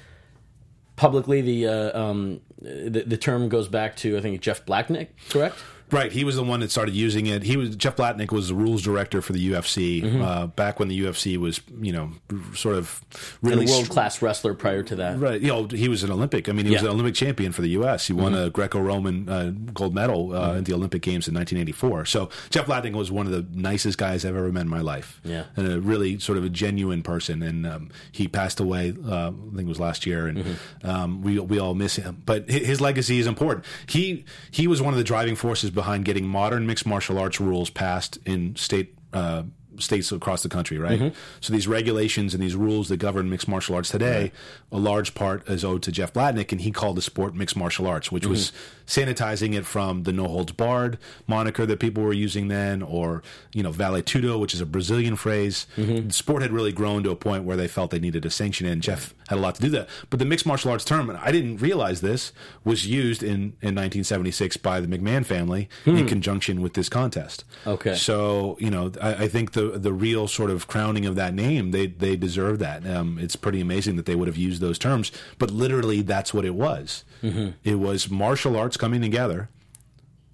Publicly, 0.95 1.41
the 1.41 1.67
uh, 1.67 1.99
um, 1.99 2.41
the, 2.61 3.03
the 3.05 3.17
term 3.17 3.49
goes 3.49 3.67
back 3.67 3.95
to 3.97 4.17
I 4.17 4.21
think 4.21 4.39
Jeff 4.41 4.65
Blatnick, 4.65 5.07
correct? 5.29 5.57
Right, 5.91 6.11
he 6.11 6.23
was 6.23 6.35
the 6.35 6.43
one 6.43 6.61
that 6.61 6.71
started 6.71 6.95
using 6.95 7.25
it. 7.25 7.43
He 7.43 7.57
was 7.57 7.75
Jeff 7.75 7.95
Blatnick 7.97 8.31
was 8.31 8.47
the 8.47 8.55
rules 8.55 8.81
director 8.81 9.21
for 9.21 9.33
the 9.33 9.51
UFC 9.51 10.21
uh, 10.21 10.47
back 10.47 10.79
when 10.79 10.87
the 10.87 10.99
UFC 11.01 11.37
was, 11.37 11.59
you 11.81 11.91
know, 11.91 12.11
sort 12.55 12.75
of 12.75 13.01
really 13.41 13.65
a 13.65 13.69
world 13.69 13.89
class 13.89 14.21
wrestler 14.21 14.53
prior 14.53 14.83
to 14.83 14.95
that. 14.95 15.19
Right, 15.19 15.41
you 15.41 15.47
know, 15.47 15.67
he 15.67 15.89
was 15.89 16.03
an 16.03 16.11
Olympic. 16.11 16.47
I 16.47 16.53
mean, 16.53 16.65
he 16.65 16.71
was 16.73 16.81
an 16.81 16.87
Olympic 16.89 17.15
champion 17.15 17.51
for 17.51 17.61
the 17.61 17.69
U.S. 17.71 18.07
He 18.07 18.13
won 18.13 18.33
a 18.33 18.49
Greco-Roman 18.49 19.29
uh, 19.29 19.51
gold 19.73 19.93
medal 19.93 20.33
uh, 20.35 20.53
in 20.55 20.63
the 20.63 20.73
Olympic 20.73 21.01
Games 21.01 21.27
in 21.27 21.33
1984. 21.35 22.05
So 22.05 22.29
Jeff 22.49 22.65
Blatnick 22.67 22.93
was 22.93 23.11
one 23.11 23.25
of 23.25 23.31
the 23.33 23.45
nicest 23.53 23.97
guys 23.97 24.23
I've 24.25 24.35
ever 24.35 24.51
met 24.51 24.61
in 24.61 24.69
my 24.69 24.81
life. 24.81 25.19
Yeah. 25.23 25.43
and 25.55 25.67
a 25.71 25.79
really 25.81 26.19
sort 26.19 26.37
of 26.37 26.43
a 26.43 26.49
genuine 26.49 27.03
person. 27.03 27.41
And 27.43 27.65
um, 27.67 27.89
he 28.11 28.27
passed 28.27 28.59
away, 28.59 28.93
uh, 29.05 29.27
I 29.29 29.31
think 29.55 29.61
it 29.61 29.67
was 29.67 29.79
last 29.79 30.05
year, 30.05 30.27
and 30.27 30.57
um, 30.83 31.21
we 31.21 31.39
we 31.39 31.59
all 31.59 31.73
miss 31.73 31.95
him. 31.97 32.21
But 32.25 32.49
his 32.49 32.79
legacy 32.81 33.19
is 33.19 33.27
important. 33.27 33.65
He 33.87 34.25
he 34.51 34.67
was 34.67 34.81
one 34.81 34.93
of 34.93 34.97
the 34.97 35.03
driving 35.03 35.35
forces 35.35 35.69
behind 35.81 36.05
getting 36.05 36.27
modern 36.27 36.67
mixed 36.67 36.85
martial 36.85 37.17
arts 37.17 37.39
rules 37.39 37.71
passed 37.71 38.19
in 38.25 38.55
state. 38.55 38.95
Uh, 39.13 39.43
states 39.79 40.11
across 40.11 40.43
the 40.43 40.49
country, 40.49 40.77
right? 40.77 40.99
So 41.39 41.53
these 41.53 41.67
regulations 41.67 42.35
and 42.35 42.43
these 42.43 42.55
rules 42.55 42.87
that 42.89 42.97
govern 42.97 43.29
mixed 43.29 43.47
martial 43.47 43.73
arts 43.73 43.89
today, 43.89 44.31
a 44.71 44.77
large 44.77 45.15
part 45.15 45.47
is 45.49 45.63
owed 45.65 45.81
to 45.83 45.91
Jeff 45.91 46.13
Blatnick, 46.13 46.51
and 46.51 46.61
he 46.61 46.71
called 46.71 46.97
the 46.97 47.01
sport 47.01 47.33
mixed 47.33 47.55
martial 47.55 47.87
arts, 47.87 48.11
which 48.11 48.27
was 48.27 48.51
sanitizing 48.91 49.55
it 49.55 49.65
from 49.65 50.03
the 50.03 50.11
no 50.11 50.27
holds 50.27 50.51
barred 50.51 50.97
moniker 51.25 51.65
that 51.65 51.79
people 51.79 52.03
were 52.03 52.13
using 52.13 52.49
then, 52.49 52.81
or 52.81 53.23
you 53.53 53.63
know 53.63 53.71
vale 53.71 54.01
tudo, 54.01 54.39
which 54.39 54.53
is 54.53 54.61
a 54.61 54.65
Brazilian 54.65 55.15
phrase. 55.15 55.65
The 56.07 56.13
sport 56.13 56.41
had 56.41 56.51
really 56.51 56.73
grown 56.73 57.03
to 57.03 57.11
a 57.11 57.15
point 57.15 57.45
where 57.45 57.57
they 57.57 57.67
felt 57.67 57.91
they 57.91 57.99
needed 57.99 58.23
to 58.23 58.29
sanction 58.29 58.67
it, 58.67 58.71
and 58.71 58.81
Jeff 58.81 59.15
had 59.29 59.37
a 59.37 59.41
lot 59.41 59.55
to 59.55 59.61
do 59.61 59.69
that. 59.69 59.87
But 60.09 60.19
the 60.19 60.25
mixed 60.25 60.45
martial 60.45 60.71
arts 60.71 60.83
term, 60.83 61.09
and 61.09 61.17
I 61.17 61.31
didn't 61.31 61.57
realize 61.57 62.01
this, 62.01 62.33
was 62.65 62.85
used 62.85 63.23
in 63.23 63.53
in 63.61 63.75
1976 63.75 64.57
by 64.57 64.81
the 64.81 64.87
McMahon 64.87 65.25
family 65.25 65.69
in 65.85 66.05
conjunction 66.07 66.61
with 66.61 66.73
this 66.73 66.89
contest. 66.89 67.45
Okay. 67.65 67.95
So 67.95 68.57
you 68.59 68.69
know, 68.69 68.91
I, 69.01 69.23
I 69.23 69.27
think 69.29 69.53
the 69.53 69.61
the 69.61 69.79
the 69.79 69.93
real 69.93 70.27
sort 70.27 70.49
of 70.49 70.67
crowning 70.67 71.05
of 71.05 71.15
that 71.15 71.33
name, 71.33 71.71
they 71.71 71.87
they 71.87 72.15
deserve 72.15 72.59
that. 72.59 72.85
Um, 72.87 73.17
it's 73.19 73.35
pretty 73.35 73.61
amazing 73.61 73.95
that 73.95 74.05
they 74.05 74.15
would 74.15 74.27
have 74.27 74.37
used 74.37 74.61
those 74.61 74.79
terms, 74.79 75.11
but 75.37 75.51
literally 75.51 76.01
that's 76.01 76.33
what 76.33 76.45
it 76.45 76.55
was. 76.55 77.03
Mm-hmm. 77.23 77.51
It 77.63 77.75
was 77.75 78.09
martial 78.09 78.57
arts 78.57 78.77
coming 78.81 78.99
together, 79.01 79.47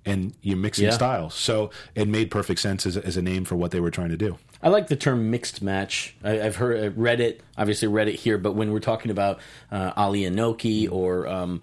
and 0.06 0.34
you're 0.42 0.58
mixing 0.58 0.86
Yeah. 0.86 0.92
styles. 0.92 1.34
So 1.36 1.70
it 1.94 2.08
made 2.08 2.32
perfect 2.32 2.60
sense 2.62 2.86
as, 2.86 2.96
a- 2.98 3.06
as 3.06 3.18
a 3.18 3.22
name 3.22 3.44
for 3.46 3.56
what 3.58 3.72
they 3.72 3.80
were 3.82 3.92
trying 3.92 4.10
to 4.10 4.18
do. 4.18 4.38
I 4.64 4.70
like 4.70 4.88
the 4.88 4.96
term 4.96 5.30
mixed 5.30 5.62
match. 5.62 6.16
I, 6.24 6.42
I've 6.42 6.56
heard, 6.56 6.98
read 6.98 7.20
it, 7.20 7.42
obviously 7.58 7.88
read 7.90 8.08
it 8.08 8.16
here, 8.16 8.38
but 8.38 8.54
when 8.54 8.72
we're 8.72 8.80
talking 8.80 9.12
about 9.12 9.40
uh, 9.72 9.92
Ali 9.96 10.22
Inoki 10.22 10.90
or 10.92 11.28
um, 11.28 11.62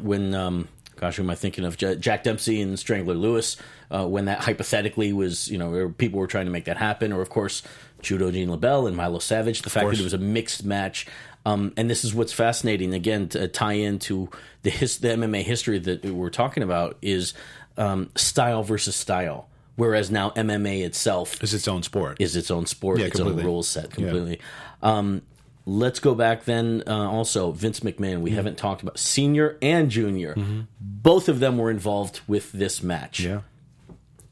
when, 0.00 0.34
um, 0.34 0.68
gosh, 0.96 1.16
who 1.16 1.22
am 1.22 1.30
I 1.30 1.34
thinking 1.34 1.64
of? 1.64 1.76
J- 1.78 1.96
Jack 1.96 2.22
Dempsey 2.24 2.60
and 2.60 2.78
Strangler 2.78 3.14
Lewis, 3.14 3.56
uh, 3.90 4.06
when 4.06 4.26
that 4.26 4.40
hypothetically 4.40 5.12
was, 5.12 5.48
you 5.48 5.58
know, 5.58 5.92
people 5.96 6.20
were 6.20 6.26
trying 6.28 6.44
to 6.46 6.52
make 6.52 6.66
that 6.66 6.76
happen, 6.76 7.10
or 7.12 7.22
of 7.22 7.30
course, 7.30 7.62
Judo 8.02 8.30
Gene 8.30 8.48
LeBell 8.48 8.86
and 8.86 8.96
Milo 8.96 9.18
Savage, 9.18 9.62
the 9.62 9.70
fact 9.70 9.88
that 9.90 9.98
it 9.98 10.04
was 10.04 10.12
a 10.14 10.18
mixed 10.18 10.64
match. 10.64 11.06
Um, 11.44 11.72
and 11.76 11.90
this 11.90 12.04
is 12.04 12.14
what's 12.14 12.32
fascinating. 12.32 12.94
Again, 12.94 13.28
to 13.30 13.48
tie 13.48 13.72
into 13.74 14.28
the 14.62 14.70
his, 14.70 14.98
the 14.98 15.08
MMA 15.08 15.42
history 15.42 15.78
that 15.80 16.04
we're 16.04 16.30
talking 16.30 16.62
about 16.62 16.96
is 17.02 17.34
um, 17.76 18.10
style 18.14 18.62
versus 18.62 18.94
style. 18.96 19.48
Whereas 19.74 20.10
now 20.10 20.30
MMA 20.30 20.84
itself 20.84 21.42
is 21.42 21.54
its 21.54 21.66
own 21.66 21.82
sport. 21.82 22.18
is 22.20 22.36
its 22.36 22.50
own 22.50 22.66
sport, 22.66 23.00
Yeah, 23.00 23.06
its 23.06 23.18
own 23.18 23.26
completely. 23.28 23.50
rules 23.50 23.68
set 23.68 23.90
completely. 23.90 24.38
Um, 24.82 25.22
let's 25.64 25.98
go 25.98 26.14
back 26.14 26.44
then. 26.44 26.82
Uh, 26.86 27.10
also, 27.10 27.52
Vince 27.52 27.80
McMahon. 27.80 28.20
We 28.20 28.32
haven't 28.32 28.58
talked 28.58 28.82
about 28.82 28.98
senior 28.98 29.56
and 29.62 29.90
junior. 29.90 30.36
Both 30.80 31.28
of 31.28 31.40
them 31.40 31.56
were 31.56 31.70
involved 31.70 32.20
with 32.28 32.52
this 32.52 32.82
match. 32.82 33.20
yeah. 33.20 33.40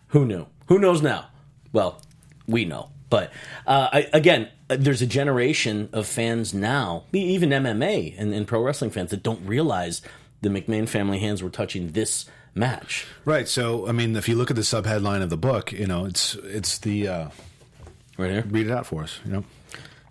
Who 0.08 0.26
knew? 0.26 0.46
Who 0.66 0.78
knows 0.78 1.00
now? 1.02 1.28
Well, 1.72 2.00
we 2.46 2.64
know. 2.64 2.90
But 3.10 3.32
uh, 3.66 3.88
I, 3.92 4.08
again, 4.12 4.48
uh, 4.70 4.76
there's 4.78 5.02
a 5.02 5.06
generation 5.06 5.88
of 5.92 6.06
fans 6.06 6.54
now, 6.54 7.04
even 7.12 7.50
MMA 7.50 8.14
and, 8.16 8.32
and 8.32 8.46
pro 8.46 8.62
wrestling 8.62 8.90
fans, 8.92 9.10
that 9.10 9.22
don't 9.22 9.44
realize 9.44 10.00
the 10.42 10.48
McMahon 10.48 10.88
family 10.88 11.18
hands 11.18 11.42
were 11.42 11.50
touching 11.50 11.90
this 11.92 12.24
match. 12.54 13.06
Right. 13.24 13.46
So, 13.48 13.86
I 13.88 13.92
mean, 13.92 14.16
if 14.16 14.28
you 14.28 14.36
look 14.36 14.50
at 14.50 14.56
the 14.56 14.62
subheadline 14.62 15.22
of 15.22 15.28
the 15.30 15.36
book, 15.36 15.72
you 15.72 15.86
know, 15.86 16.04
it's 16.06 16.34
it's 16.36 16.78
the 16.78 17.08
uh, 17.08 17.28
Right 18.16 18.30
here. 18.30 18.44
read 18.48 18.66
it 18.66 18.72
out 18.72 18.86
for 18.86 19.02
us. 19.02 19.18
You 19.24 19.32
know, 19.32 19.44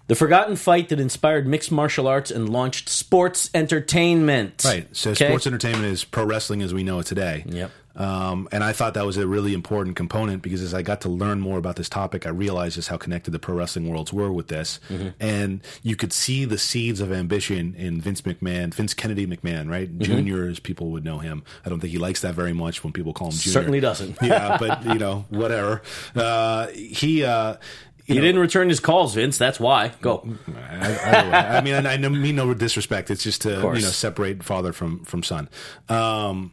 The 0.08 0.16
forgotten 0.16 0.56
fight 0.56 0.90
that 0.90 1.00
inspired 1.00 1.46
mixed 1.48 1.72
martial 1.72 2.08
arts 2.08 2.32
and 2.32 2.50
launched 2.50 2.90
sports 2.90 3.50
entertainment. 3.54 4.64
right. 4.66 4.88
So, 4.96 5.12
Okay? 5.12 5.28
sports 5.28 5.48
entertainment 5.48 5.86
is 5.86 6.04
pro 6.04 6.26
wrestling 6.26 6.62
as 6.62 6.74
we 6.74 6.84
know 6.84 7.00
it 7.00 7.06
today. 7.06 7.44
Yep. 7.48 7.72
Um, 8.00 8.48
and 8.54 8.64
I 8.64 8.72
thought 8.72 8.94
that 8.94 9.06
was 9.06 9.18
a 9.18 9.28
really 9.28 9.54
important 9.54 9.98
component 9.98 10.42
because 10.42 10.62
as 10.62 10.74
I 10.74 10.82
got 10.82 11.02
to 11.02 11.10
learn 11.10 11.42
more 11.42 11.58
about 11.58 11.76
this 11.76 11.90
topic, 11.90 12.26
I 12.26 12.30
realized 12.30 12.76
just 12.76 12.88
how 12.88 12.96
connected 12.96 13.32
the 13.32 13.40
pro 13.40 13.56
wrestling 13.56 13.90
worlds 13.90 14.14
were 14.14 14.32
with 14.32 14.48
this. 14.48 14.80
Mm-hmm. 14.88 15.10
And 15.20 15.62
you 15.84 15.98
could 15.98 16.14
see 16.14 16.46
the 16.46 16.58
seeds 16.58 17.02
of 17.02 17.12
ambition 17.12 17.76
in 17.76 18.00
Vince 18.00 18.22
McMahon, 18.22 18.74
Vince 18.74 18.94
Kennedy 18.94 19.28
McMahon, 19.28 19.70
right? 19.70 19.90
Mm-hmm. 19.90 20.02
Junior, 20.02 20.48
as 20.48 20.60
people 20.60 20.92
would 20.92 21.04
know 21.04 21.20
him. 21.20 21.44
I 21.66 21.70
don't 21.70 21.82
think 21.82 21.92
he 21.92 22.00
likes 22.00 22.22
that 22.22 22.36
very 22.36 22.54
much 22.54 22.86
when 22.86 22.94
people 22.94 23.14
call 23.14 23.28
him 23.28 23.38
Junior. 23.38 23.54
Certainly 23.54 23.80
doesn't. 23.82 24.18
yeah, 24.22 24.58
but 24.58 24.86
you 24.86 24.96
know, 24.96 25.26
whatever. 25.30 25.82
Uh, 26.16 26.68
he. 26.68 27.26
Uh, 27.26 27.58
you 28.06 28.16
He 28.16 28.22
know, 28.22 28.26
didn't 28.26 28.42
return 28.42 28.70
his 28.70 28.80
calls, 28.80 29.14
Vince. 29.14 29.38
That's 29.38 29.60
why. 29.60 29.90
Go. 30.02 30.28
I, 30.48 30.88
either. 30.88 31.36
I 31.36 31.62
mean, 31.62 31.86
I, 31.86 31.94
I 31.94 31.98
mean 31.98 32.36
no 32.36 32.56
disrespect. 32.56 33.12
It's 33.12 33.22
just 33.22 33.44
to 33.44 33.52
you 33.52 33.62
know 33.62 33.80
separate 33.82 34.42
father 34.42 34.74
from 34.74 35.06
from 35.06 35.22
son. 35.22 35.48
Um, 35.90 36.52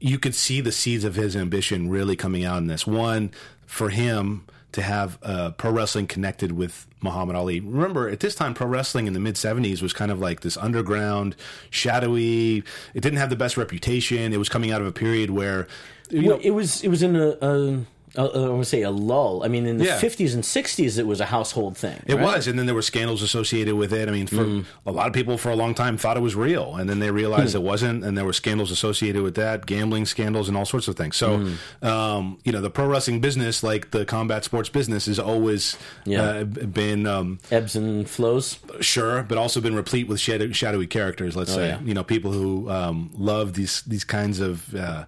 you 0.00 0.18
could 0.18 0.34
see 0.34 0.60
the 0.60 0.72
seeds 0.72 1.04
of 1.04 1.14
his 1.14 1.36
ambition 1.36 1.88
really 1.90 2.16
coming 2.16 2.44
out 2.44 2.58
in 2.58 2.66
this. 2.66 2.86
One 2.86 3.30
for 3.66 3.90
him 3.90 4.46
to 4.72 4.82
have 4.82 5.18
uh, 5.22 5.50
pro 5.52 5.70
wrestling 5.70 6.06
connected 6.06 6.52
with 6.52 6.86
Muhammad 7.02 7.36
Ali. 7.36 7.60
Remember, 7.60 8.08
at 8.08 8.20
this 8.20 8.34
time, 8.34 8.54
pro 8.54 8.66
wrestling 8.66 9.06
in 9.06 9.12
the 9.12 9.20
mid 9.20 9.34
'70s 9.34 9.82
was 9.82 9.92
kind 9.92 10.10
of 10.10 10.20
like 10.20 10.40
this 10.40 10.56
underground, 10.56 11.36
shadowy. 11.70 12.58
It 12.94 13.00
didn't 13.00 13.18
have 13.18 13.30
the 13.30 13.36
best 13.36 13.56
reputation. 13.56 14.32
It 14.32 14.38
was 14.38 14.48
coming 14.48 14.70
out 14.70 14.80
of 14.80 14.86
a 14.86 14.92
period 14.92 15.30
where. 15.30 15.66
You 16.10 16.28
Well, 16.28 16.36
know, 16.38 16.42
it 16.42 16.50
was 16.50 16.82
it 16.82 16.88
was 16.88 17.02
in 17.02 17.14
a, 17.16 17.36
a, 17.40 17.74
a 17.74 17.84
I 18.16 18.22
want 18.22 18.62
to 18.62 18.64
say 18.64 18.82
a 18.82 18.90
lull. 18.90 19.42
I 19.44 19.48
mean, 19.48 19.66
in 19.66 19.78
the 19.78 19.84
Yeah. 19.84 19.98
fifties 19.98 20.34
and 20.34 20.44
sixties, 20.44 20.98
it 20.98 21.06
was 21.06 21.20
a 21.20 21.26
household 21.26 21.76
thing. 21.76 22.02
It 22.06 22.14
right? 22.16 22.24
was, 22.24 22.46
and 22.48 22.58
then 22.58 22.66
there 22.66 22.74
were 22.74 22.82
scandals 22.82 23.22
associated 23.22 23.74
with 23.76 23.92
it. 23.92 24.08
I 24.08 24.12
mean, 24.12 24.26
for 24.26 24.44
Mm. 24.44 24.64
a 24.86 24.90
lot 24.90 25.06
of 25.06 25.12
people 25.12 25.38
for 25.38 25.50
a 25.50 25.56
long 25.56 25.74
time 25.74 25.96
thought 25.96 26.16
it 26.16 26.20
was 26.20 26.34
real, 26.34 26.74
and 26.76 26.88
then 26.90 26.98
they 26.98 27.08
Hmm. 27.08 27.14
realized 27.14 27.54
it 27.54 27.62
wasn't, 27.62 28.04
and 28.04 28.18
there 28.18 28.24
were 28.24 28.32
scandals 28.32 28.70
associated 28.70 29.22
with 29.22 29.34
that, 29.36 29.66
gambling 29.66 30.06
scandals, 30.06 30.48
and 30.48 30.56
all 30.56 30.64
sorts 30.66 30.88
of 30.88 30.96
things. 30.96 31.16
So, 31.16 31.38
Hmm. 31.82 31.86
um, 31.86 32.38
you 32.44 32.50
know, 32.52 32.60
the 32.60 32.70
pro 32.70 32.86
wrestling 32.86 33.20
business, 33.20 33.62
like 33.62 33.90
the 33.92 34.04
combat 34.04 34.44
sports 34.44 34.68
business, 34.68 35.06
has 35.06 35.18
always 35.18 35.76
Yeah. 36.04 36.22
uh, 36.22 36.44
been 36.44 37.06
um, 37.06 37.38
ebbs 37.50 37.76
and 37.76 38.08
flows. 38.08 38.58
sure, 38.80 39.22
but 39.28 39.38
also 39.38 39.60
been 39.60 39.74
replete 39.76 40.08
with 40.08 40.18
shadow, 40.20 40.50
shadowy 40.52 40.86
characters. 40.86 41.36
Let's 41.36 41.52
say, 41.52 41.62
Oh, 41.64 41.66
yeah. 41.66 41.78
you 41.84 41.94
know, 41.94 42.02
people 42.04 42.32
who 42.32 42.68
um, 42.70 43.10
love 43.16 43.52
these 43.54 43.82
these 43.86 44.04
kinds 44.04 44.40
of. 44.40 44.74
Uh, 44.74 45.04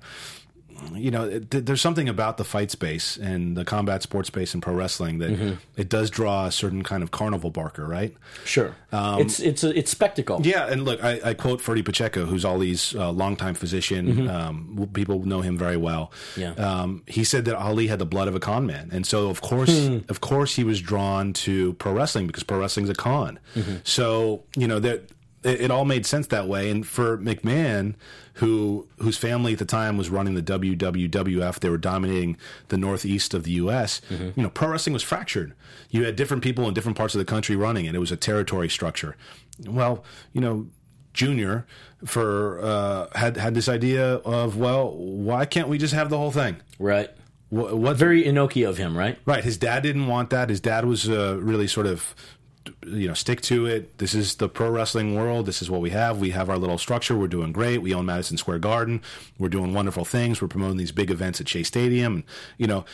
you 0.94 1.10
know, 1.10 1.28
th- 1.28 1.64
there's 1.64 1.80
something 1.80 2.08
about 2.08 2.36
the 2.36 2.44
fight 2.44 2.70
space 2.70 3.16
and 3.16 3.56
the 3.56 3.64
combat 3.64 4.02
sports 4.02 4.28
space 4.28 4.54
and 4.54 4.62
pro 4.62 4.74
wrestling 4.74 5.18
that 5.18 5.30
Mm-hmm. 5.30 5.54
it 5.76 5.88
does 5.88 6.10
draw 6.10 6.46
a 6.46 6.52
certain 6.52 6.82
kind 6.82 7.02
of 7.02 7.10
carnival 7.10 7.50
barker, 7.50 7.86
right? 7.86 8.14
Sure, 8.44 8.74
it's 8.92 9.40
it's 9.40 9.64
a, 9.64 9.76
it's 9.78 9.90
spectacle. 9.90 10.36
Um, 10.36 10.42
Yeah, 10.44 10.66
and 10.70 10.84
look, 10.84 11.02
I, 11.02 11.20
I 11.30 11.34
quote 11.34 11.60
Ferdie 11.60 11.84
Pacheco, 11.84 12.26
who's 12.26 12.44
Ali's 12.44 12.94
uh, 12.94 13.10
longtime 13.10 13.54
physician. 13.54 14.28
Um, 14.28 14.88
people 14.92 15.24
know 15.24 15.40
him 15.40 15.56
very 15.58 15.76
well. 15.76 16.12
Mm-hmm. 16.36 16.40
Yeah. 16.40 16.52
Um, 16.82 17.02
he 17.06 17.24
said 17.24 17.44
that 17.46 17.56
Ali 17.56 17.86
had 17.86 17.98
the 17.98 18.06
blood 18.06 18.28
of 18.28 18.34
a 18.34 18.40
con 18.40 18.66
man, 18.66 18.90
and 18.92 19.06
so 19.06 19.28
of 19.30 19.40
course, 19.40 19.70
Hmm. 19.86 19.98
of 20.08 20.20
course, 20.20 20.54
he 20.56 20.64
was 20.64 20.80
drawn 20.80 21.32
to 21.44 21.72
pro 21.74 21.92
wrestling 21.92 22.26
because 22.26 22.42
pro 22.42 22.58
wrestling's 22.58 22.90
a 22.90 22.94
con. 22.94 23.38
Mm-hmm. 23.54 23.76
So 23.84 24.42
you 24.56 24.66
know 24.68 24.78
that. 24.80 25.02
It, 25.42 25.62
it 25.62 25.70
all 25.70 25.84
made 25.84 26.06
sense 26.06 26.26
that 26.28 26.48
way, 26.48 26.70
and 26.70 26.86
for 26.86 27.18
McMahon, 27.18 27.94
who 28.34 28.86
whose 28.98 29.16
family 29.16 29.52
at 29.52 29.58
the 29.58 29.64
time 29.64 29.96
was 29.96 30.10
running 30.10 30.34
the 30.34 30.42
WWWF, 30.42 31.60
they 31.60 31.68
were 31.68 31.78
dominating 31.78 32.36
the 32.68 32.76
northeast 32.76 33.34
of 33.34 33.44
the 33.44 33.52
U.S. 33.52 34.00
Mm-hmm. 34.10 34.30
You 34.36 34.42
know, 34.44 34.50
pro 34.50 34.68
wrestling 34.68 34.92
was 34.92 35.02
fractured. 35.02 35.54
You 35.90 36.04
had 36.04 36.16
different 36.16 36.42
people 36.42 36.66
in 36.68 36.74
different 36.74 36.96
parts 36.96 37.14
of 37.14 37.18
the 37.18 37.24
country 37.24 37.56
running 37.56 37.84
it. 37.84 37.94
It 37.94 37.98
was 37.98 38.12
a 38.12 38.16
territory 38.16 38.68
structure. 38.68 39.16
Well, 39.66 40.04
you 40.32 40.40
know, 40.40 40.68
Junior 41.12 41.66
for 42.04 42.60
uh, 42.62 43.06
had 43.14 43.36
had 43.36 43.54
this 43.54 43.68
idea 43.68 44.14
of 44.16 44.56
well, 44.56 44.96
why 44.96 45.44
can't 45.44 45.68
we 45.68 45.78
just 45.78 45.94
have 45.94 46.10
the 46.10 46.18
whole 46.18 46.32
thing? 46.32 46.56
Right. 46.78 47.10
What, 47.50 47.76
what 47.76 47.96
Very 47.96 48.24
Inoki 48.24 48.66
of 48.66 48.78
him, 48.78 48.96
right? 48.96 49.18
Right. 49.26 49.44
His 49.44 49.58
dad 49.58 49.82
didn't 49.82 50.06
want 50.06 50.30
that. 50.30 50.48
His 50.48 50.60
dad 50.60 50.86
was 50.86 51.10
uh, 51.10 51.36
really 51.38 51.66
sort 51.66 51.86
of, 51.86 52.14
you 52.86 53.08
know, 53.08 53.14
stick 53.14 53.40
to 53.42 53.66
it. 53.66 53.98
This 53.98 54.14
is 54.14 54.36
the 54.36 54.48
pro 54.48 54.70
wrestling 54.70 55.14
world. 55.14 55.46
This 55.46 55.62
is 55.62 55.70
what 55.70 55.80
we 55.80 55.90
have. 55.90 56.18
We 56.18 56.30
have 56.30 56.48
our 56.50 56.58
little 56.58 56.78
structure. 56.78 57.16
We're 57.16 57.26
doing 57.28 57.52
great. 57.52 57.78
We 57.78 57.94
own 57.94 58.06
Madison 58.06 58.36
Square 58.36 58.60
Garden. 58.60 59.00
We're 59.38 59.48
doing 59.48 59.72
wonderful 59.74 60.04
things. 60.04 60.40
We're 60.42 60.48
promoting 60.48 60.76
these 60.76 60.92
big 60.92 61.10
events 61.10 61.40
at 61.40 61.48
Shea 61.48 61.62
Stadium. 61.62 62.14
and 62.14 62.24
You 62.58 62.66
know, 62.66 62.84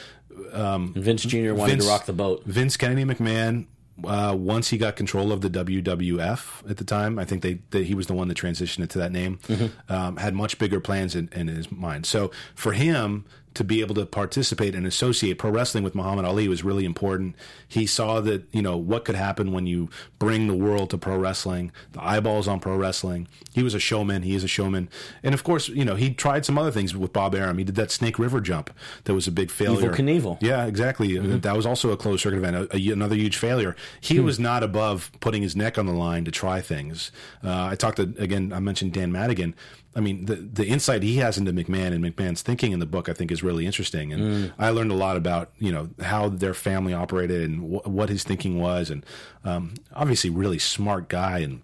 And 0.53 0.95
Vince 0.95 1.23
Jr. 1.25 1.53
wanted 1.55 1.73
Vince- 1.73 1.85
to 1.85 1.91
rock 1.91 2.07
the 2.07 2.13
boat. 2.13 2.45
Vince 2.45 2.77
Kennedy 2.77 3.05
McMahon. 3.05 3.67
Uh, 4.05 4.33
once 4.39 4.69
he 4.71 4.79
got 4.79 4.95
control 4.95 5.33
of 5.33 5.41
the 5.41 5.51
WWF 5.51 6.71
at 6.71 6.77
the 6.77 6.85
time, 6.85 7.19
I 7.19 7.25
think 7.25 7.43
they, 7.43 7.61
that 7.71 7.85
he 7.87 7.95
was 7.95 8.07
the 8.07 8.15
one 8.15 8.29
that 8.29 8.37
transitioned 8.37 8.85
it 8.85 8.91
to 8.91 8.99
that 8.99 9.11
name. 9.11 9.41
Um, 9.89 10.17
had 10.19 10.35
much 10.35 10.59
bigger 10.59 10.79
plans 10.79 11.17
in, 11.17 11.29
in 11.33 11.49
his 11.49 11.73
mind. 11.73 12.07
So 12.07 12.31
for 12.55 12.73
him 12.73 13.25
to 13.55 13.65
be 13.65 13.81
able 13.81 13.95
to 13.95 14.07
participate 14.07 14.75
and 14.75 14.87
associate 14.87 15.39
pro 15.39 15.51
wrestling 15.51 15.85
with 15.85 15.95
Muhammad 15.95 16.25
Ali 16.25 16.49
was 16.49 16.65
really 16.65 16.85
important. 16.85 17.37
He 17.67 17.87
saw 17.87 18.21
that 18.21 18.45
you 18.53 18.63
know 18.63 18.77
what 18.77 19.05
could 19.05 19.15
happen 19.15 19.53
when 19.53 19.67
you 19.67 19.89
bring 20.19 20.47
the 20.47 20.55
world 20.55 20.91
to 20.91 20.99
pro 20.99 21.19
wrestling, 21.19 21.73
the 21.93 22.03
eyeballs 22.03 22.49
on 22.49 22.61
pro 22.61 22.77
wrestling. 22.77 23.29
He 23.53 23.63
was 23.63 23.75
a 23.75 23.81
showman. 23.81 24.23
He 24.23 24.35
is 24.35 24.45
a 24.45 24.49
showman, 24.49 24.89
and 25.23 25.35
of 25.35 25.45
course, 25.45 25.69
you 25.69 25.85
know 25.85 25.97
he 25.97 26.13
tried 26.13 26.45
some 26.45 26.59
other 26.59 26.71
things 26.71 26.97
with 26.97 27.13
Bob 27.13 27.35
Arum. 27.35 27.59
He 27.59 27.65
did 27.65 27.75
that 27.77 27.91
Snake 27.91 28.19
River 28.19 28.41
jump 28.41 28.71
that 29.05 29.15
was 29.15 29.27
a 29.27 29.33
big 29.33 29.51
failure. 29.51 29.91
Evel 29.91 29.97
Knievel. 29.97 30.39
Yeah, 30.41 30.67
exactly. 30.67 31.19
Uh, 31.19 31.23
mm-hmm. 31.23 31.39
That 31.41 31.57
was 31.57 31.67
also 31.67 31.91
a 31.91 31.97
closed 31.97 32.23
circuit 32.23 32.39
event, 32.39 32.57
a, 32.57 32.77
a- 32.77 32.93
another 32.93 33.17
huge 33.17 33.37
failure. 33.37 33.77
He 34.01 34.17
hmm. 34.17 34.25
was 34.25 34.39
not 34.39 34.63
above 34.63 35.11
putting 35.21 35.43
his 35.43 35.57
neck 35.57 35.79
on 35.79 35.87
the 35.87 35.93
line 35.93 36.25
to 36.25 36.31
try 36.31 36.61
things. 36.61 37.11
Uh, 37.43 37.67
I 37.67 37.75
talked 37.75 37.97
to 37.97 38.15
again. 38.19 38.53
I 38.53 38.61
mentioned 38.61 38.93
Dan 38.93 39.13
Madigan. 39.13 39.55
I 39.99 40.01
mean, 40.01 40.27
the 40.27 40.37
the 40.37 40.65
insight 40.65 41.03
he 41.03 41.17
has 41.17 41.37
into 41.37 41.53
McMahon 41.53 41.93
and 41.93 42.05
McMahon's 42.05 42.41
thinking 42.41 42.71
in 42.71 42.79
the 42.79 42.87
book, 42.87 43.09
I 43.09 43.13
think, 43.13 43.33
is 43.33 43.43
really 43.43 43.67
interesting. 43.67 44.13
And 44.13 44.53
I 44.57 44.71
learned 44.71 44.93
a 44.93 44.95
lot 44.95 45.17
about 45.17 45.51
you 45.59 45.73
know 45.73 45.91
how 46.01 46.29
their 46.29 46.55
family 46.55 46.95
operated 46.95 47.43
and 47.51 47.61
wh- 47.61 47.87
what 47.89 48.09
his 48.09 48.23
thinking 48.23 48.61
was, 48.61 48.91
and 48.91 49.05
um, 49.45 49.75
obviously, 49.93 50.31
really 50.31 50.59
smart 50.61 51.09
guy 51.09 51.41
and. 51.41 51.63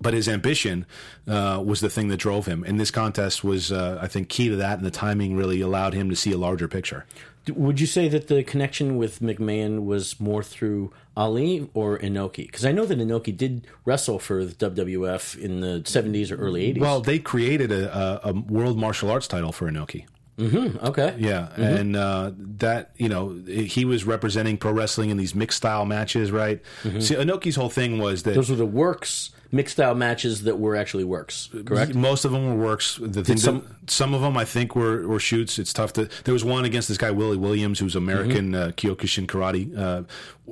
But 0.00 0.12
his 0.12 0.28
ambition 0.28 0.86
uh, 1.28 1.62
was 1.64 1.80
the 1.80 1.88
thing 1.88 2.08
that 2.08 2.16
drove 2.16 2.46
him, 2.46 2.64
and 2.66 2.80
this 2.80 2.90
contest 2.90 3.44
was, 3.44 3.70
uh, 3.70 3.96
I 4.02 4.08
think, 4.08 4.28
key 4.28 4.48
to 4.48 4.56
that. 4.56 4.78
And 4.78 4.84
the 4.84 4.90
timing 4.90 5.36
really 5.36 5.60
allowed 5.60 5.94
him 5.94 6.10
to 6.10 6.16
see 6.16 6.32
a 6.32 6.36
larger 6.36 6.66
picture. 6.66 7.06
Would 7.48 7.80
you 7.80 7.86
say 7.86 8.08
that 8.08 8.28
the 8.28 8.44
connection 8.44 8.96
with 8.96 9.20
McMahon 9.20 9.84
was 9.84 10.20
more 10.20 10.42
through 10.42 10.92
Ali 11.16 11.68
or 11.74 11.98
Inoki? 11.98 12.46
Because 12.46 12.64
I 12.64 12.72
know 12.72 12.86
that 12.86 12.98
Inoki 12.98 13.36
did 13.36 13.66
wrestle 13.84 14.18
for 14.18 14.44
the 14.44 14.52
WWF 14.52 15.38
in 15.38 15.60
the 15.60 15.80
70s 15.80 16.30
or 16.30 16.36
early 16.36 16.72
80s. 16.74 16.80
Well, 16.80 17.00
they 17.00 17.18
created 17.18 17.72
a, 17.72 18.24
a, 18.24 18.30
a 18.30 18.32
world 18.32 18.78
martial 18.78 19.10
arts 19.10 19.26
title 19.26 19.50
for 19.50 19.68
Inoki. 19.68 20.06
Mm-hmm. 20.38 20.84
Okay. 20.86 21.14
Yeah, 21.18 21.48
mm-hmm. 21.52 21.62
and 21.62 21.96
uh, 21.96 22.32
that 22.36 22.92
you 22.96 23.08
know 23.08 23.38
he 23.46 23.84
was 23.84 24.04
representing 24.04 24.56
pro 24.56 24.72
wrestling 24.72 25.10
in 25.10 25.18
these 25.18 25.34
mixed 25.34 25.58
style 25.58 25.84
matches, 25.84 26.32
right? 26.32 26.62
Mm-hmm. 26.84 27.00
See, 27.00 27.14
Inoki's 27.14 27.56
whole 27.56 27.68
thing 27.68 27.98
was 27.98 28.22
that 28.22 28.34
Those 28.34 28.48
were 28.48 28.56
the 28.56 28.64
works 28.64 29.30
mixed 29.52 29.74
style 29.76 29.94
matches 29.94 30.42
that 30.44 30.58
were 30.58 30.74
actually 30.74 31.04
works, 31.04 31.50
correct? 31.66 31.94
Most 31.94 32.24
of 32.24 32.32
them 32.32 32.46
were 32.58 32.66
works. 32.66 32.98
The 33.00 33.22
thing 33.22 33.36
some- 33.36 33.62
some 33.62 33.76
some 33.86 34.14
of 34.14 34.20
them 34.22 34.36
I 34.36 34.44
think 34.44 34.74
were, 34.74 35.06
were 35.06 35.20
shoots. 35.20 35.58
It's 35.58 35.72
tough 35.72 35.92
to. 35.94 36.08
There 36.24 36.32
was 36.34 36.44
one 36.44 36.64
against 36.64 36.88
this 36.88 36.98
guy 36.98 37.10
Willie 37.10 37.36
Williams, 37.36 37.78
who's 37.78 37.94
American 37.94 38.54
uh, 38.54 38.72
Kyokushin 38.76 39.26
karate. 39.26 39.76
Uh, 39.76 40.02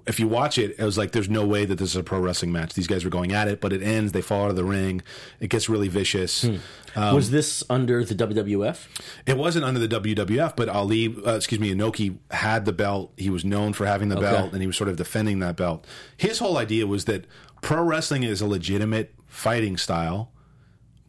if 0.06 0.20
you 0.20 0.28
watch 0.28 0.58
it, 0.58 0.76
it 0.78 0.84
was 0.84 0.96
like 0.98 1.12
there's 1.12 1.28
no 1.30 1.44
way 1.46 1.64
that 1.64 1.76
this 1.76 1.90
is 1.90 1.96
a 1.96 2.02
pro 2.02 2.20
wrestling 2.20 2.52
match. 2.52 2.74
These 2.74 2.86
guys 2.86 3.04
are 3.04 3.10
going 3.10 3.32
at 3.32 3.48
it, 3.48 3.60
but 3.60 3.72
it 3.72 3.82
ends. 3.82 4.12
They 4.12 4.20
fall 4.22 4.44
out 4.44 4.50
of 4.50 4.56
the 4.56 4.64
ring. 4.64 5.02
It 5.40 5.48
gets 5.48 5.68
really 5.68 5.88
vicious. 5.88 6.44
was 7.14 7.30
this 7.30 7.62
under 7.70 8.04
the 8.04 8.14
WWF? 8.14 8.86
It 9.26 9.36
wasn't 9.36 9.64
under 9.64 9.84
the 9.84 9.88
WWF, 10.00 10.54
but 10.56 10.68
Ali, 10.68 11.14
uh, 11.26 11.34
excuse 11.36 11.60
me, 11.60 11.72
Inoki 11.74 12.18
had 12.30 12.64
the 12.64 12.72
belt. 12.72 13.12
He 13.16 13.30
was 13.30 13.44
known 13.44 13.72
for 13.72 13.86
having 13.86 14.08
the 14.08 14.16
belt, 14.16 14.52
and 14.52 14.60
he 14.60 14.66
was 14.66 14.76
sort 14.76 14.88
of 14.90 14.96
defending 14.96 15.38
that 15.40 15.56
belt. 15.56 15.86
His 16.16 16.38
whole 16.40 16.58
idea 16.58 16.86
was 16.86 17.04
that 17.06 17.26
pro 17.60 17.82
wrestling 17.82 18.22
is 18.22 18.40
a 18.40 18.46
legitimate 18.46 19.14
fighting 19.26 19.76
style, 19.76 20.32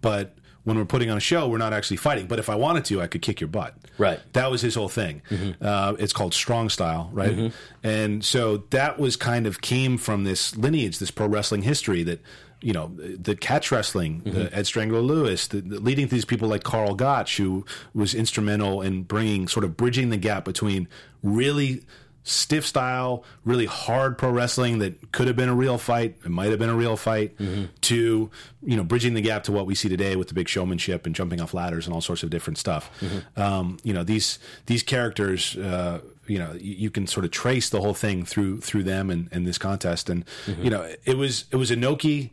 but 0.02 0.36
when 0.64 0.78
we're 0.78 0.86
putting 0.86 1.10
on 1.10 1.18
a 1.18 1.22
show, 1.22 1.48
we're 1.48 1.58
not 1.58 1.74
actually 1.74 1.98
fighting. 1.98 2.28
But 2.28 2.38
if 2.38 2.48
I 2.50 2.56
wanted 2.56 2.86
to, 2.86 3.02
I 3.02 3.08
could 3.08 3.22
kick 3.22 3.42
your 3.42 3.48
butt. 3.48 3.76
Right. 3.98 4.20
That 4.34 4.52
was 4.52 4.62
his 4.62 4.76
whole 4.76 4.90
thing. 4.90 5.24
Mm-hmm. 5.30 5.64
Uh, 5.66 5.94
it's 5.98 6.14
called 6.14 6.34
strong 6.34 6.70
style, 6.70 7.10
right? 7.12 7.36
Mm-hmm. 7.36 7.88
And 7.88 8.24
so 8.24 8.58
that 8.70 9.00
was 9.00 9.16
kind 9.16 9.48
of 9.48 9.62
came 9.62 9.98
from 9.98 10.24
this 10.24 10.56
lineage, 10.56 11.00
this 11.00 11.12
pro 11.12 11.28
wrestling 11.28 11.64
history 11.64 12.04
that. 12.04 12.22
You 12.64 12.74
know 12.74 12.92
the 12.96 13.36
catch 13.36 13.72
wrestling, 13.72 14.22
the 14.24 14.30
mm-hmm. 14.30 14.56
Ed 14.56 14.68
Strangler 14.68 15.02
Lewis, 15.02 15.48
the, 15.48 15.62
the 15.62 15.80
leading 15.80 16.08
to 16.08 16.14
these 16.14 16.26
people 16.26 16.48
like 16.48 16.62
Karl 16.62 16.94
Gotch, 16.94 17.38
who 17.38 17.66
was 17.96 18.14
instrumental 18.14 18.84
in 18.84 19.02
bringing 19.02 19.48
sort 19.48 19.64
of 19.66 19.76
bridging 19.76 20.12
the 20.12 20.18
gap 20.18 20.46
between 20.46 20.88
really 21.24 21.82
stiff 22.24 22.66
style, 22.66 23.24
really 23.46 23.66
hard 23.66 24.18
pro 24.18 24.30
wrestling 24.30 24.80
that 24.80 25.12
could 25.12 25.28
have 25.28 25.36
been 25.36 25.50
a 25.50 25.56
real 25.56 25.78
fight, 25.78 26.18
it 26.24 26.30
might 26.30 26.50
have 26.50 26.60
been 26.60 26.70
a 26.70 26.76
real 26.76 26.96
fight, 26.98 27.36
to 27.82 28.30
you 28.64 28.76
know 28.78 28.84
bridging 28.84 29.14
the 29.14 29.22
gap 29.22 29.44
to 29.44 29.52
what 29.52 29.66
we 29.66 29.76
see 29.76 29.90
today 29.90 30.16
with 30.16 30.28
the 30.28 30.34
big 30.34 30.48
showmanship 30.48 31.06
and 31.06 31.16
jumping 31.16 31.42
off 31.42 31.54
ladders 31.54 31.86
and 31.86 31.94
all 31.94 32.02
sorts 32.02 32.24
of 32.24 32.30
different 32.30 32.58
stuff. 32.58 32.90
Um, 33.38 33.78
you 33.84 33.94
know 33.94 34.04
these 34.04 34.40
these 34.66 34.84
characters. 34.84 35.56
Uh, 35.58 36.02
you 36.28 36.38
know, 36.40 36.54
you, 36.54 36.90
can 36.90 37.08
sort 37.08 37.26
of 37.26 37.32
trace 37.32 37.70
the 37.70 37.82
whole 37.82 37.96
thing 37.96 38.24
through 38.24 38.62
through 38.62 38.84
them 38.84 39.10
and, 39.10 39.28
and 39.34 39.46
this 39.46 39.58
contest, 39.58 40.10
and 40.10 40.24
you 40.62 40.70
know, 40.70 40.90
it 41.04 41.18
was 41.18 41.46
it 41.52 41.58
was 41.58 41.72
Inoki 41.72 42.30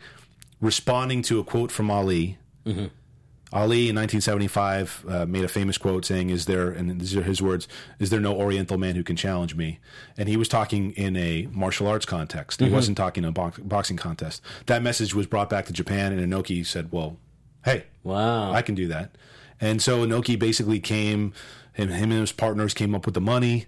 responding 0.61 1.23
to 1.23 1.41
a 1.41 1.45
quote 1.45 1.73
from 1.73 1.91
Ali. 1.91 2.39
Ali 3.53 3.89
in 3.89 3.97
1975 3.97 5.05
uh, 5.09 5.27
made 5.27 5.45
a 5.45 5.49
famous 5.49 5.79
quote 5.79 6.05
saying, 6.05 6.31
"Is 6.31 6.45
there?" 6.47 6.71
and 6.71 7.01
these 7.01 7.17
are 7.17 7.23
his 7.23 7.41
words: 7.41 7.67
"Is 7.99 8.11
there 8.11 8.21
no 8.21 8.35
Oriental 8.37 8.77
man 8.79 8.95
who 8.95 9.03
can 9.03 9.17
challenge 9.17 9.55
me?" 9.55 9.79
And 10.17 10.29
he 10.29 10.37
was 10.37 10.49
talking 10.49 10.93
in 10.93 11.17
a 11.17 11.49
martial 11.53 11.87
arts 11.87 12.05
context. 12.07 12.61
He 12.61 12.69
wasn't 12.69 12.97
talking 12.99 13.25
in 13.25 13.29
a 13.29 13.33
box, 13.33 13.59
boxing 13.59 13.97
contest. 13.97 14.43
That 14.67 14.83
message 14.83 15.15
was 15.15 15.27
brought 15.27 15.49
back 15.49 15.67
to 15.67 15.73
Japan, 15.73 16.13
and 16.13 16.33
Inoki 16.33 16.65
said, 16.67 16.89
"Well, 16.93 17.17
hey, 17.65 17.85
Wow. 18.03 18.53
I 18.53 18.63
can 18.63 18.75
do 18.75 18.87
that." 18.89 19.13
And 19.61 19.83
so 19.83 20.07
Inoki 20.07 20.39
basically 20.39 20.79
came, 20.79 21.33
him, 21.73 21.89
him 21.89 22.13
and 22.13 22.21
his 22.21 22.33
partners 22.33 22.75
came 22.75 22.95
up 22.95 23.07
with 23.07 23.15
the 23.15 23.21
money. 23.21 23.67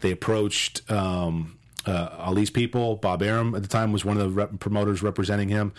They 0.00 0.10
approached 0.10 0.90
um, 0.90 1.58
uh, 1.86 2.08
Ali's 2.18 2.50
people. 2.50 2.96
Bob 2.96 3.22
Arum 3.22 3.54
at 3.54 3.62
the 3.62 3.68
time 3.68 3.92
was 3.92 4.04
one 4.04 4.16
of 4.16 4.22
the 4.24 4.30
rep- 4.30 4.58
promoters 4.58 5.00
representing 5.02 5.48
him. 5.48 5.72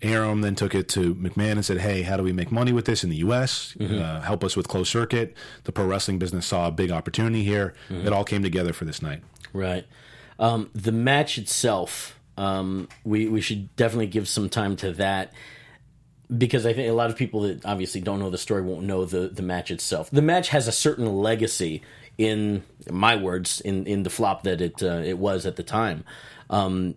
Arum 0.00 0.42
then 0.42 0.54
took 0.54 0.74
it 0.74 0.88
to 0.90 1.14
McMahon 1.16 1.52
and 1.52 1.64
said, 1.64 1.78
"Hey, 1.78 2.02
how 2.02 2.16
do 2.16 2.22
we 2.22 2.32
make 2.32 2.52
money 2.52 2.72
with 2.72 2.84
this 2.84 3.02
in 3.02 3.10
the 3.10 3.16
U.S.? 3.16 3.76
Uh, 3.80 4.20
help 4.20 4.44
us 4.44 4.56
with 4.56 4.68
closed 4.68 4.90
circuit." 4.90 5.36
The 5.64 5.72
pro 5.72 5.86
wrestling 5.86 6.18
business 6.18 6.46
saw 6.46 6.68
a 6.68 6.70
big 6.70 6.90
opportunity 6.90 7.42
here. 7.42 7.74
It 7.90 8.12
all 8.12 8.24
came 8.24 8.42
together 8.42 8.72
for 8.72 8.84
this 8.84 9.02
night. 9.02 9.22
Right. 9.52 9.86
Um, 10.38 10.70
the 10.72 10.92
match 10.92 11.36
itself, 11.36 12.18
um, 12.36 12.88
we 13.04 13.28
we 13.28 13.40
should 13.40 13.74
definitely 13.74 14.06
give 14.06 14.28
some 14.28 14.48
time 14.48 14.76
to 14.76 14.92
that 14.92 15.32
because 16.36 16.66
I 16.66 16.72
think 16.72 16.88
a 16.88 16.94
lot 16.94 17.10
of 17.10 17.16
people 17.16 17.42
that 17.42 17.64
obviously 17.64 18.00
don't 18.00 18.18
know 18.18 18.30
the 18.30 18.38
story 18.38 18.62
won't 18.62 18.84
know 18.84 19.04
the 19.04 19.28
the 19.28 19.42
match 19.42 19.70
itself. 19.70 20.10
The 20.10 20.22
match 20.22 20.50
has 20.50 20.68
a 20.68 20.72
certain 20.72 21.12
legacy 21.16 21.82
in 22.16 22.62
my 22.90 23.16
words 23.16 23.60
in 23.60 23.86
in 23.86 24.02
the 24.02 24.10
flop 24.10 24.42
that 24.42 24.60
it 24.60 24.82
uh, 24.82 25.02
it 25.04 25.18
was 25.18 25.46
at 25.46 25.56
the 25.56 25.62
time. 25.62 26.04
Um, 26.50 26.94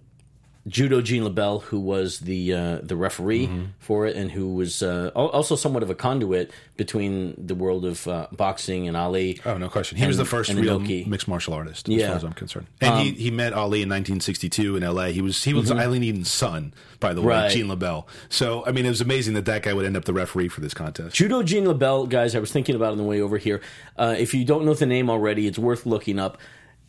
Judo 0.68 1.02
Gene 1.02 1.24
LeBell, 1.24 1.64
who 1.64 1.80
was 1.80 2.20
the 2.20 2.54
uh, 2.54 2.80
the 2.84 2.96
referee 2.96 3.50
for 3.80 4.06
it, 4.06 4.16
and 4.16 4.32
who 4.32 4.54
was 4.54 4.84
uh, 4.84 5.10
also 5.16 5.56
somewhat 5.56 5.82
of 5.82 5.90
a 5.90 5.96
conduit 5.96 6.52
between 6.78 7.34
the 7.38 7.56
world 7.56 7.84
of 7.84 8.08
uh, 8.08 8.28
boxing 8.32 8.88
and 8.88 8.96
Ali. 8.96 9.40
Oh, 9.46 9.58
no 9.58 9.70
question. 9.70 9.98
He 9.98 10.06
was 10.06 10.18
the 10.18 10.26
first 10.26 10.54
real 10.54 10.80
Inoki. 10.80 11.08
mixed 11.08 11.28
martial 11.28 11.54
artist, 11.56 11.90
as 11.90 11.96
Yeah. 11.96 12.04
Um, 12.06 12.10
far 12.10 12.18
as 12.18 12.24
I'm 12.26 12.34
concerned. 12.34 12.68
And 12.80 13.00
he, 13.00 13.12
he 13.12 13.32
met 13.32 13.54
Ali 13.54 13.82
in 13.82 13.90
1962 13.90 14.76
in 14.78 14.84
L.A. 14.84 15.12
He 15.12 15.22
was 15.22 15.44
he 15.44 15.54
was 15.54 15.72
Aileen 15.72 16.04
Eaton's 16.04 16.32
son, 16.32 16.74
by 17.00 17.14
the 17.14 17.22
way, 17.22 17.34
Mm-hmm. 17.34 17.42
Right. 17.44 17.52
Gene 17.52 17.68
LeBell. 17.68 18.06
So, 18.30 18.66
I 18.66 18.72
mean, 18.72 18.86
it 18.86 18.90
was 18.90 19.02
amazing 19.02 19.34
that 19.36 19.46
that 19.46 19.64
guy 19.64 19.74
would 19.74 19.86
end 19.86 19.96
up 19.98 20.06
the 20.06 20.14
referee 20.14 20.50
for 20.50 20.62
this 20.62 20.74
contest. 20.74 21.16
Judo 21.16 21.42
Gene 21.44 21.66
LeBell, 21.66 22.08
guys, 22.10 22.36
I 22.36 22.40
was 22.40 22.52
thinking 22.52 22.76
about 22.76 22.92
on 22.92 22.98
the 22.98 23.04
way 23.04 23.20
over 23.22 23.38
here. 23.38 23.62
Uh, 23.98 24.16
if 24.18 24.34
you 24.34 24.44
don't 24.46 24.66
know 24.66 24.74
the 24.74 24.86
name 24.86 25.10
already, 25.10 25.48
it's 25.48 25.58
worth 25.60 25.86
looking 25.86 26.20
up. 26.20 26.38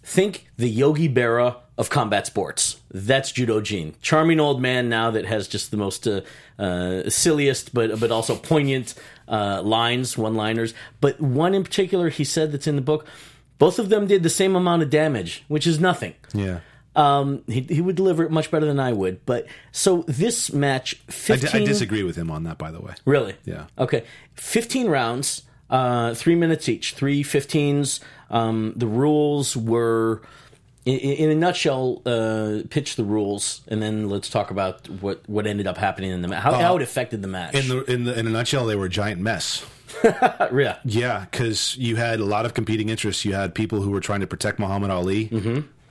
Think 0.02 0.48
the 0.56 0.68
Yogi 0.68 1.08
Berra 1.08 1.56
of 1.78 1.88
combat 1.90 2.26
sports. 2.26 2.80
That's 2.90 3.32
Judo 3.32 3.60
Gene. 3.60 3.94
Charming 4.02 4.40
old 4.40 4.60
man 4.60 4.88
now 4.88 5.10
that 5.12 5.24
has 5.24 5.48
just 5.48 5.70
the 5.70 5.76
most 5.76 6.06
uh, 6.06 6.20
uh, 6.58 7.08
silliest 7.08 7.72
but 7.72 7.98
but 8.00 8.10
also 8.10 8.36
poignant 8.36 8.94
uh, 9.28 9.62
lines, 9.62 10.18
one 10.18 10.34
liners. 10.34 10.74
But 11.00 11.20
one 11.20 11.54
in 11.54 11.64
particular, 11.64 12.08
he 12.08 12.24
said 12.24 12.52
that's 12.52 12.66
in 12.66 12.76
the 12.76 12.82
book. 12.82 13.06
Both 13.58 13.78
of 13.78 13.88
them 13.90 14.06
did 14.06 14.22
the 14.24 14.30
same 14.30 14.56
amount 14.56 14.82
of 14.82 14.90
damage, 14.90 15.44
which 15.48 15.66
is 15.66 15.78
nothing. 15.78 16.14
Yeah. 16.34 16.60
Um, 16.94 17.42
he, 17.46 17.60
he 17.62 17.80
would 17.80 17.96
deliver 17.96 18.24
it 18.24 18.30
much 18.30 18.50
better 18.50 18.66
than 18.66 18.80
I 18.80 18.92
would. 18.92 19.24
But 19.24 19.46
so 19.70 20.04
this 20.08 20.52
match, 20.52 21.00
I, 21.08 21.12
fifteen. 21.12 21.50
di- 21.52 21.58
I 21.62 21.64
disagree 21.66 22.02
with 22.02 22.16
him 22.16 22.30
on 22.30 22.42
that, 22.44 22.58
by 22.58 22.70
the 22.70 22.80
way. 22.80 22.94
Really? 23.04 23.34
Yeah. 23.44 23.66
Okay. 23.78 24.04
15 24.34 24.88
rounds, 24.88 25.42
uh, 25.70 26.12
three 26.14 26.34
minutes 26.34 26.68
each, 26.68 26.92
three 26.94 27.22
15s. 27.24 28.00
Um, 28.32 28.72
the 28.74 28.86
rules 28.86 29.56
were, 29.56 30.22
in, 30.84 30.98
in 30.98 31.30
a 31.30 31.34
nutshell, 31.34 32.02
uh, 32.06 32.62
pitch 32.70 32.96
the 32.96 33.04
rules, 33.04 33.60
and 33.68 33.80
then 33.82 34.08
let's 34.08 34.28
talk 34.28 34.50
about 34.50 34.88
what, 34.88 35.22
what 35.28 35.46
ended 35.46 35.66
up 35.66 35.76
happening 35.76 36.10
in 36.10 36.22
the 36.22 36.28
match, 36.28 36.42
how, 36.42 36.54
how 36.54 36.76
it 36.76 36.82
affected 36.82 37.22
the 37.22 37.28
match. 37.28 37.54
In 37.54 37.68
the 37.68 37.84
in 37.84 38.04
the 38.04 38.18
in 38.18 38.26
a 38.26 38.30
nutshell, 38.30 38.66
they 38.66 38.74
were 38.74 38.86
a 38.86 38.90
giant 38.90 39.20
mess. 39.20 39.64
Uh, 40.02 40.48
yeah. 40.54 40.78
Yeah, 40.84 41.26
because 41.30 41.76
you 41.76 41.96
had 41.96 42.18
a 42.20 42.24
lot 42.24 42.46
of 42.46 42.54
competing 42.54 42.88
interests. 42.88 43.24
You 43.24 43.34
had 43.34 43.54
people 43.54 43.82
who 43.82 43.90
were 43.90 44.00
trying 44.00 44.20
to 44.20 44.26
protect 44.26 44.58
Muhammad 44.58 44.90
Ali. 44.90 45.26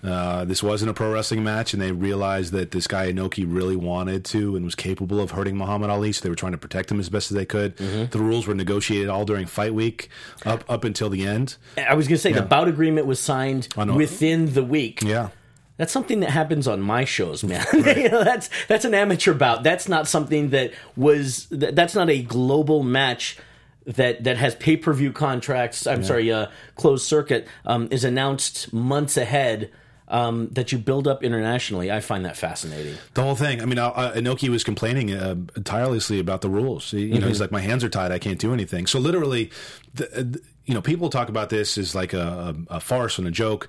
Mm-hmm. 0.04 0.12
Uh, 0.12 0.46
this 0.46 0.64
wasn't 0.64 0.92
a 0.92 0.94
pro 0.94 1.12
wrestling 1.12 1.44
match, 1.44 1.74
and 1.74 1.82
they 1.82 1.92
realized 1.92 2.54
that 2.54 2.72
this 2.72 2.88
guy 2.88 3.12
Inoki 3.12 3.46
really 3.48 3.76
wanted 3.76 4.26
to 4.26 4.56
and 4.56 4.66
was 4.66 4.76
capable 4.76 5.20
of 5.20 5.32
hurting 5.32 5.58
Muhammad 5.58 5.90
Ali, 5.90 6.12
so 6.12 6.24
they 6.24 6.30
were 6.30 6.36
trying 6.36 6.54
to 6.54 6.58
protect 6.58 6.92
him 6.92 7.00
as 7.00 7.10
best 7.10 7.32
as 7.32 7.38
they 7.38 7.46
could. 7.46 7.78
The 7.78 8.20
rules 8.20 8.48
were 8.48 8.56
negotiated 8.56 9.10
all 9.10 9.26
during 9.26 9.46
fight 9.46 9.74
week, 9.74 10.10
up 10.46 10.64
up 10.70 10.84
until 10.84 11.10
the 11.10 11.26
end. 11.26 11.58
I 11.78 11.94
was 11.94 12.08
going 12.08 12.16
to 12.16 12.22
say 12.22 12.32
the 12.32 12.42
bout 12.42 12.68
agreement 12.68 13.08
was 13.08 13.20
signed 13.20 13.68
within 13.76 14.54
the 14.54 14.64
week. 14.64 15.02
Yeah, 15.02 15.30
That's 15.78 15.92
something 15.92 16.20
that 16.22 16.32
happens 16.32 16.68
on 16.68 16.82
my 16.82 17.06
shows, 17.06 17.44
man. 17.44 17.66
You 17.74 18.10
know, 18.10 18.24
that's 18.24 18.50
that's 18.68 18.86
an 18.86 18.94
amateur 18.94 19.34
bout. 19.34 19.64
That's 19.64 19.88
not 19.88 20.08
something 20.08 20.50
that 20.50 20.74
was. 20.96 21.48
That, 21.52 21.76
that's 21.76 21.94
not 21.96 22.10
a 22.10 22.22
global 22.22 22.84
match 22.84 23.38
that 23.86 24.24
that 24.24 24.38
has 24.38 24.56
pay 24.56 24.78
per 24.78 24.94
view 24.94 25.12
contracts. 25.12 25.86
I'm 25.88 26.04
sorry, 26.04 26.32
uh, 26.32 26.48
closed 26.76 27.06
circuit 27.06 27.48
um, 27.66 27.88
is 27.92 28.04
announced 28.04 28.72
months 28.74 29.18
ahead. 29.18 29.72
Um, 30.12 30.50
that 30.52 30.74
you 30.74 30.78
build 30.78 31.08
up 31.08 31.24
internationally, 31.24 31.90
I 31.90 32.02
find 32.02 32.26
that 32.26 32.36
fascinating. 32.36 32.96
the 33.14 33.24
whole 33.24 33.36
thing. 33.36 33.62
I 33.62 33.66
mean, 33.66 33.80
uh, 33.80 33.88
uh, 33.88 34.14
Inoki 34.14 34.50
was 34.50 34.62
complaining 34.64 35.14
uh, 35.14 35.36
tirelessly 35.64 36.20
about 36.20 36.42
the 36.42 36.50
rules. 36.50 36.92
You 36.92 37.18
know, 37.18 37.28
he's 37.28 37.40
like, 37.40 37.52
my 37.52 37.62
hands 37.62 37.82
are 37.86 37.90
tied. 37.90 38.12
I 38.12 38.20
can't 38.20 38.38
do 38.38 38.52
anything. 38.54 38.88
So 38.88 39.00
literally, 39.00 39.52
the, 39.94 40.08
uh, 40.12 40.24
the- 40.24 40.42
you 40.66 40.74
know, 40.74 40.82
people 40.82 41.10
talk 41.10 41.30
about 41.30 41.50
this 41.50 41.78
as 41.78 41.96
like 41.96 42.14
a, 42.14 42.54
a, 42.70 42.76
a 42.76 42.80
farce 42.82 43.18
and 43.20 43.28
a 43.28 43.32
joke. 43.32 43.68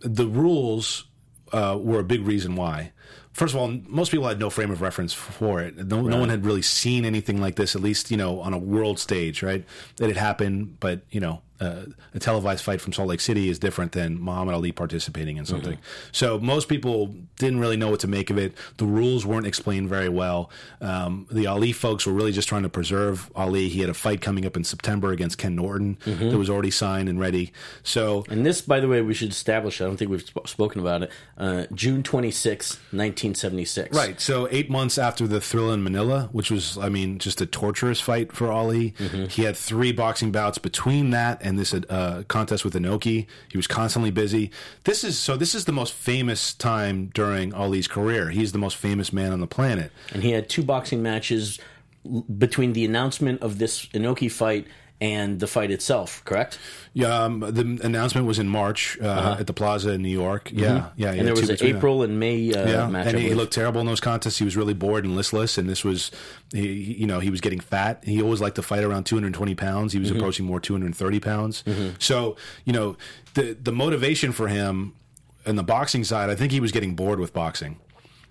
The 0.00 0.26
rules 0.26 1.04
uh, 1.52 1.76
were 1.80 1.98
a 2.00 2.04
big 2.04 2.22
reason 2.26 2.54
why. 2.56 2.92
First 3.32 3.52
of 3.54 3.60
all, 3.60 3.68
most 3.88 4.12
people 4.12 4.28
had 4.28 4.38
no 4.38 4.50
frame 4.50 4.70
of 4.70 4.80
reference 4.80 5.12
for 5.12 5.60
it. 5.60 5.76
No, 5.76 6.02
no 6.02 6.18
one 6.18 6.28
had 6.28 6.44
really 6.46 6.62
seen 6.62 7.04
anything 7.04 7.40
like 7.40 7.56
this, 7.56 7.74
at 7.74 7.82
least 7.82 8.12
you 8.12 8.16
know, 8.16 8.40
on 8.40 8.54
a 8.54 8.58
world 8.58 9.00
stage, 9.00 9.42
right? 9.42 9.64
That 9.96 10.08
it 10.08 10.16
happened, 10.16 10.78
but 10.78 11.00
you 11.10 11.18
know, 11.20 11.42
uh, 11.60 11.82
a 12.14 12.18
televised 12.18 12.64
fight 12.64 12.80
from 12.80 12.92
Salt 12.92 13.08
Lake 13.08 13.20
City 13.20 13.48
is 13.48 13.58
different 13.58 13.92
than 13.92 14.20
Muhammad 14.20 14.54
Ali 14.54 14.72
participating 14.72 15.36
in 15.36 15.46
something. 15.46 15.78
So 16.12 16.38
most 16.38 16.68
people 16.68 17.14
didn't 17.36 17.60
really 17.60 17.76
know 17.76 17.90
what 17.90 18.00
to 18.00 18.08
make 18.08 18.28
of 18.30 18.38
it. 18.38 18.54
The 18.78 18.84
rules 18.86 19.24
weren't 19.24 19.46
explained 19.46 19.88
very 19.88 20.08
well. 20.08 20.50
Um, 20.80 21.26
the 21.30 21.46
Ali 21.46 21.72
folks 21.72 22.06
were 22.06 22.12
really 22.12 22.32
just 22.32 22.48
trying 22.48 22.64
to 22.64 22.68
preserve 22.68 23.30
Ali. 23.36 23.68
He 23.68 23.80
had 23.80 23.90
a 23.90 23.94
fight 23.94 24.20
coming 24.20 24.44
up 24.46 24.56
in 24.56 24.64
September 24.64 25.12
against 25.12 25.38
Ken 25.38 25.54
Norton 25.54 25.96
that 26.04 26.36
was 26.36 26.50
already 26.50 26.70
signed 26.72 27.08
and 27.08 27.20
ready. 27.20 27.52
So 27.82 28.24
And 28.28 28.44
this, 28.44 28.60
by 28.60 28.80
the 28.80 28.88
way, 28.88 29.00
we 29.02 29.14
should 29.14 29.30
establish. 29.30 29.80
I 29.80 29.84
don't 29.84 29.96
think 29.96 30.10
we've 30.10 30.26
sp- 30.26 30.46
spoken 30.46 30.80
about 30.80 31.04
it. 31.04 31.10
Uh, 31.38 31.66
June 31.74 32.02
26, 32.02 32.70
1976. 32.92 33.96
Right. 33.96 34.20
So 34.20 34.48
eight 34.50 34.70
months 34.70 34.98
after 34.98 35.26
the 35.26 35.38
Thrilla 35.38 35.74
in 35.74 35.82
Manila, 35.84 36.28
which 36.32 36.50
was, 36.50 36.76
I 36.78 36.88
mean, 36.88 37.18
just 37.18 37.40
a 37.40 37.46
torturous 37.46 38.00
fight 38.00 38.32
for 38.32 38.50
Ali, 38.50 38.94
he 39.28 39.42
had 39.44 39.56
three 39.56 39.92
boxing 39.92 40.32
bouts 40.32 40.58
between 40.58 41.10
that 41.10 41.43
and 41.44 41.58
this 41.58 41.72
uh, 41.74 42.24
contest 42.26 42.64
with 42.64 42.74
Inoki. 42.74 43.26
He 43.48 43.56
was 43.56 43.66
constantly 43.66 44.10
busy. 44.10 44.50
This 44.84 45.04
is 45.04 45.18
so. 45.18 45.36
This 45.36 45.54
is 45.54 45.66
the 45.66 45.72
most 45.72 45.92
famous 45.92 46.54
time 46.54 47.10
during 47.14 47.54
Ali's 47.54 47.86
career. 47.86 48.30
He's 48.30 48.52
the 48.52 48.58
most 48.58 48.76
famous 48.76 49.12
man 49.12 49.32
on 49.32 49.40
the 49.40 49.46
planet. 49.46 49.92
And 50.12 50.22
he 50.22 50.30
had 50.32 50.48
two 50.48 50.62
boxing 50.62 51.02
matches 51.02 51.60
between 52.36 52.72
the 52.72 52.84
announcement 52.84 53.40
of 53.42 53.58
this 53.58 53.86
Inoki 53.86 54.30
fight 54.30 54.66
and 55.04 55.38
the 55.40 55.46
fight 55.46 55.70
itself, 55.70 56.24
correct? 56.24 56.58
Yeah, 56.94 57.24
um, 57.24 57.40
the 57.40 57.80
announcement 57.82 58.26
was 58.26 58.38
in 58.38 58.48
March 58.48 58.96
uh, 59.00 59.36
at 59.40 59.46
the 59.46 59.52
Plaza 59.52 59.90
in 59.90 60.02
New 60.02 60.08
York. 60.24 60.50
Yeah, 60.52 60.62
yeah. 60.62 60.68
he 60.96 61.04
Uh-huh. 61.06 61.18
and 61.18 61.26
there 61.26 61.34
was 61.34 61.50
an. 61.50 61.56
April 61.60 62.02
and 62.02 62.18
May 62.20 62.52
uh, 62.54 62.68
Yeah, 62.68 62.88
match. 62.88 63.08
and 63.08 63.18
he, 63.18 63.34
looked 63.34 63.52
terrible 63.52 63.80
in 63.80 63.86
those 63.86 64.00
contests. 64.00 64.38
He 64.38 64.44
was 64.44 64.56
really 64.56 64.74
bored 64.74 65.04
and 65.04 65.14
listless, 65.16 65.58
and 65.58 65.68
this 65.68 65.84
was, 65.84 66.10
he, 66.52 66.68
you 67.00 67.06
know, 67.06 67.18
he 67.20 67.30
was 67.30 67.40
getting 67.40 67.60
fat. 67.60 68.02
He 68.04 68.22
always 68.22 68.40
liked 68.40 68.56
to 68.56 68.62
fight 68.62 68.84
around 68.84 69.04
220 69.04 69.54
pounds. 69.54 69.92
He 69.92 69.98
was 69.98 70.08
Mm-hmm. 70.08 70.18
approaching 70.18 70.46
more 70.46 70.60
230 70.60 71.20
pounds. 71.20 71.64
So, 71.98 72.36
you 72.64 72.72
know, 72.72 72.96
the 73.34 73.56
the 73.60 73.72
motivation 73.72 74.32
for 74.32 74.48
him 74.48 74.92
and 75.46 75.58
the 75.58 75.64
boxing 75.64 76.04
side, 76.04 76.30
I 76.30 76.36
think 76.36 76.52
he 76.52 76.60
was 76.60 76.72
getting 76.72 76.94
bored 76.94 77.18
with 77.20 77.32
boxing. 77.32 77.76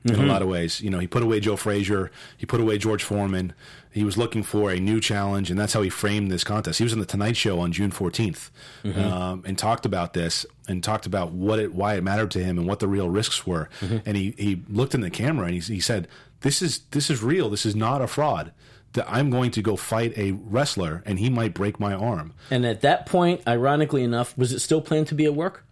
In 0.06 0.12
Mm-hmm. 0.16 0.24
a 0.24 0.34
lot 0.34 0.42
of 0.42 0.50
ways, 0.50 0.82
you 0.82 0.90
know, 0.90 1.00
he 1.00 1.08
put 1.08 1.24
away 1.24 1.40
Joe 1.40 1.56
Frazier, 1.56 2.12
he 2.38 2.46
put 2.46 2.60
away 2.60 2.78
George 2.78 3.04
Foreman. 3.04 3.54
He 3.94 4.04
was 4.04 4.18
looking 4.18 4.44
for 4.44 4.72
a 4.72 4.80
new 4.80 5.00
challenge, 5.00 5.52
and 5.52 5.60
that's 5.60 5.74
how 5.74 5.82
he 5.84 5.90
framed 5.90 6.32
this 6.32 6.44
contest. 6.44 6.80
He 6.80 6.84
was 6.84 6.94
on 6.94 7.00
the 7.00 7.06
Tonight 7.06 7.38
Show 7.38 7.60
on 7.60 7.72
June 7.72 7.92
14th, 7.92 8.50
Mm-hmm. 8.84 9.00
um, 9.00 9.44
and 9.46 9.58
talked 9.58 9.86
about 9.86 10.14
this 10.14 10.46
and 10.68 10.84
talked 10.84 11.06
about 11.06 11.32
what 11.32 11.60
it, 11.60 11.74
why 11.74 11.94
it 11.96 12.04
mattered 12.04 12.32
to 12.32 12.44
him, 12.44 12.58
and 12.58 12.68
what 12.68 12.80
the 12.80 12.88
real 12.88 13.10
risks 13.10 13.46
were. 13.46 13.70
Mm-hmm. 13.82 13.98
And 14.06 14.18
he, 14.18 14.34
he 14.38 14.64
looked 14.68 14.94
in 14.96 15.02
the 15.02 15.10
camera 15.12 15.46
and 15.46 15.54
he, 15.56 15.60
he 15.76 15.80
said, 15.80 16.08
"This 16.42 16.62
is 16.62 16.80
this 16.92 17.10
is 17.10 17.22
real. 17.22 17.50
This 17.50 17.66
is 17.66 17.76
not 17.76 18.02
a 18.02 18.08
fraud. 18.08 18.52
That 18.94 19.06
I'm 19.10 19.30
going 19.30 19.52
to 19.52 19.62
go 19.62 19.76
fight 19.76 20.18
a 20.18 20.32
wrestler, 20.32 21.02
and 21.06 21.20
he 21.20 21.30
might 21.30 21.54
break 21.54 21.80
my 21.80 21.94
arm." 21.94 22.34
And 22.52 22.66
at 22.66 22.82
that 22.82 23.06
point, 23.06 23.42
ironically 23.48 24.04
enough, 24.04 24.38
was 24.38 24.52
it 24.52 24.60
still 24.60 24.82
planned 24.82 25.08
to 25.08 25.16
be 25.16 25.26
at 25.26 25.34
work? 25.34 25.66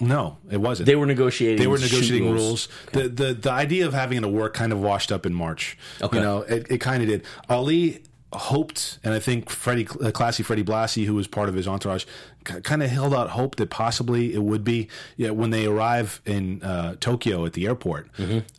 No, 0.00 0.36
it 0.50 0.58
wasn't. 0.58 0.86
They 0.86 0.96
were 0.96 1.06
negotiating. 1.06 1.58
they 1.58 1.66
were 1.66 1.78
negotiating 1.78 2.30
rules. 2.32 2.68
The, 2.92 3.08
the 3.08 3.34
the 3.34 3.50
idea 3.50 3.86
of 3.86 3.94
having 3.94 4.18
it 4.18 4.24
at 4.24 4.30
work 4.32 4.54
kind 4.54 4.72
of 4.72 4.80
washed 4.80 5.10
up 5.10 5.24
in 5.26 5.32
March. 5.34 5.78
Okay. 6.02 6.18
You 6.18 6.22
know, 6.22 6.40
it, 6.42 6.66
it 6.70 6.78
kind 6.78 7.02
of 7.02 7.08
did. 7.08 7.24
Ali 7.48 8.02
hoped, 8.32 8.98
and 9.02 9.14
I 9.14 9.18
think 9.18 9.48
Freddie, 9.48 9.86
uh, 10.02 10.10
classy 10.10 10.42
Freddie 10.42 10.64
Blassie, 10.64 11.06
who 11.06 11.14
was 11.14 11.26
part 11.26 11.48
of 11.48 11.54
his 11.54 11.66
entourage, 11.66 12.04
kind 12.44 12.82
of 12.82 12.90
held 12.90 13.14
out 13.14 13.30
hope 13.30 13.56
that 13.56 13.70
possibly 13.70 14.34
it 14.34 14.42
would 14.42 14.64
be. 14.64 14.88
Yeah, 15.16 15.30
when 15.30 15.50
they 15.50 15.64
arrive 15.66 16.20
in 16.26 16.62
uh, 16.62 16.96
Tokyo 17.00 17.46
at 17.46 17.54
the 17.54 17.66
airport, 17.66 18.08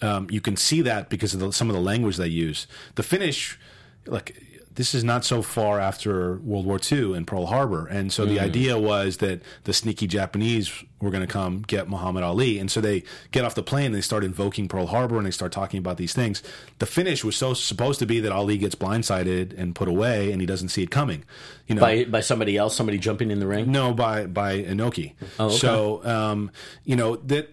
um, 0.02 0.28
you 0.32 0.42
can 0.42 0.56
see 0.58 0.82
that 0.82 1.10
because 1.10 1.34
of 1.34 1.40
the, 1.40 1.52
some 1.54 1.70
of 1.70 1.76
the 1.76 1.82
language 1.82 2.18
they 2.18 2.28
use. 2.28 2.66
The 2.96 3.04
finish, 3.04 3.60
like. 4.08 4.44
This 4.74 4.94
is 4.94 5.04
not 5.04 5.26
so 5.26 5.42
far 5.42 5.80
after 5.80 6.38
World 6.38 6.68
War 6.68 6.80
II 6.80 7.16
and 7.16 7.26
Pearl 7.26 7.48
Harbor, 7.48 7.88
and 7.88 8.14
so 8.14 8.28
the 8.28 8.40
idea 8.40 8.78
was 8.78 9.18
that 9.18 9.42
the 9.64 9.74
sneaky 9.74 10.06
Japanese 10.06 10.72
were 11.02 11.10
going 11.10 11.26
to 11.26 11.34
come 11.34 11.64
get 11.64 11.90
Muhammad 11.90 12.24
Ali, 12.24 12.60
and 12.60 12.70
so 12.70 12.80
they 12.80 13.04
get 13.32 13.44
off 13.44 13.56
the 13.56 13.64
plane 13.64 13.88
and 13.88 13.96
they 13.96 14.02
start 14.02 14.24
invoking 14.24 14.68
Pearl 14.68 14.86
Harbor 14.86 15.18
and 15.18 15.26
they 15.26 15.32
start 15.32 15.52
talking 15.52 15.80
about 15.80 15.98
these 15.98 16.14
things. 16.14 16.44
The 16.78 16.86
finish 16.86 17.24
was 17.24 17.36
so 17.36 17.56
supposed 17.56 17.98
to 18.00 18.06
be 18.06 18.20
that 18.20 18.32
Ali 18.32 18.60
gets 18.60 18.76
blindsided 18.76 19.58
and 19.58 19.74
put 19.74 19.88
away, 19.88 20.32
and 20.32 20.42
he 20.42 20.46
doesn't 20.46 20.70
see 20.70 20.84
it 20.84 20.92
coming. 20.92 21.24
You 21.66 21.74
know, 21.74 21.82
by 21.82 22.06
by 22.06 22.20
somebody 22.20 22.56
else, 22.56 22.76
somebody 22.76 23.00
jumping 23.00 23.32
in 23.32 23.40
the 23.40 23.48
ring. 23.48 23.72
no, 23.72 23.96
by 23.96 24.28
by 24.28 24.62
Inoki. 24.62 25.14
Oh, 25.40 25.48
okay. 25.48 25.56
So 25.58 26.06
um, 26.06 26.52
you 26.84 26.96
know 26.96 27.16
that 27.16 27.50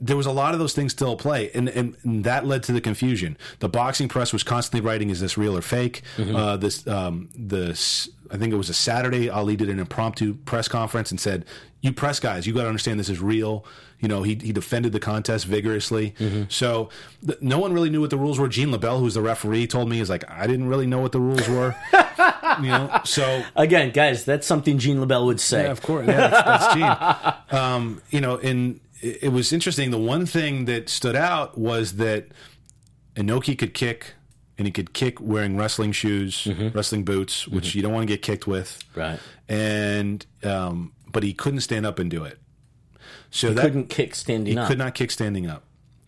there 0.00 0.16
was 0.16 0.26
a 0.26 0.32
lot 0.32 0.54
of 0.54 0.60
those 0.60 0.72
things 0.72 0.92
still 0.92 1.16
play, 1.16 1.50
and, 1.52 1.68
and, 1.68 1.96
and 2.02 2.24
that 2.24 2.46
led 2.46 2.62
to 2.64 2.72
the 2.72 2.80
confusion. 2.80 3.36
The 3.58 3.68
boxing 3.68 4.08
press 4.08 4.32
was 4.32 4.42
constantly 4.42 4.86
writing, 4.86 5.10
"Is 5.10 5.20
this 5.20 5.36
real 5.36 5.56
or 5.56 5.62
fake?" 5.62 6.02
Mm-hmm. 6.16 6.34
Uh, 6.34 6.56
this 6.56 6.86
um, 6.86 7.28
this 7.34 8.08
I 8.30 8.36
think 8.36 8.52
it 8.52 8.56
was 8.56 8.68
a 8.68 8.74
Saturday. 8.74 9.28
Ali 9.28 9.56
did 9.56 9.68
an 9.68 9.78
impromptu 9.78 10.34
press 10.34 10.68
conference 10.68 11.10
and 11.10 11.20
said, 11.20 11.44
"You 11.80 11.92
press 11.92 12.20
guys, 12.20 12.46
you 12.46 12.54
got 12.54 12.62
to 12.62 12.68
understand 12.68 12.98
this 12.98 13.08
is 13.10 13.20
real." 13.20 13.64
You 13.98 14.08
know, 14.08 14.22
he 14.22 14.34
he 14.36 14.52
defended 14.52 14.92
the 14.92 15.00
contest 15.00 15.44
vigorously. 15.44 16.12
Mm-hmm. 16.18 16.44
So 16.48 16.88
th- 17.26 17.40
no 17.42 17.58
one 17.58 17.74
really 17.74 17.90
knew 17.90 18.00
what 18.00 18.08
the 18.08 18.16
rules 18.16 18.38
were. 18.38 18.48
Gene 18.48 18.70
LeBell, 18.70 18.98
who's 19.00 19.12
the 19.14 19.20
referee, 19.20 19.66
told 19.66 19.90
me 19.90 20.00
is 20.00 20.08
like, 20.08 20.24
I 20.30 20.46
didn't 20.46 20.68
really 20.68 20.86
know 20.86 21.00
what 21.00 21.12
the 21.12 21.20
rules 21.20 21.46
were. 21.46 21.74
you 22.62 22.68
know, 22.68 23.00
so 23.04 23.44
Again, 23.56 23.90
guys, 23.90 24.24
that's 24.24 24.46
something 24.46 24.78
Gene 24.78 24.96
LeBell 24.96 25.26
would 25.26 25.38
say. 25.40 25.64
yeah, 25.64 25.70
of 25.70 25.82
course. 25.82 26.06
Yeah, 26.06 26.28
that's, 26.28 26.44
that's 26.46 26.74
Gene. 26.74 27.36
Um, 27.60 28.00
you 28.10 28.20
know, 28.20 28.38
and 28.38 28.78
it, 29.00 29.24
it 29.24 29.28
was 29.30 29.52
interesting. 29.52 29.90
The 29.90 29.98
one 29.98 30.26
thing 30.26 30.64
that 30.66 30.88
stood 30.88 31.16
out 31.16 31.58
was 31.58 31.96
that 31.96 32.28
Inoki 33.16 33.58
could 33.58 33.74
kick, 33.74 34.14
and 34.58 34.66
he 34.66 34.72
could 34.72 34.92
kick 34.92 35.20
wearing 35.20 35.56
wrestling 35.56 35.92
shoes, 35.92 36.46
wrestling 36.74 37.04
boots, 37.04 37.48
which 37.48 37.74
you 37.74 37.82
don't 37.82 37.92
want 37.92 38.02
to 38.06 38.12
get 38.14 38.22
kicked 38.22 38.46
with. 38.46 38.78
Right. 38.94 39.18
And 39.48 40.24
um, 40.44 40.92
but 41.10 41.22
he 41.22 41.32
couldn't 41.32 41.60
stand 41.60 41.86
up 41.86 41.98
and 41.98 42.10
do 42.10 42.24
it. 42.24 42.38
So 43.30 43.48
He 43.48 43.54
that 43.54 43.62
couldn't 43.62 43.88
kick 43.88 44.14
standing 44.14 44.52
he 44.54 44.58
up, 44.58 44.68
could 44.68 44.78
not 44.78 44.94
kick 44.94 45.10
standing 45.10 45.46
up. 45.46 45.64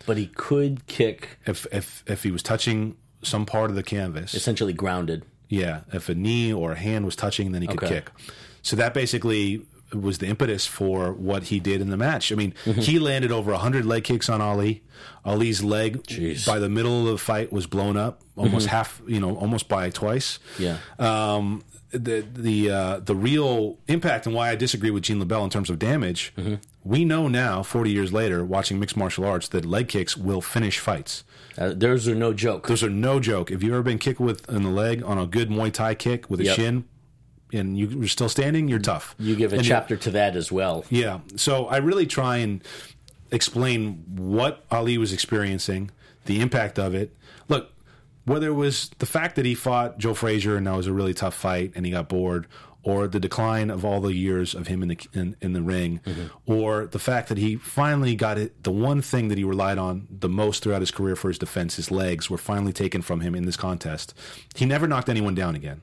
but 0.07 0.17
he 0.17 0.27
could 0.27 0.87
kick 0.87 1.39
If 1.47 1.67
if 1.73 2.05
if 2.07 2.23
he 2.23 2.31
was 2.31 2.43
touching 2.43 2.97
some 3.23 3.47
part 3.47 3.71
of 3.71 3.77
the 3.77 3.83
canvas, 3.83 4.35
essentially 4.35 4.73
grounded. 4.73 5.25
Yeah, 5.49 5.81
if 5.93 6.09
a 6.09 6.15
knee 6.15 6.53
or 6.53 6.73
a 6.73 6.77
hand 6.79 7.05
was 7.05 7.15
touching, 7.15 7.53
then 7.53 7.63
he 7.63 7.69
could 7.69 7.83
Okay. 7.85 7.95
kick. 7.97 8.11
So 8.63 8.75
that 8.77 8.95
basically 8.95 9.63
was 9.95 10.19
the 10.19 10.27
impetus 10.27 10.67
for 10.67 11.13
what 11.13 11.45
he 11.45 11.61
did 11.61 11.81
in 11.81 11.91
the 11.91 11.97
match. 11.97 12.33
I 12.33 12.35
mean, 12.35 12.55
he 12.65 12.99
landed 12.99 13.31
over 13.33 13.51
100 13.53 13.85
leg 13.85 14.05
kicks 14.05 14.29
on 14.29 14.41
Ali. 14.41 14.83
Ali's 15.25 15.63
leg 15.63 16.03
Jeez. 16.05 16.47
by 16.47 16.59
the 16.59 16.69
middle 16.69 17.07
of 17.07 17.13
the 17.13 17.19
fight 17.19 17.53
was 17.53 17.67
blown 17.67 17.97
up 17.97 18.21
almost 18.37 18.67
half, 18.69 19.01
you 19.07 19.21
know, 19.21 19.37
almost 19.37 19.69
by 19.69 19.91
twice. 19.91 20.39
Yeah. 20.59 20.79
Um, 20.99 21.63
the 21.91 22.25
the 22.33 22.71
uh, 22.71 22.99
the 23.01 23.15
real 23.15 23.79
impact 23.87 24.25
and 24.27 24.35
why 24.35 24.49
I 24.51 24.55
disagree 24.57 24.91
with 24.91 25.03
Gene 25.03 25.21
LeBell 25.23 25.45
in 25.45 25.51
terms 25.51 25.69
of 25.69 25.79
damage, 25.79 26.33
we 26.83 27.05
know 27.05 27.29
now, 27.29 27.63
40 27.63 27.91
years 27.91 28.13
later, 28.15 28.43
watching 28.45 28.81
mixed 28.81 28.97
martial 28.97 29.25
arts, 29.27 29.47
that 29.49 29.67
leg 29.67 29.89
kicks 29.89 30.17
will 30.17 30.41
finish 30.41 30.79
fights. 30.79 31.23
Uh, 31.59 31.75
those 31.77 32.09
are 32.09 32.15
no 32.15 32.33
joke. 32.33 32.67
Those 32.67 32.83
are 32.83 32.89
no 32.89 33.21
joke. 33.21 33.51
If 33.51 33.63
you've 33.63 33.75
ever 33.75 33.83
been 33.83 33.99
kicked 33.99 34.21
with 34.21 34.49
in 34.49 34.63
the 34.63 34.71
leg 34.71 35.03
on 35.05 35.19
a 35.19 35.27
good 35.27 35.51
Muay 35.51 35.71
Thai 35.71 35.95
kick 35.95 36.31
with 36.31 36.41
a 36.41 36.45
Yep. 36.45 36.57
shin, 36.57 36.85
and 37.53 37.79
you- 37.79 37.89
you're 37.89 38.09
still 38.09 38.29
standing, 38.29 38.69
you're 38.69 38.79
tough. 38.79 39.15
you 39.19 39.37
give 39.37 39.53
a 39.53 39.57
And 39.57 39.65
chapter 39.65 39.97
to 39.97 40.11
that 40.13 40.37
as 40.37 40.51
well. 40.51 40.85
Yeah. 40.91 41.21
So 41.37 41.67
I 41.67 41.77
really 41.79 42.07
try 42.07 42.39
and 42.39 42.63
explain 43.31 44.05
what 44.17 44.65
Ali 44.71 44.99
was 44.99 45.13
experiencing, 45.13 45.91
the 46.27 46.41
impact 46.41 46.79
of 46.79 46.95
it. 46.95 47.17
Look, 47.49 47.71
whether 48.25 48.49
it 48.49 48.55
was 48.55 48.91
the 48.99 49.07
fact 49.07 49.37
that 49.37 49.45
he 49.45 49.55
fought 49.55 49.99
Joe 49.99 50.15
Frazier 50.15 50.57
and 50.57 50.67
that 50.67 50.77
was 50.77 50.87
a 50.87 50.93
really 50.93 51.15
tough 51.15 51.35
fight 51.35 51.73
and 51.75 51.85
he 51.87 51.93
got 51.93 52.09
bored, 52.09 52.47
or 52.85 53.07
the 53.07 53.21
decline 53.21 53.71
of 53.71 53.85
all 53.85 54.01
the 54.01 54.13
years 54.13 54.57
of 54.57 54.67
him 54.67 54.83
in 54.83 54.89
the 54.89 54.99
in, 55.13 55.37
in 55.41 55.53
the 55.53 55.63
ring, 55.63 56.01
mm-hmm. 56.05 56.27
or 56.53 56.87
the 56.87 56.99
fact 56.99 57.29
that 57.29 57.39
he 57.39 57.55
finally 57.55 58.17
got 58.17 58.37
it. 58.39 58.65
The 58.65 58.73
one 58.73 59.01
thing 59.01 59.29
that 59.29 59.39
he 59.39 59.45
relied 59.45 59.79
on 59.79 60.09
the 60.11 60.29
most 60.29 60.65
throughout 60.65 60.81
his 60.83 60.91
career 60.91 61.15
for 61.15 61.29
his 61.29 61.39
defense, 61.39 61.77
his 61.77 61.93
legs, 61.93 62.29
were 62.29 62.39
finally 62.39 62.73
taken 62.73 63.01
from 63.01 63.21
him 63.21 63.37
in 63.37 63.47
this 63.47 63.57
contest. 63.57 64.15
He 64.57 64.67
never 64.67 64.89
knocked 64.89 65.09
anyone 65.09 65.37
down 65.37 65.55
again. 65.55 65.81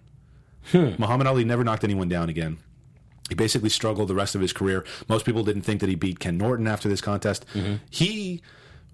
Muhammad 0.74 1.28
Ali 1.28 1.44
never 1.44 1.64
knocked 1.64 1.84
anyone 1.84 2.10
down 2.10 2.30
again. 2.30 2.58
He 3.30 3.36
basically 3.36 3.70
struggled 3.70 4.08
the 4.08 4.16
rest 4.16 4.34
of 4.36 4.42
his 4.42 4.54
career. 4.54 4.84
Most 5.08 5.26
people 5.26 5.44
didn't 5.44 5.62
think 5.62 5.82
that 5.82 5.90
he 5.90 5.96
beat 5.96 6.20
Ken 6.20 6.38
Norton 6.38 6.68
after 6.68 6.90
this 6.90 7.02
contest. 7.02 7.46
He 7.90 8.42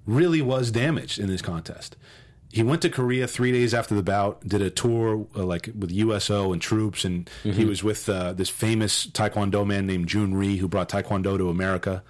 really 0.06 0.42
was 0.42 0.72
damaged 0.72 1.20
in 1.20 1.28
this 1.28 1.42
contest. 1.42 1.96
He 2.52 2.64
went 2.64 2.82
to 2.84 2.90
Korea 2.90 3.28
three 3.28 3.52
days 3.52 3.74
after 3.74 3.96
the 3.96 4.04
bout, 4.04 4.48
did 4.48 4.62
a 4.62 4.70
tour 4.70 5.26
uh, 5.36 5.44
like 5.44 5.70
with 5.78 5.92
USO 5.92 6.54
and 6.54 6.62
troops, 6.62 7.04
and 7.04 7.30
he 7.44 7.66
was 7.66 7.84
with 7.84 8.08
uh, 8.08 8.32
this 8.34 8.50
famous 8.50 9.08
Taekwondo 9.08 9.66
man 9.66 9.86
named 9.86 10.08
Jhoon 10.08 10.34
Rhee 10.34 10.58
who 10.58 10.68
brought 10.70 10.88
Taekwondo 10.90 11.38
to 11.38 11.50
America. 11.50 12.04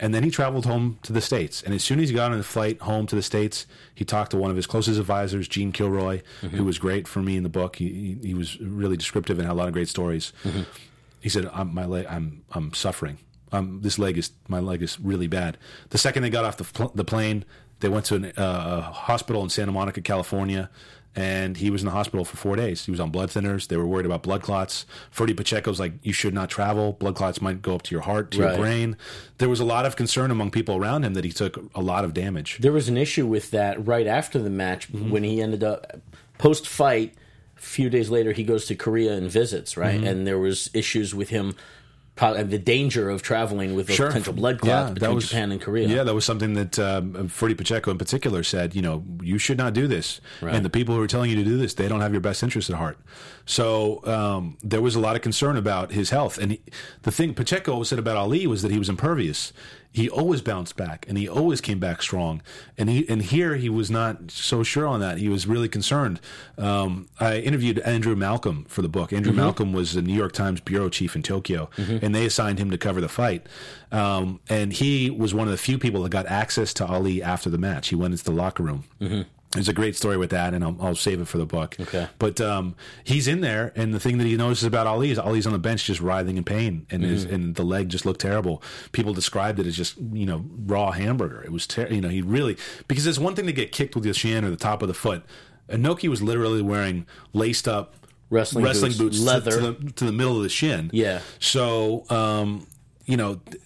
And 0.00 0.12
then 0.12 0.24
he 0.24 0.30
traveled 0.30 0.66
home 0.66 0.98
to 1.02 1.12
the 1.12 1.20
States. 1.20 1.62
And 1.62 1.72
as 1.72 1.84
soon 1.84 2.00
as 2.00 2.08
he 2.08 2.14
got 2.16 2.32
on 2.32 2.38
the 2.38 2.42
flight 2.44 2.80
home 2.80 3.06
to 3.06 3.14
the 3.14 3.22
States, 3.22 3.66
he 3.94 4.04
talked 4.04 4.32
to 4.32 4.36
one 4.36 4.50
of 4.50 4.56
his 4.56 4.66
closest 4.66 4.98
advisors, 4.98 5.46
Gene 5.46 5.70
Kilroy, 5.70 6.22
who 6.40 6.64
was 6.64 6.78
great 6.78 7.06
for 7.06 7.20
me 7.20 7.36
in 7.36 7.44
the 7.44 7.48
book. 7.48 7.76
He, 7.76 8.16
he, 8.20 8.28
he 8.28 8.34
was 8.34 8.60
really 8.60 8.96
descriptive 8.96 9.38
and 9.38 9.46
had 9.46 9.52
a 9.52 9.56
lot 9.56 9.68
of 9.68 9.72
great 9.72 9.88
stories. 9.88 10.32
He 11.20 11.28
said, 11.28 11.48
I'm, 11.54 11.72
"My 11.72 11.84
leg, 11.86 12.06
I'm, 12.10 12.42
I'm 12.52 12.74
suffering. 12.74 13.18
Um, 13.52 13.80
this 13.82 13.98
leg 13.98 14.18
is, 14.18 14.30
my 14.48 14.58
leg 14.58 14.82
is 14.82 14.98
really 15.00 15.28
bad." 15.28 15.56
The 15.90 15.98
second 15.98 16.22
they 16.24 16.30
got 16.30 16.44
off 16.44 16.56
the, 16.56 16.64
pl- 16.64 16.92
the 16.94 17.04
plane, 17.04 17.44
they 17.80 17.88
went 17.88 18.04
to 18.06 18.16
an, 18.16 18.24
uh, 18.26 18.32
a 18.88 18.92
hospital 18.92 19.42
in 19.42 19.48
Santa 19.48 19.72
Monica, 19.72 20.00
California, 20.02 20.70
and 21.16 21.56
he 21.56 21.70
was 21.70 21.82
in 21.82 21.86
the 21.86 21.92
hospital 21.92 22.24
for 22.24 22.36
four 22.36 22.56
days. 22.56 22.84
He 22.84 22.90
was 22.90 23.00
on 23.00 23.10
blood 23.10 23.30
thinners. 23.30 23.68
They 23.68 23.76
were 23.76 23.86
worried 23.86 24.06
about 24.06 24.22
blood 24.22 24.42
clots. 24.42 24.84
Ferdie 25.10 25.36
Pacheco's 25.36 25.78
like, 25.78 25.92
"You 26.02 26.12
should 26.12 26.34
not 26.34 26.50
travel. 26.50 26.92
Blood 26.94 27.14
clots 27.14 27.40
might 27.40 27.62
go 27.62 27.74
up 27.74 27.82
to 27.82 27.94
your 27.94 28.02
heart, 28.02 28.30
to 28.32 28.42
Right. 28.42 28.48
your 28.50 28.58
brain." 28.58 28.96
There 29.38 29.48
was 29.48 29.60
a 29.60 29.64
lot 29.64 29.86
of 29.86 29.96
concern 29.96 30.30
among 30.30 30.50
people 30.50 30.76
around 30.76 31.04
him 31.04 31.14
that 31.14 31.24
he 31.24 31.32
took 31.32 31.70
a 31.74 31.80
lot 31.80 32.04
of 32.04 32.14
damage. 32.14 32.58
There 32.60 32.72
was 32.72 32.88
an 32.88 32.96
issue 32.96 33.26
with 33.26 33.50
that 33.52 33.84
right 33.86 34.06
after 34.06 34.38
the 34.40 34.50
match 34.50 34.90
Mm-hmm. 34.92 35.10
when 35.10 35.24
he 35.24 35.40
ended 35.40 35.62
up 35.64 36.00
post 36.38 36.66
fight. 36.66 37.14
A 37.56 37.60
few 37.60 37.88
days 37.88 38.10
later, 38.10 38.32
he 38.32 38.42
goes 38.42 38.66
to 38.66 38.74
Korea 38.74 39.12
and 39.14 39.30
visits, 39.30 39.76
right? 39.76 39.96
Mm-hmm. 39.98 40.06
And 40.06 40.26
there 40.26 40.38
was 40.38 40.68
issues 40.74 41.14
with 41.14 41.28
him 41.30 41.54
pro- 42.16 42.42
the 42.44 42.58
danger 42.58 43.10
of 43.10 43.22
traveling 43.22 43.74
with 43.74 43.88
a 43.90 43.96
potential 43.96 44.32
blood 44.32 44.60
clot 44.60 44.94
between 44.94 45.20
Japan 45.20 45.52
and 45.52 45.60
Korea. 45.60 45.88
Yeah, 45.88 46.02
that 46.04 46.14
was 46.14 46.24
something 46.24 46.54
that 46.54 46.78
um, 46.78 47.28
Ferdie 47.28 47.56
Pacheco 47.56 47.90
in 47.90 47.98
particular 47.98 48.42
said. 48.42 48.74
You 48.74 48.82
know, 48.82 49.04
you 49.22 49.38
should 49.38 49.58
not 49.58 49.72
do 49.74 49.86
this, 49.86 50.20
Right. 50.40 50.54
and 50.54 50.64
the 50.64 50.70
people 50.70 50.94
who 50.94 51.00
are 51.02 51.06
telling 51.06 51.30
you 51.30 51.36
to 51.36 51.44
do 51.44 51.56
this, 51.56 51.74
they 51.74 51.88
don't 51.88 52.00
have 52.00 52.12
your 52.12 52.20
best 52.20 52.42
interest 52.42 52.70
at 52.70 52.76
heart. 52.76 52.98
So 53.46 54.04
um, 54.06 54.56
there 54.62 54.80
was 54.80 54.94
a 54.94 55.00
lot 55.00 55.16
of 55.16 55.22
concern 55.22 55.56
about 55.56 55.92
his 55.92 56.10
health, 56.10 56.38
and 56.38 56.52
he, 56.52 56.60
the 57.02 57.10
thing 57.12 57.34
Pacheco 57.34 57.82
said 57.82 57.98
about 57.98 58.16
Ali 58.16 58.46
was 58.46 58.62
that 58.62 58.70
he 58.70 58.78
was 58.78 58.88
impervious. 58.88 59.52
He 59.94 60.10
always 60.10 60.42
bounced 60.42 60.76
back, 60.76 61.06
and 61.08 61.16
he 61.16 61.28
always 61.28 61.60
came 61.60 61.78
back 61.78 62.02
strong. 62.02 62.42
And 62.76 62.90
he 62.90 63.08
and 63.08 63.22
here 63.22 63.54
he 63.54 63.68
was 63.68 63.92
not 63.92 64.28
so 64.32 64.64
sure 64.64 64.88
on 64.88 64.98
that. 64.98 65.18
He 65.18 65.28
was 65.28 65.46
really 65.46 65.68
concerned. 65.68 66.20
Um, 66.58 67.06
I 67.20 67.38
interviewed 67.38 67.78
Andrew 67.78 68.16
Malcolm 68.16 68.64
for 68.68 68.82
the 68.82 68.88
book. 68.88 69.12
Andrew 69.12 69.32
Malcolm 69.32 69.72
was 69.72 69.92
the 69.94 70.02
New 70.02 70.12
York 70.12 70.32
Times 70.32 70.60
bureau 70.60 70.88
chief 70.88 71.14
in 71.14 71.22
Tokyo, 71.22 71.70
and 71.76 72.12
they 72.12 72.26
assigned 72.26 72.58
him 72.58 72.72
to 72.72 72.76
cover 72.78 73.00
the 73.00 73.08
fight. 73.08 73.46
Um, 73.92 74.40
and 74.48 74.72
he 74.72 75.10
was 75.10 75.32
one 75.32 75.46
of 75.46 75.52
the 75.52 75.58
few 75.58 75.78
people 75.78 76.02
that 76.02 76.10
got 76.10 76.26
access 76.26 76.74
to 76.74 76.84
Ali 76.86 77.22
after 77.22 77.48
the 77.48 77.58
match. 77.58 77.88
He 77.90 77.94
went 77.94 78.14
into 78.14 78.24
the 78.24 78.32
locker 78.32 78.64
room. 78.64 79.28
There's 79.54 79.68
a 79.68 79.72
great 79.72 79.96
story 79.96 80.16
with 80.16 80.30
that, 80.30 80.52
and 80.52 80.62
I'll, 80.62 80.76
I'll 80.80 80.94
save 80.94 81.20
it 81.20 81.28
for 81.28 81.38
the 81.38 81.46
book. 81.46 81.76
Okay. 81.80 82.08
But 82.18 82.40
um, 82.40 82.74
he's 83.04 83.26
in 83.28 83.40
there, 83.40 83.72
and 83.76 83.94
the 83.94 84.00
thing 84.00 84.18
that 84.18 84.26
he 84.26 84.36
notices 84.36 84.64
about 84.64 84.86
Ali 84.86 85.10
is 85.10 85.18
Ali's 85.18 85.46
on 85.46 85.52
the 85.52 85.58
bench 85.58 85.84
just 85.84 86.00
writhing 86.00 86.36
in 86.36 86.44
pain, 86.44 86.86
and 86.90 87.02
his, 87.02 87.24
and 87.24 87.54
the 87.54 87.62
leg 87.62 87.88
just 87.88 88.04
looked 88.04 88.20
terrible. 88.20 88.62
People 88.92 89.14
described 89.14 89.58
it 89.60 89.66
as 89.66 89.76
just 89.76 89.96
you 89.98 90.26
know 90.26 90.44
raw 90.66 90.90
hamburger. 90.90 91.42
It 91.42 91.52
was 91.52 91.66
ter- 91.66 91.88
you 91.88 92.00
know 92.00 92.08
he 92.08 92.20
really 92.20 92.56
because 92.88 93.06
it's 93.06 93.18
one 93.18 93.34
thing 93.34 93.46
to 93.46 93.52
get 93.52 93.72
kicked 93.72 93.94
with 93.94 94.04
your 94.04 94.14
shin 94.14 94.44
or 94.44 94.50
the 94.50 94.56
top 94.56 94.82
of 94.82 94.88
the 94.88 94.94
foot. 94.94 95.24
Inoki 95.68 96.08
was 96.08 96.20
literally 96.20 96.60
wearing 96.60 97.06
laced 97.32 97.66
up 97.68 97.94
Wrestling 98.64 98.64
boots, 98.64 98.98
boots, 98.98 99.18
to- 99.18 99.24
leather. 99.24 99.50
to, 99.52 99.72
the, 99.72 99.92
to 99.92 100.04
the 100.04 100.12
middle 100.12 100.36
of 100.36 100.42
the 100.42 100.48
shin. 100.48 100.90
Yeah. 100.92 101.20
So 101.38 102.04
um, 102.10 102.66
you 103.06 103.16
know. 103.16 103.36
th- 103.36 103.62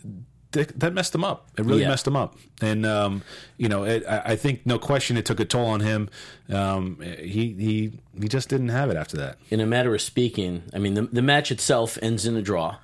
that 0.52 0.92
messed 0.94 1.14
him 1.14 1.24
up. 1.24 1.48
It 1.58 1.64
really 1.64 1.82
Yeah. 1.82 1.88
messed 1.88 2.06
him 2.06 2.16
up, 2.16 2.36
and 2.62 2.86
um, 2.86 3.22
you 3.58 3.68
know, 3.68 3.84
it, 3.84 4.02
I, 4.08 4.32
I 4.32 4.36
think 4.36 4.64
no 4.64 4.78
question 4.78 5.16
it 5.16 5.26
took 5.26 5.40
a 5.40 5.44
toll 5.44 5.66
on 5.66 5.80
him. 5.80 6.08
Um, 6.48 7.00
he 7.18 7.52
he 7.52 7.92
he 8.20 8.28
just 8.28 8.48
didn't 8.48 8.70
have 8.70 8.90
it 8.90 8.96
after 8.96 9.16
that. 9.18 9.38
In 9.50 9.60
a 9.60 9.66
matter 9.66 9.94
of 9.94 10.00
speaking, 10.00 10.62
I 10.74 10.78
mean, 10.78 10.94
the, 10.94 11.02
the 11.02 11.22
match 11.22 11.50
itself 11.52 11.98
ends 12.00 12.24
in 12.26 12.34
a 12.36 12.42
draw, 12.42 12.76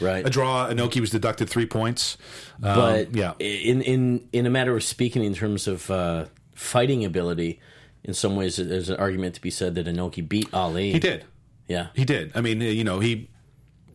right? 0.00 0.26
A 0.26 0.30
draw. 0.30 0.68
Inoki 0.68 1.00
was 1.00 1.10
deducted 1.10 1.50
three 1.50 1.66
points. 1.66 2.16
Um, 2.62 2.74
but 2.74 3.14
yeah, 3.14 3.34
in 3.38 3.82
in 3.82 4.28
in 4.32 4.46
a 4.46 4.50
matter 4.50 4.74
of 4.74 4.82
speaking, 4.82 5.22
in 5.22 5.34
terms 5.34 5.68
of 5.68 5.90
uh, 5.90 6.24
fighting 6.54 7.04
ability, 7.04 7.60
in 8.02 8.14
some 8.14 8.34
ways, 8.34 8.56
there's 8.56 8.88
an 8.88 8.96
argument 8.96 9.34
to 9.34 9.40
be 9.42 9.50
said 9.50 9.74
that 9.74 9.86
Inoki 9.86 10.26
beat 10.26 10.48
Ali. 10.54 10.92
he 10.92 10.98
did. 10.98 11.24
yeah. 11.68 11.88
He 11.94 12.04
did. 12.06 12.32
I 12.34 12.40
mean, 12.40 12.60
you 12.62 12.84
know, 12.84 13.00
he. 13.00 13.28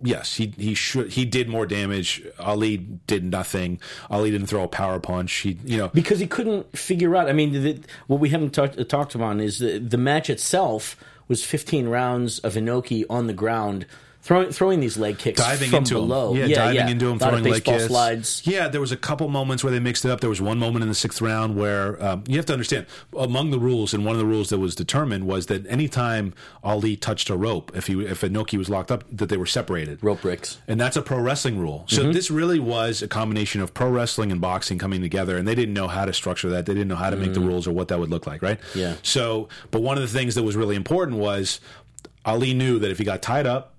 Yes, 0.05 0.35
he 0.35 0.53
he 0.57 0.73
should 0.73 1.11
he 1.11 1.25
did 1.25 1.49
more 1.49 1.65
damage. 1.65 2.23
Ali 2.39 2.77
did 2.77 3.23
nothing. 3.23 3.79
Ali 4.09 4.31
didn't 4.31 4.47
throw 4.47 4.63
a 4.63 4.67
power 4.67 4.99
punch. 4.99 5.33
He 5.33 5.57
you 5.65 5.77
know 5.77 5.89
because 5.89 6.19
he 6.19 6.27
couldn't 6.27 6.77
figure 6.77 7.15
out. 7.15 7.29
I 7.29 7.33
mean, 7.33 7.51
the, 7.51 7.79
what 8.07 8.19
we 8.19 8.29
haven't 8.29 8.51
talked 8.51 8.89
talked 8.89 9.15
about 9.15 9.39
is 9.39 9.59
the, 9.59 9.79
the 9.79 9.97
match 9.97 10.29
itself 10.29 10.95
was 11.27 11.43
15 11.43 11.87
rounds 11.87 12.39
of 12.39 12.53
Inoki 12.53 13.03
on 13.09 13.27
the 13.27 13.33
ground. 13.33 13.85
Throwing, 14.25 14.51
throwing 14.51 14.79
these 14.79 14.97
leg 14.97 15.19
kicks 15.19 15.39
diving 15.39 15.69
from 15.69 15.77
into 15.83 15.93
below, 15.93 16.33
him. 16.33 16.49
Yeah, 16.49 16.55
diving 16.55 16.75
yeah. 16.77 16.87
into 16.87 17.05
him, 17.09 17.17
A 17.17 17.19
lot 17.19 17.33
of 17.35 17.39
throwing 17.41 17.53
leg 17.53 17.63
kicks. 17.63 17.85
slides. 17.85 18.41
Yeah, 18.43 18.67
there 18.67 18.81
was 18.81 18.91
a 18.91 18.97
couple 18.97 19.27
moments 19.27 19.63
where 19.63 19.69
they 19.69 19.79
mixed 19.79 20.03
it 20.03 20.09
up. 20.09 20.19
There 20.19 20.31
was 20.31 20.41
one 20.41 20.57
moment 20.57 20.81
in 20.81 20.89
the 20.89 20.95
sixth 20.95 21.21
round 21.21 21.55
where 21.55 22.03
um, 22.03 22.23
you 22.27 22.35
have 22.37 22.47
to 22.47 22.53
understand 22.53 22.87
among 23.15 23.51
the 23.51 23.59
rules, 23.59 23.93
and 23.93 24.03
one 24.03 24.13
of 24.15 24.19
the 24.19 24.25
rules 24.25 24.49
that 24.49 24.57
was 24.57 24.73
determined 24.73 25.27
was 25.27 25.45
that 25.45 25.67
anytime 25.67 26.33
Ali 26.63 26.95
touched 26.95 27.29
a 27.29 27.37
rope, 27.37 27.71
if 27.75 27.85
he 27.85 28.03
if 28.03 28.21
Inoki 28.21 28.57
was 28.57 28.67
locked 28.67 28.89
up, 28.89 29.03
that 29.11 29.29
they 29.29 29.37
were 29.37 29.45
separated. 29.45 30.03
Rope 30.03 30.21
breaks. 30.21 30.57
And 30.67 30.81
that's 30.81 30.97
a 30.97 31.03
pro 31.03 31.19
wrestling 31.19 31.59
rule. 31.59 31.83
So 31.87 32.11
this 32.11 32.31
really 32.31 32.57
was 32.57 33.03
a 33.03 33.07
combination 33.07 33.61
of 33.61 33.75
pro 33.75 33.91
wrestling 33.91 34.31
and 34.31 34.41
boxing 34.41 34.79
coming 34.79 35.01
together, 35.01 35.37
and 35.37 35.47
they 35.47 35.53
didn't 35.53 35.75
know 35.75 35.87
how 35.87 36.03
to 36.03 36.13
structure 36.13 36.49
that. 36.49 36.65
They 36.65 36.73
didn't 36.73 36.87
know 36.87 36.95
how 36.95 37.11
to 37.11 37.15
make 37.15 37.35
the 37.35 37.41
rules 37.41 37.67
or 37.67 37.73
what 37.73 37.89
that 37.89 37.99
would 37.99 38.09
look 38.09 38.25
like, 38.25 38.41
right? 38.41 38.59
Yeah. 38.73 38.95
So, 39.03 39.49
but 39.69 39.83
one 39.83 39.97
of 39.97 40.01
the 40.01 40.09
things 40.09 40.33
that 40.33 40.41
was 40.41 40.55
really 40.55 40.75
important 40.75 41.19
was 41.19 41.59
Ali 42.25 42.55
knew 42.55 42.79
that 42.79 42.89
if 42.89 42.97
he 42.97 43.03
got 43.03 43.21
tied 43.21 43.45
up, 43.45 43.73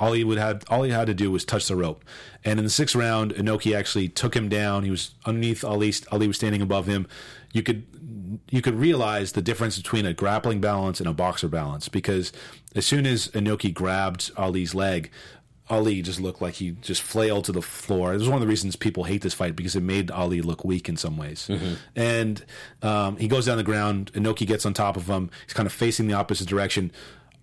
all 0.00 0.12
he 0.12 0.24
would 0.24 0.38
have 0.38 0.64
all 0.68 0.82
he 0.82 0.90
had 0.90 1.06
to 1.06 1.14
do 1.14 1.30
was 1.30 1.44
touch 1.44 1.68
the 1.68 1.76
rope. 1.76 2.04
And 2.44 2.58
in 2.58 2.64
the 2.64 2.70
sixth 2.70 2.96
round, 2.96 3.32
Inoki 3.34 3.76
actually 3.76 4.08
took 4.08 4.34
him 4.34 4.48
down. 4.48 4.84
He 4.84 4.90
was 4.90 5.12
underneath 5.24 5.64
Ali. 5.64 5.94
Ali 6.10 6.26
was 6.26 6.36
standing 6.36 6.62
above 6.62 6.86
him. 6.86 7.06
You 7.52 7.62
could 7.62 8.40
you 8.50 8.62
could 8.62 8.74
realize 8.74 9.32
the 9.32 9.42
difference 9.42 9.76
between 9.76 10.06
a 10.06 10.12
grappling 10.12 10.60
balance 10.60 11.00
and 11.00 11.08
a 11.08 11.12
boxer 11.12 11.48
balance 11.48 11.88
because 11.88 12.32
as 12.74 12.86
soon 12.86 13.06
as 13.06 13.28
Inoki 13.28 13.72
grabbed 13.72 14.30
Ali's 14.36 14.74
leg. 14.74 15.10
Ali 15.70 16.02
just 16.02 16.20
looked 16.20 16.42
like 16.42 16.54
he 16.54 16.72
just 16.82 17.00
flailed 17.00 17.44
to 17.46 17.52
the 17.52 17.62
floor. 17.62 18.12
It 18.12 18.18
was 18.18 18.28
one 18.28 18.34
of 18.34 18.40
the 18.40 18.48
reasons 18.48 18.76
people 18.76 19.04
hate 19.04 19.22
this 19.22 19.32
fight 19.32 19.56
because 19.56 19.74
it 19.74 19.82
made 19.82 20.10
Ali 20.10 20.42
look 20.42 20.64
weak 20.64 20.86
in 20.88 20.96
some 20.98 21.16
ways. 21.16 21.48
And 21.96 22.44
um, 22.82 23.16
he 23.16 23.26
goes 23.28 23.46
down 23.46 23.56
the 23.56 23.62
ground. 23.62 24.12
Inoki 24.12 24.44
gets 24.46 24.66
on 24.66 24.74
top 24.74 24.96
of 24.96 25.06
him. 25.06 25.30
He's 25.46 25.54
kind 25.54 25.66
of 25.66 25.72
facing 25.72 26.08
the 26.08 26.14
opposite 26.14 26.48
direction 26.48 26.90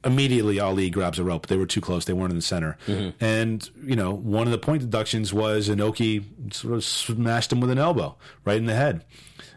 immediately 0.05 0.59
Ali 0.59 0.89
grabs 0.89 1.19
a 1.19 1.23
rope. 1.23 1.47
They 1.47 1.57
were 1.57 1.65
too 1.65 1.81
close. 1.81 2.05
They 2.05 2.13
weren't 2.13 2.31
in 2.31 2.37
the 2.37 2.41
center. 2.41 2.77
And, 3.19 3.69
you 3.83 3.95
know, 3.95 4.11
one 4.13 4.47
of 4.47 4.51
the 4.51 4.57
point 4.57 4.81
deductions 4.81 5.33
was 5.33 5.67
Inoki 5.69 6.23
sort 6.53 6.73
of 6.75 6.83
smashed 6.83 7.51
him 7.51 7.59
with 7.59 7.69
an 7.69 7.77
elbow 7.79 8.15
right 8.45 8.57
in 8.57 8.65
the 8.65 8.75
head. 8.75 9.03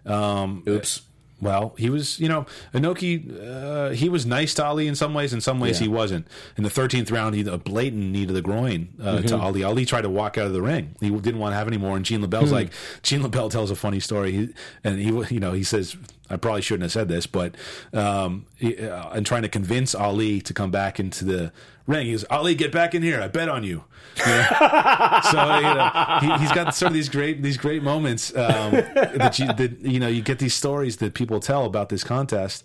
Um, 0.04 0.62
Oops. 0.68 1.02
Well, 1.40 1.74
he 1.76 1.90
was, 1.90 2.20
you 2.20 2.28
know, 2.28 2.46
Inoki, 2.72 3.28
uh, 3.44 3.90
he 3.90 4.08
was 4.08 4.24
nice 4.24 4.54
to 4.54 4.64
Ali 4.64 4.86
in 4.86 4.94
some 4.94 5.12
ways. 5.12 5.32
In 5.32 5.40
some 5.40 5.58
ways, 5.58 5.80
Yeah. 5.80 5.86
he 5.86 5.88
wasn't. 5.88 6.28
In 6.56 6.62
the 6.62 6.70
13th 6.70 7.10
round, 7.10 7.34
he 7.34 7.40
a 7.42 7.58
blatant 7.58 8.12
knee 8.12 8.26
to 8.26 8.32
the 8.32 8.42
groin 8.42 8.90
uh, 9.02 9.22
to 9.22 9.36
Ali. 9.36 9.64
Ali 9.64 9.84
tried 9.84 10.02
to 10.02 10.08
walk 10.08 10.38
out 10.38 10.46
of 10.46 10.52
the 10.52 10.62
ring. 10.62 10.94
He 11.00 11.10
didn't 11.10 11.40
want 11.40 11.52
to 11.52 11.56
have 11.56 11.66
any 11.66 11.78
more. 11.78 11.96
And 11.96 12.04
Gene 12.04 12.22
LeBell's 12.24 12.52
like, 12.52 12.70
Gene 13.02 13.22
LeBell 13.22 13.50
tells 13.50 13.72
a 13.72 13.74
funny 13.74 13.98
story. 13.98 14.30
He, 14.30 14.54
and 14.84 15.00
he, 15.00 15.34
you 15.34 15.40
know, 15.40 15.52
he 15.52 15.64
says, 15.64 15.96
I 16.32 16.36
probably 16.36 16.62
shouldn't 16.62 16.84
have 16.84 16.92
said 16.92 17.08
this, 17.08 17.26
but 17.26 17.54
um, 17.92 18.46
he, 18.56 18.78
uh, 18.78 19.10
and 19.10 19.26
trying 19.26 19.42
to 19.42 19.48
convince 19.48 19.94
Ali 19.94 20.40
to 20.40 20.54
come 20.54 20.70
back 20.70 20.98
into 20.98 21.24
the 21.24 21.52
ring, 21.86 22.06
he 22.06 22.12
goes, 22.12 22.24
Ali, 22.30 22.54
get 22.54 22.72
back 22.72 22.94
in 22.94 23.02
here. 23.02 23.20
I 23.20 23.28
bet 23.28 23.48
on 23.48 23.64
you. 23.64 23.84
You 24.16 24.26
know? 24.26 25.20
so 25.30 25.56
you 25.56 25.62
know, 25.62 26.18
he, 26.20 26.42
he's 26.42 26.52
got 26.52 26.74
sort 26.74 26.88
of 26.88 26.94
these 26.94 27.08
great 27.08 27.42
these 27.42 27.56
great 27.56 27.82
moments 27.82 28.34
um, 28.34 28.72
that 28.72 29.38
you 29.38 29.46
that 29.46 29.80
you 29.80 30.00
know 30.00 30.08
you 30.08 30.22
get 30.22 30.38
these 30.38 30.54
stories 30.54 30.98
that 30.98 31.14
people 31.14 31.40
tell 31.40 31.64
about 31.66 31.88
this 31.88 32.04
contest. 32.04 32.64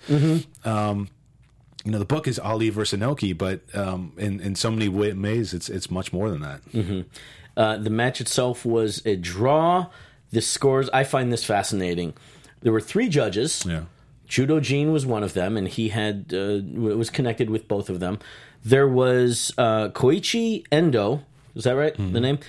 Um, 0.66 1.10
you 1.86 1.92
know, 1.92 2.00
the 2.00 2.06
book 2.06 2.28
is 2.28 2.38
Ali 2.40 2.70
versus 2.70 3.00
Inoki, 3.00 3.38
but 3.38 3.62
um, 3.74 4.12
in 4.18 4.40
in 4.42 4.56
so 4.56 4.70
many 4.72 4.90
ways, 4.90 5.54
it's 5.54 5.70
it's 5.70 5.90
much 5.92 6.12
more 6.12 6.30
than 6.30 6.42
that. 6.42 6.62
Uh, 7.56 7.78
the 7.78 7.90
match 7.90 8.22
itself 8.22 8.66
was 8.66 9.02
a 9.06 9.16
draw. 9.16 9.88
The 10.32 10.42
scores, 10.42 10.90
I 10.90 11.06
find 11.06 11.32
this 11.32 11.46
fascinating. 11.46 12.14
There 12.62 12.72
were 12.72 12.82
three 12.82 13.10
judges. 13.10 13.66
Yeah. 13.66 13.84
Judo 14.28 14.60
Gene 14.60 14.92
was 14.92 15.06
one 15.06 15.24
of 15.24 15.34
them, 15.34 15.56
and 15.56 15.68
he 15.68 15.90
had 15.90 16.34
uh, 16.34 16.60
was 16.78 17.10
connected 17.10 17.50
with 17.50 17.68
both 17.68 17.90
of 17.90 18.00
them. 18.00 18.20
There 18.64 18.88
was 18.88 19.54
uh, 19.58 19.90
Koichi 19.90 20.66
Endo. 20.72 21.24
Is 21.56 21.64
that 21.64 21.74
right? 21.74 21.96
The 21.96 22.20
name 22.20 22.40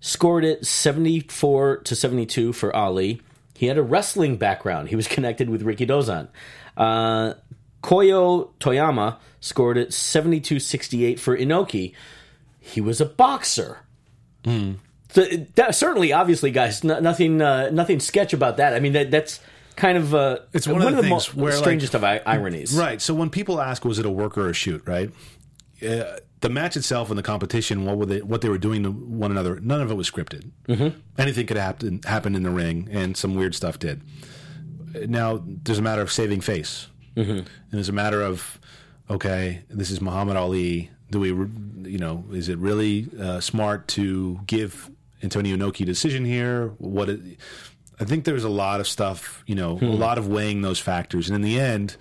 scored 0.00 0.44
it 0.44 0.64
seventy 0.64 1.20
four 1.20 1.78
to 1.78 1.94
seventy 1.94 2.24
two 2.26 2.52
for 2.52 2.74
Ali. 2.74 3.20
He 3.56 3.66
had 3.66 3.76
a 3.78 3.82
wrestling 3.82 4.36
background. 4.36 4.88
He 4.88 4.96
was 4.96 5.06
connected 5.06 5.50
with 5.50 5.62
Rikidozan. 5.62 6.28
Uh, 6.76 7.34
Koyo 7.82 8.50
Toyama 8.58 9.18
scored 9.40 9.76
it 9.76 9.90
72-68 9.90 11.18
for 11.20 11.36
Inoki. 11.36 11.92
He 12.58 12.80
was 12.80 13.00
a 13.00 13.04
boxer. 13.04 13.80
So, 15.14 15.24
that, 15.54 15.74
certainly, 15.76 16.12
obviously, 16.12 16.50
guys, 16.50 16.82
no, 16.82 16.98
nothing, 16.98 17.40
uh, 17.40 17.70
nothing 17.70 18.00
sketch 18.00 18.32
about 18.32 18.56
that. 18.56 18.74
I 18.74 18.80
mean, 18.80 18.94
that, 18.94 19.10
that's 19.12 19.38
kind 19.76 19.96
of 19.96 20.14
uh, 20.14 20.40
It's 20.52 20.66
one 20.66 20.82
of 20.82 20.90
the 20.90 21.02
the 21.02 21.08
things 21.08 21.34
where, 21.34 21.52
like- 21.52 21.60
strangest 21.60 21.94
of 21.94 22.02
I- 22.02 22.20
ironies. 22.26 22.76
Right. 22.76 23.00
So 23.00 23.14
when 23.14 23.30
people 23.30 23.60
ask, 23.60 23.84
was 23.84 23.98
it 23.98 24.06
a 24.06 24.10
work 24.10 24.36
or 24.36 24.48
a 24.48 24.52
shoot? 24.52 24.82
Right. 24.86 25.10
Uh, 25.80 26.18
the 26.40 26.50
match 26.50 26.76
itself 26.76 27.10
and 27.10 27.18
the 27.18 27.22
competition, 27.22 27.84
what 27.84 27.96
were 27.96 28.06
they, 28.06 28.20
what 28.22 28.40
they 28.40 28.48
were 28.48 28.58
doing 28.58 28.82
to 28.82 28.90
one 28.90 29.30
another, 29.30 29.60
none 29.60 29.80
of 29.80 29.90
it 29.90 29.94
was 29.94 30.10
scripted. 30.10 30.50
Mm-hmm. 30.68 30.98
Anything 31.16 31.46
could 31.46 31.56
happen 31.56 32.00
happen 32.04 32.34
in 32.34 32.42
the 32.42 32.50
ring, 32.50 32.88
and 32.90 33.16
some 33.16 33.34
weird 33.34 33.54
stuff 33.54 33.78
did. 33.78 34.02
Now 35.06 35.42
there's 35.46 35.78
a 35.78 35.82
matter 35.82 36.02
of 36.02 36.12
saving 36.12 36.42
face, 36.42 36.88
mm-hmm. 37.16 37.30
and 37.30 37.48
there's 37.70 37.88
a 37.88 37.92
matter 37.92 38.20
of 38.20 38.60
okay, 39.08 39.62
this 39.70 39.90
is 39.90 40.00
Muhammad 40.02 40.36
Ali. 40.36 40.90
Do 41.10 41.20
we, 41.20 41.28
you 41.28 41.98
know, 41.98 42.24
is 42.32 42.48
it 42.48 42.58
really 42.58 43.08
uh, 43.18 43.40
smart 43.40 43.88
to 43.88 44.40
give 44.46 44.90
Antonio 45.24 45.56
Inoki 45.56 45.84
decision 45.84 46.24
here? 46.24 46.68
What? 46.78 47.08
It, 47.08 47.20
I 47.98 48.04
think 48.04 48.24
there's 48.24 48.44
a 48.44 48.48
lot 48.64 48.78
of 48.80 48.86
stuff, 48.86 49.42
you 49.46 49.54
know, 49.56 49.78
a 49.80 49.84
lot 49.84 50.18
of 50.18 50.28
weighing 50.28 50.62
those 50.62 50.78
factors, 50.78 51.28
and 51.28 51.34
in 51.36 51.42
the 51.42 51.58
end, 51.58 51.96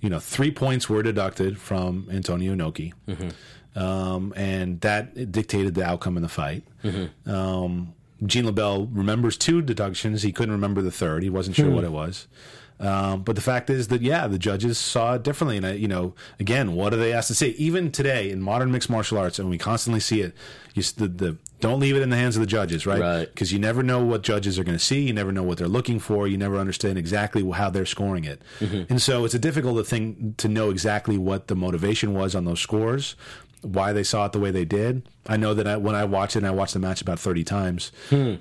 you 0.00 0.08
know, 0.10 0.18
three 0.20 0.50
points 0.50 0.88
were 0.88 1.02
deducted 1.02 1.58
from 1.58 2.08
Antonio 2.10 2.54
Inoki, 2.54 2.92
um, 3.76 4.32
and 4.36 4.80
that 4.82 5.32
dictated 5.32 5.74
the 5.74 5.84
outcome 5.84 6.16
in 6.16 6.22
the 6.22 6.28
fight. 6.28 6.64
Um, 7.26 7.94
Gene 8.24 8.44
LeBell 8.46 8.88
remembers 8.92 9.36
two 9.36 9.60
deductions. 9.60 10.22
He 10.22 10.32
couldn't 10.32 10.52
remember 10.52 10.80
the 10.82 10.90
third. 10.92 11.22
He 11.22 11.30
wasn't 11.30 11.56
sure 11.56 11.68
what 11.70 11.84
it 11.84 11.92
was. 11.92 12.26
Um, 12.80 13.22
but 13.22 13.36
the 13.36 13.42
fact 13.42 13.70
is 13.70 13.88
that 13.88 14.02
yeah, 14.02 14.26
the 14.26 14.38
judges 14.38 14.78
saw 14.78 15.14
it 15.14 15.22
differently, 15.22 15.56
and 15.56 15.64
I, 15.64 15.72
you 15.72 15.86
know, 15.86 16.14
again, 16.40 16.74
what 16.74 16.92
are 16.92 16.96
they 16.96 17.12
asked 17.12 17.28
to 17.28 17.34
say? 17.34 17.50
Even 17.50 17.92
today 17.92 18.30
in 18.30 18.42
modern 18.42 18.72
mixed 18.72 18.90
martial 18.90 19.16
arts, 19.16 19.38
and 19.38 19.48
we 19.48 19.58
constantly 19.58 20.00
see 20.00 20.20
it. 20.20 20.34
You 20.74 20.82
the, 20.82 21.08
the 21.08 21.36
don't 21.60 21.78
leave 21.78 21.96
it 21.96 22.02
in 22.02 22.10
the 22.10 22.16
hands 22.16 22.36
of 22.36 22.40
the 22.40 22.46
judges, 22.46 22.84
right? 22.84 23.00
Right. 23.00 23.28
Because 23.28 23.52
you 23.52 23.60
never 23.60 23.82
know 23.82 24.04
what 24.04 24.22
judges 24.22 24.58
are 24.58 24.64
going 24.64 24.76
to 24.76 24.84
see. 24.84 25.02
You 25.02 25.12
never 25.12 25.30
know 25.30 25.44
what 25.44 25.58
they're 25.58 25.68
looking 25.68 26.00
for. 26.00 26.26
You 26.26 26.36
never 26.36 26.58
understand 26.58 26.98
exactly 26.98 27.48
how 27.48 27.70
they're 27.70 27.86
scoring 27.86 28.24
it, 28.24 28.42
and 28.60 29.00
so 29.00 29.24
it's 29.24 29.34
a 29.34 29.38
difficult 29.38 29.86
thing 29.86 30.34
to 30.38 30.48
know 30.48 30.70
exactly 30.70 31.16
what 31.16 31.46
the 31.46 31.54
motivation 31.54 32.12
was 32.12 32.34
on 32.34 32.44
those 32.44 32.60
scores. 32.60 33.14
Why 33.62 33.92
they 33.94 34.02
saw 34.02 34.26
it 34.26 34.32
the 34.32 34.40
way 34.40 34.50
they 34.50 34.66
did. 34.66 35.08
I 35.26 35.38
know 35.38 35.54
that 35.54 35.66
I, 35.66 35.76
when 35.78 35.94
I 35.94 36.04
watched 36.04 36.36
it, 36.36 36.40
and 36.40 36.46
I 36.46 36.50
watched 36.50 36.74
the 36.74 36.80
match 36.80 37.00
about 37.00 37.20
thirty 37.20 37.44
times. 37.44 37.92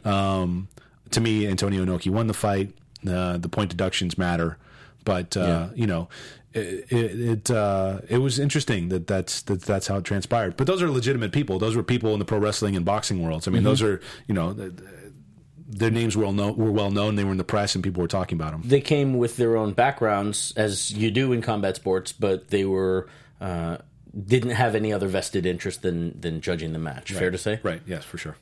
Um, 0.04 0.68
to 1.12 1.22
me, 1.22 1.48
Antonio 1.48 1.86
Inoki 1.86 2.12
won 2.12 2.28
the 2.28 2.34
fight. 2.34 2.74
Uh, 3.08 3.38
the 3.38 3.50
point 3.50 3.70
deductions 3.70 4.18
matter, 4.18 4.58
but 5.06 5.36
uh, 5.38 5.68
you 5.76 5.88
know, 5.88 6.10
it 6.54 6.86
it 6.92 7.20
it, 7.22 7.52
uh, 7.52 8.00
it 8.10 8.18
was 8.20 8.40
interesting 8.40 8.90
that 8.90 9.08
that's 9.08 9.42
that 9.44 9.62
that's 9.62 9.88
how 9.88 9.98
it 9.98 10.04
transpired. 10.04 10.56
But 10.58 10.68
those 10.68 10.82
are 10.82 10.90
legitimate 10.90 11.32
people. 11.32 11.60
Those 11.60 11.76
were 11.76 11.84
people 11.84 12.14
in 12.14 12.20
the 12.20 12.26
pro 12.26 12.38
wrestling 12.40 12.76
and 12.76 12.86
boxing 12.86 13.22
worlds. 13.22 13.48
I 13.48 13.52
mean, 13.52 13.64
those 13.64 13.82
are 13.82 14.00
you 14.28 14.34
know. 14.36 14.54
th- 14.54 14.76
th- 14.78 14.90
Their 15.76 15.90
names 15.92 16.16
were 16.16 16.24
well 16.24 16.34
known. 16.34 16.56
Were 16.56 16.72
well 16.72 16.92
known. 16.92 17.16
They 17.16 17.24
were 17.24 17.32
in 17.32 17.38
the 17.38 17.44
press, 17.44 17.74
and 17.74 17.84
people 17.84 18.02
were 18.02 18.08
talking 18.08 18.38
about 18.38 18.52
them. 18.52 18.62
They 18.64 18.82
came 18.82 19.18
with 19.18 19.38
their 19.38 19.58
own 19.58 19.74
backgrounds, 19.74 20.54
as 20.56 20.92
you 20.92 21.10
do 21.10 21.34
in 21.34 21.42
combat 21.42 21.76
sports, 21.76 22.12
but 22.14 22.50
they 22.50 22.64
were 22.64 23.08
uh, 23.42 23.78
didn't 24.14 24.52
have 24.52 24.76
any 24.76 24.94
other 24.94 25.08
vested 25.08 25.46
interest 25.48 25.82
than 25.82 26.20
than 26.22 26.42
judging 26.42 26.74
the 26.74 26.80
match. 26.80 27.12
Fair 27.12 27.32
to 27.32 27.40
say, 27.40 27.60
Right? 27.64 27.82
Yes, 27.88 28.06
for 28.06 28.20
sure. 28.20 28.36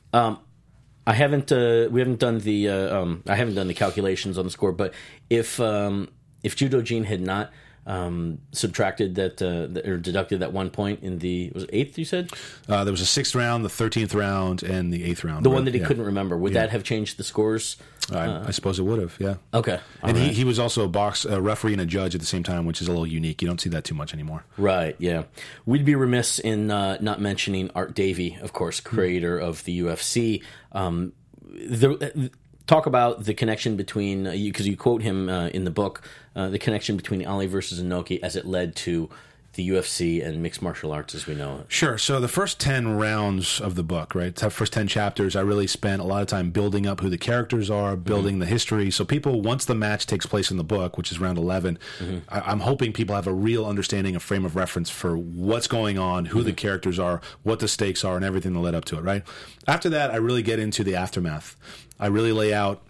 I 1.06 1.14
haven't. 1.14 1.50
Uh, 1.50 1.88
we 1.90 2.00
haven't 2.00 2.18
done 2.20 2.38
the. 2.38 2.68
Uh, 2.68 3.00
um, 3.00 3.22
I 3.28 3.34
haven't 3.34 3.54
done 3.54 3.68
the 3.68 3.74
calculations 3.74 4.38
on 4.38 4.44
the 4.44 4.50
score. 4.50 4.72
But 4.72 4.94
if 5.30 5.58
um, 5.60 6.08
if 6.42 6.54
Judo 6.56 6.80
Gene 6.82 7.04
had 7.04 7.20
not 7.20 7.50
um, 7.86 8.38
subtracted 8.52 9.16
that 9.16 9.42
uh, 9.42 9.66
th- 9.72 9.86
or 9.86 9.96
deducted 9.98 10.40
that 10.40 10.52
one 10.52 10.70
point 10.70 11.02
in 11.02 11.18
the 11.18 11.50
was 11.54 11.64
it 11.64 11.70
eighth, 11.72 11.98
you 11.98 12.04
said 12.04 12.30
Uh, 12.68 12.84
there 12.84 12.92
was 12.92 13.00
a 13.00 13.06
sixth 13.06 13.34
round, 13.34 13.64
the 13.64 13.68
thirteenth 13.68 14.14
round, 14.14 14.62
and 14.62 14.92
the 14.92 15.02
eighth 15.04 15.24
round. 15.24 15.44
the 15.44 15.50
one 15.50 15.64
that 15.64 15.74
he 15.74 15.80
couldn't 15.80 16.04
remember. 16.04 16.36
Would 16.38 16.54
that 16.54 16.70
have 16.70 16.84
changed 16.84 17.16
the 17.16 17.24
scores? 17.24 17.76
I, 18.10 18.48
I 18.48 18.50
suppose 18.50 18.78
it 18.78 18.82
would 18.82 18.98
have. 18.98 19.16
Yeah. 19.20 19.36
Okay, 19.54 19.78
And 20.02 20.16
All 20.16 20.22
he, 20.22 20.32
he 20.32 20.44
was 20.44 20.58
also 20.58 20.84
a 20.84 20.88
box 20.88 21.24
a 21.24 21.40
referee 21.40 21.72
and 21.72 21.80
a 21.80 21.86
judge 21.86 22.14
at 22.14 22.20
the 22.20 22.26
same 22.26 22.42
time, 22.42 22.66
which 22.66 22.82
is 22.82 22.88
a 22.88 22.90
little 22.90 23.06
unique. 23.06 23.40
You 23.42 23.48
don't 23.48 23.60
see 23.60 23.70
that 23.70 23.84
too 23.84 23.94
much 23.94 24.12
anymore. 24.12 24.44
Right, 24.56 24.96
yeah. 24.98 25.24
We'd 25.66 25.84
be 25.84 25.94
remiss 25.94 26.38
in 26.38 26.70
uh, 26.70 26.98
not 27.00 27.20
mentioning 27.20 27.70
Art 27.74 27.94
Davie, 27.94 28.38
of 28.40 28.52
course, 28.52 28.80
creator 28.80 29.38
of 29.38 29.62
the 29.64 29.80
UFC. 29.80 30.42
Um, 30.72 31.12
the, 31.44 32.30
talk 32.66 32.86
about 32.86 33.24
the 33.24 33.34
connection 33.34 33.76
between, 33.76 34.24
because 34.24 34.66
you, 34.66 34.76
quote 34.76 35.02
him 35.02 35.28
uh, 35.28 35.48
in 35.48 35.64
the 35.64 35.70
book, 35.70 36.02
uh, 36.34 36.48
the 36.48 36.58
connection 36.58 36.96
between 36.96 37.24
Ali 37.26 37.46
versus 37.46 37.82
Inoki 37.82 38.20
as 38.22 38.36
it 38.36 38.46
led 38.46 38.74
to 38.76 39.10
the 39.54 39.68
UFC 39.68 40.24
and 40.26 40.42
mixed 40.42 40.62
martial 40.62 40.92
arts 40.92 41.14
as 41.14 41.26
we 41.26 41.34
know 41.34 41.58
it. 41.58 41.66
Sure. 41.68 41.98
So 41.98 42.20
the 42.20 42.28
first 42.28 42.58
10 42.58 42.96
rounds 42.96 43.60
of 43.60 43.74
the 43.74 43.82
book, 43.82 44.14
right? 44.14 44.34
The 44.34 44.48
first 44.48 44.72
10 44.72 44.88
chapters, 44.88 45.36
I 45.36 45.42
really 45.42 45.66
spent 45.66 46.00
a 46.00 46.04
lot 46.04 46.22
of 46.22 46.28
time 46.28 46.50
building 46.50 46.86
up 46.86 47.00
who 47.00 47.10
the 47.10 47.18
characters 47.18 47.68
are, 47.68 47.92
mm-hmm. 47.92 48.02
building 48.02 48.38
the 48.38 48.46
history. 48.46 48.90
So 48.90 49.04
people, 49.04 49.42
once 49.42 49.66
the 49.66 49.74
match 49.74 50.06
takes 50.06 50.24
place 50.24 50.50
in 50.50 50.56
the 50.56 50.64
book, 50.64 50.96
which 50.96 51.12
is 51.12 51.20
round 51.20 51.36
11, 51.36 51.78
mm-hmm. 51.98 52.18
I, 52.30 52.40
I'm 52.40 52.60
hoping 52.60 52.94
people 52.94 53.14
have 53.14 53.26
a 53.26 53.32
real 53.32 53.66
understanding, 53.66 54.16
a 54.16 54.20
frame 54.20 54.46
of 54.46 54.56
reference 54.56 54.88
for 54.88 55.16
what's 55.18 55.66
going 55.66 55.98
on, 55.98 56.26
who 56.26 56.42
the 56.42 56.50
mm-hmm. 56.50 56.56
characters 56.56 56.98
are, 56.98 57.20
what 57.42 57.58
the 57.58 57.68
stakes 57.68 58.04
are, 58.04 58.16
and 58.16 58.24
everything 58.24 58.54
that 58.54 58.60
led 58.60 58.74
up 58.74 58.86
to 58.86 58.96
it, 58.96 59.02
right? 59.02 59.22
After 59.68 59.90
that, 59.90 60.10
I 60.10 60.16
really 60.16 60.42
get 60.42 60.60
into 60.60 60.82
the 60.82 60.96
aftermath. 60.96 61.56
I 62.00 62.06
really 62.06 62.32
lay 62.32 62.54
out 62.54 62.82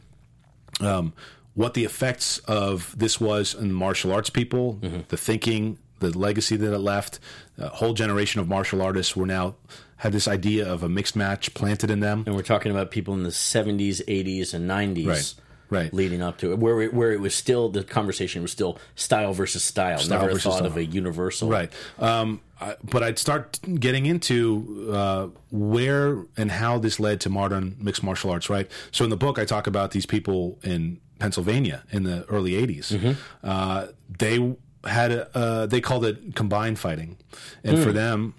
um, 0.80 1.12
what 1.54 1.74
the 1.74 1.84
effects 1.84 2.38
of 2.38 2.96
this 2.96 3.20
was 3.20 3.52
in 3.52 3.72
martial 3.72 4.12
arts 4.12 4.30
people, 4.30 4.78
the 5.08 5.16
thinking, 5.16 5.78
the 6.02 6.18
legacy 6.18 6.56
that 6.56 6.74
it 6.74 6.78
left. 6.78 7.18
A 7.58 7.68
whole 7.68 7.94
generation 7.94 8.40
of 8.40 8.48
martial 8.48 8.82
artists 8.82 9.16
were 9.16 9.26
now 9.26 9.54
had 9.96 10.12
this 10.12 10.26
idea 10.26 10.70
of 10.70 10.82
a 10.82 10.88
mixed 10.88 11.14
match 11.14 11.54
planted 11.54 11.90
in 11.90 12.00
them. 12.00 12.24
And 12.26 12.34
we're 12.34 12.42
talking 12.42 12.72
about 12.72 12.90
people 12.90 13.14
in 13.14 13.22
the 13.22 13.30
70s, 13.30 14.04
80s, 14.06 14.52
and 14.52 14.68
90s. 14.68 15.06
Right, 15.06 15.34
right. 15.70 15.94
Leading 15.94 16.20
up 16.20 16.38
to 16.38 16.52
it, 16.52 16.58
where 16.58 16.82
it, 16.82 16.92
where 16.92 17.12
it 17.12 17.20
was 17.20 17.34
still 17.34 17.68
the 17.68 17.84
conversation 17.84 18.42
was 18.42 18.50
still 18.50 18.78
style 18.96 19.32
versus 19.32 19.62
style. 19.62 19.98
Style 19.98 20.18
Never 20.20 20.32
versus 20.32 20.52
thought 20.52 20.66
of 20.66 20.76
a 20.76 20.84
universal. 20.84 21.48
Right. 21.48 21.72
Um, 22.00 22.40
I, 22.60 22.74
but 22.82 23.04
I'd 23.04 23.18
start 23.18 23.60
getting 23.78 24.06
into 24.06 24.90
uh, 24.92 25.28
where 25.50 26.24
and 26.36 26.50
how 26.50 26.78
this 26.78 26.98
led 26.98 27.20
to 27.22 27.30
modern 27.30 27.76
mixed 27.78 28.02
martial 28.02 28.30
arts, 28.30 28.50
right? 28.50 28.68
So 28.90 29.04
in 29.04 29.10
the 29.10 29.16
book, 29.16 29.38
I 29.38 29.44
talk 29.44 29.68
about 29.68 29.92
these 29.92 30.06
people 30.06 30.58
in 30.64 31.00
Pennsylvania 31.20 31.84
in 31.92 32.02
the 32.02 32.24
early 32.24 32.52
80s. 32.52 33.16
Uh, 33.44 33.86
they 34.18 34.56
had 34.84 35.12
a, 35.12 35.36
uh, 35.36 35.66
they 35.66 35.80
called 35.80 36.04
it 36.04 36.34
combined 36.34 36.78
fighting. 36.78 37.16
And 37.64 37.78
for 37.82 37.92
them, 37.92 38.34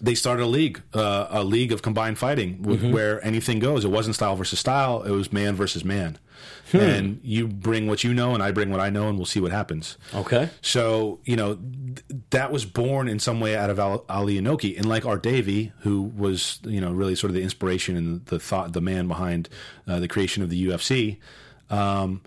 they 0.00 0.14
started 0.14 0.42
a 0.42 0.46
league, 0.46 0.82
uh, 0.92 1.28
a 1.30 1.44
league 1.44 1.72
of 1.72 1.80
combined 1.82 2.18
fighting, 2.18 2.60
w- 2.62 2.92
where 2.92 3.24
anything 3.24 3.58
goes. 3.60 3.84
It 3.84 3.90
wasn't 3.90 4.16
style 4.16 4.36
versus 4.36 4.58
style; 4.58 5.02
it 5.02 5.10
was 5.12 5.32
man 5.32 5.54
versus 5.54 5.84
man. 5.84 6.18
And 6.80 7.20
you 7.22 7.46
bring 7.46 7.86
what 7.86 8.02
you 8.04 8.12
know, 8.12 8.34
and 8.34 8.42
I 8.42 8.50
bring 8.50 8.70
what 8.70 8.80
I 8.80 8.90
know, 8.90 9.08
and 9.08 9.16
we'll 9.16 9.24
see 9.26 9.38
what 9.40 9.52
happens. 9.52 9.96
Okay. 10.14 10.50
So 10.60 11.20
you 11.24 11.36
know 11.36 11.54
th- 11.54 12.20
that 12.30 12.50
was 12.52 12.64
born 12.66 13.08
in 13.08 13.18
some 13.20 13.38
way 13.40 13.56
out 13.56 13.70
of 13.70 13.78
Al- 13.78 14.04
Ali 14.08 14.38
Inoki, 14.40 14.76
and 14.76 14.84
like 14.84 15.06
Art 15.06 15.22
Davie, 15.22 15.72
who 15.80 16.02
was 16.02 16.58
you 16.64 16.80
know 16.80 16.92
really 16.92 17.14
sort 17.14 17.30
of 17.30 17.34
the 17.36 17.42
inspiration 17.42 17.96
and 17.96 18.26
the 18.26 18.40
thought, 18.40 18.72
the 18.72 18.80
man 18.82 19.06
behind 19.08 19.48
uh, 19.86 20.00
the 20.00 20.08
creation 20.08 20.42
of 20.42 20.50
the 20.50 20.66
UFC. 20.66 21.18
Um, 21.70 22.20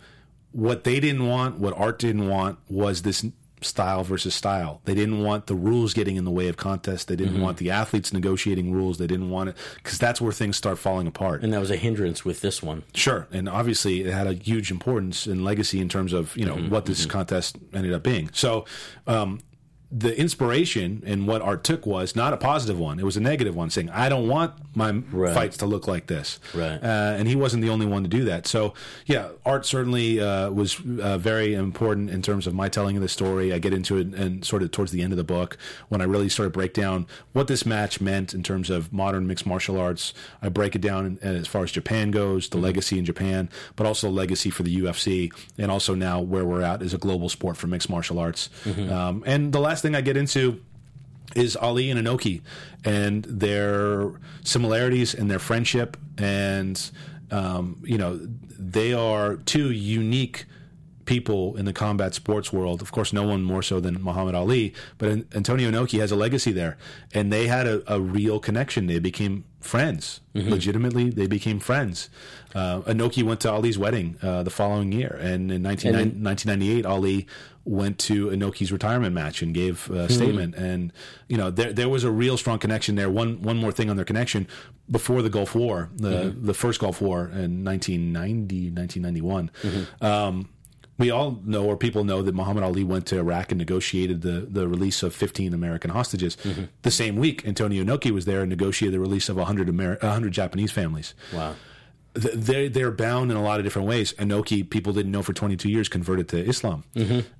what 0.58 0.86
they 0.86 0.99
didn't 0.99 1.28
want, 1.28 1.60
what 1.60 1.78
Art 1.78 1.99
didn't 1.99 2.28
want, 2.28 2.58
was 2.68 3.03
this 3.03 3.24
style 3.62 4.03
versus 4.03 4.34
style. 4.34 4.82
They 4.86 4.95
didn't 4.95 5.22
want 5.22 5.45
the 5.45 5.53
rules 5.53 5.93
getting 5.93 6.16
in 6.16 6.26
the 6.26 6.32
way 6.32 6.47
of 6.47 6.58
contests. 6.58 7.05
They 7.05 7.16
didn't 7.16 7.36
mm-hmm. 7.36 7.43
want 7.43 7.58
the 7.58 7.70
athletes 7.70 8.12
negotiating 8.12 8.72
rules. 8.72 8.97
They 8.97 9.05
didn't 9.05 9.30
want 9.30 9.49
it 9.49 9.58
because 9.76 9.99
that's 9.99 10.20
where 10.20 10.32
things 10.32 10.58
start 10.58 10.80
falling 10.80 11.05
apart. 11.05 11.43
And 11.43 11.53
that 11.53 11.60
was 11.60 11.70
a 11.70 11.76
hindrance 11.76 12.26
with 12.26 12.41
this 12.41 12.64
one. 12.64 12.82
Sure, 12.95 13.28
and 13.32 13.47
obviously 13.47 14.01
it 14.01 14.12
had 14.12 14.26
a 14.26 14.34
huge 14.34 14.72
importance 14.72 15.28
and 15.28 15.43
legacy 15.43 15.80
in 15.80 15.89
terms 15.89 16.12
of 16.12 16.36
you 16.36 16.45
know 16.45 16.55
mm-hmm. 16.55 16.70
what 16.70 16.88
this 16.88 17.01
mm-hmm. 17.01 17.12
contest 17.12 17.58
ended 17.72 17.93
up 17.93 18.01
being. 18.01 18.32
So, 18.34 18.66
um, 19.05 19.39
the 19.91 20.17
inspiration 20.19 21.01
and 21.05 21.27
what 21.27 21.41
Art 21.41 21.63
took 21.63 21.85
was 21.85 22.15
not 22.15 22.33
a 22.33 22.38
positive 22.38 22.77
one; 22.77 22.99
it 22.99 23.03
was 23.05 23.15
a 23.15 23.21
negative 23.21 23.55
one, 23.55 23.69
saying, 23.69 23.89
"I 23.89 24.09
don't 24.09 24.27
want 24.27 24.53
my 24.75 24.91
Right. 25.11 25.33
fights 25.33 25.57
to 25.57 25.65
look 25.65 25.88
like 25.88 26.07
this." 26.07 26.39
Right. 26.53 26.77
uh, 26.83 27.15
and 27.17 27.27
he 27.27 27.35
wasn't 27.35 27.63
the 27.63 27.69
only 27.69 27.85
one 27.85 28.03
to 28.03 28.09
do 28.09 28.25
that. 28.25 28.47
So, 28.47 28.73
yeah, 29.05 29.29
Art 29.45 29.65
certainly 29.65 30.19
uh, 30.19 30.49
was 30.51 30.77
uh, 31.01 31.17
very 31.17 31.53
important 31.53 32.09
in 32.09 32.21
terms 32.21 32.47
of 32.47 32.53
my 32.53 32.67
telling 32.69 32.97
of 32.97 33.01
the 33.01 33.07
story. 33.07 33.53
I 33.53 33.59
get 33.59 33.73
into 33.73 33.97
it 33.97 34.07
and 34.13 34.43
sort 34.43 34.61
of 34.61 34.71
towards 34.71 34.91
the 34.91 35.01
end 35.01 35.13
of 35.13 35.17
the 35.17 35.23
book 35.23 35.57
when 35.89 36.01
I 36.01 36.03
really 36.03 36.27
sort 36.29 36.47
of 36.47 36.53
break 36.53 36.73
down 36.73 37.07
what 37.33 37.47
this 37.47 37.65
match 37.65 38.01
meant 38.01 38.33
in 38.33 38.43
terms 38.43 38.69
of 38.69 38.91
modern 38.91 39.25
mixed 39.25 39.45
martial 39.45 39.79
arts. 39.79 40.13
I 40.41 40.49
break 40.49 40.75
it 40.75 40.81
down 40.81 41.05
in, 41.05 41.17
as 41.38 41.47
far 41.47 41.63
as 41.63 41.71
Japan 41.71 42.11
goes, 42.11 42.49
the 42.49 42.57
legacy 42.57 42.99
in 42.99 43.05
Japan, 43.05 43.49
but 43.77 43.88
also 43.88 44.09
legacy 44.09 44.49
for 44.49 44.63
the 44.63 44.75
UFC, 44.81 45.31
and 45.57 45.71
also 45.71 45.95
now 45.95 46.19
where 46.19 46.43
we're 46.45 46.61
at 46.61 46.81
is 46.81 46.93
a 46.93 46.97
global 46.97 47.29
sport 47.29 47.55
for 47.55 47.67
mixed 47.67 47.89
martial 47.89 48.19
arts. 48.19 48.49
Um, 48.65 49.23
and 49.25 49.53
the 49.53 49.59
last 49.59 49.76
thing 49.82 49.95
I 49.95 50.01
get 50.01 50.17
into 50.17 50.61
is 51.36 51.55
Ali 51.55 51.89
and 51.91 51.99
Inoki 51.99 52.41
and 52.86 53.23
their 53.25 54.11
similarities 54.43 55.13
and 55.13 55.30
their 55.30 55.39
friendship. 55.39 55.97
And, 56.17 56.89
um, 57.32 57.82
you 57.84 57.97
know, 57.97 58.19
they 58.57 58.93
are 58.93 59.36
two 59.36 59.71
unique 59.71 60.45
people 61.05 61.55
in 61.55 61.63
the 61.65 61.71
combat 61.73 62.13
sports 62.13 62.51
world. 62.51 62.82
Of 62.82 62.91
course, 62.91 63.13
no 63.13 63.23
one 63.23 63.41
more 63.43 63.61
so 63.63 63.80
than 63.80 64.01
Muhammad 64.03 64.36
Ali, 64.36 64.73
but 64.97 65.07
An- 65.09 65.25
Antonio 65.34 65.71
Inoki 65.71 65.99
has 65.99 66.11
a 66.11 66.15
legacy 66.17 66.51
there. 66.51 66.78
And 67.13 67.32
they 67.32 67.47
had 67.47 67.65
a, 67.67 67.82
a 67.93 67.99
real 68.01 68.39
connection. 68.39 68.88
They 68.88 68.99
became 68.99 69.45
friends. 69.61 70.19
Legitimately, 70.34 71.09
they 71.09 71.28
became 71.28 71.59
friends. 71.59 72.09
Uh, 72.53 72.82
Inoki 72.82 73.23
went 73.23 73.39
to 73.41 73.51
Ali's 73.51 73.78
wedding 73.78 74.17
uh, 74.21 74.43
the 74.43 74.49
following 74.49 74.91
year. 74.91 75.17
And 75.21 75.51
in 75.51 75.61
19, 75.61 75.95
And- 75.95 76.23
1998, 76.25 76.86
Ali 76.86 77.25
went 77.68 77.99
to 77.99 78.28
Inoki's 78.28 78.72
retirement 78.72 79.13
match 79.13 79.41
and 79.41 79.53
gave 79.53 79.89
a 79.89 80.09
statement. 80.09 80.55
And 80.55 80.93
you 81.28 81.38
know, 81.38 81.51
there 81.51 81.74
there 81.74 81.89
was 81.89 82.03
a 82.03 82.11
real 82.11 82.38
strong 82.38 82.59
connection 82.59 82.95
there. 82.95 83.09
One 83.09 83.41
one 83.41 83.57
more 83.57 83.72
thing 83.72 83.89
on 83.89 83.95
their 83.95 84.05
connection 84.05 84.47
before 84.89 85.22
the 85.22 85.30
Gulf 85.30 85.53
War, 85.53 85.89
the 85.95 86.09
mm-hmm. 86.09 86.45
the 86.45 86.53
first 86.53 86.80
Gulf 86.80 87.01
War 87.01 87.26
in 87.26 87.63
1990, 87.63 88.72
1991. 88.72 89.51
Um, 90.01 90.49
we 90.97 91.11
all 91.11 91.39
know, 91.45 91.65
or 91.65 91.78
people 91.78 92.03
know, 92.03 92.24
that 92.24 92.34
Muhammad 92.34 92.63
Ali 92.63 92.84
went 92.84 93.05
to 93.07 93.20
Iraq 93.20 93.51
and 93.51 93.59
negotiated 93.59 94.22
the, 94.22 94.47
the 94.49 94.68
release 94.68 95.03
of 95.03 95.13
15 95.13 95.53
American 95.53 95.91
hostages. 95.91 96.36
Mm-hmm. 96.38 96.63
The 96.82 96.91
same 96.91 97.18
week, 97.18 97.45
Antonio 97.45 97.84
Inoki 97.84 98.09
was 98.09 98.26
there 98.26 98.41
and 98.41 98.49
negotiated 98.49 98.95
the 98.95 98.99
release 98.99 99.30
of 99.30 99.36
100, 99.36 99.68
Ameri- 99.68 100.01
100 100.01 100.32
Japanese 100.32 100.72
families 100.72 101.13
Wow. 101.32 101.53
Th- 102.22 102.34
they 102.36 102.68
they're 102.68 102.91
bound 102.91 103.32
in 103.32 103.38
a 103.38 103.41
lot 103.43 103.59
of 103.59 103.65
different 103.65 103.88
ways. 103.88 104.13
Inoki, 104.13 104.68
people 104.70 104.93
didn't 104.93 105.11
know 105.11 105.24
for 105.24 105.34
22 105.34 105.70
years, 105.70 105.88
converted 105.89 106.28
to 106.30 106.38
Islam, 106.38 106.84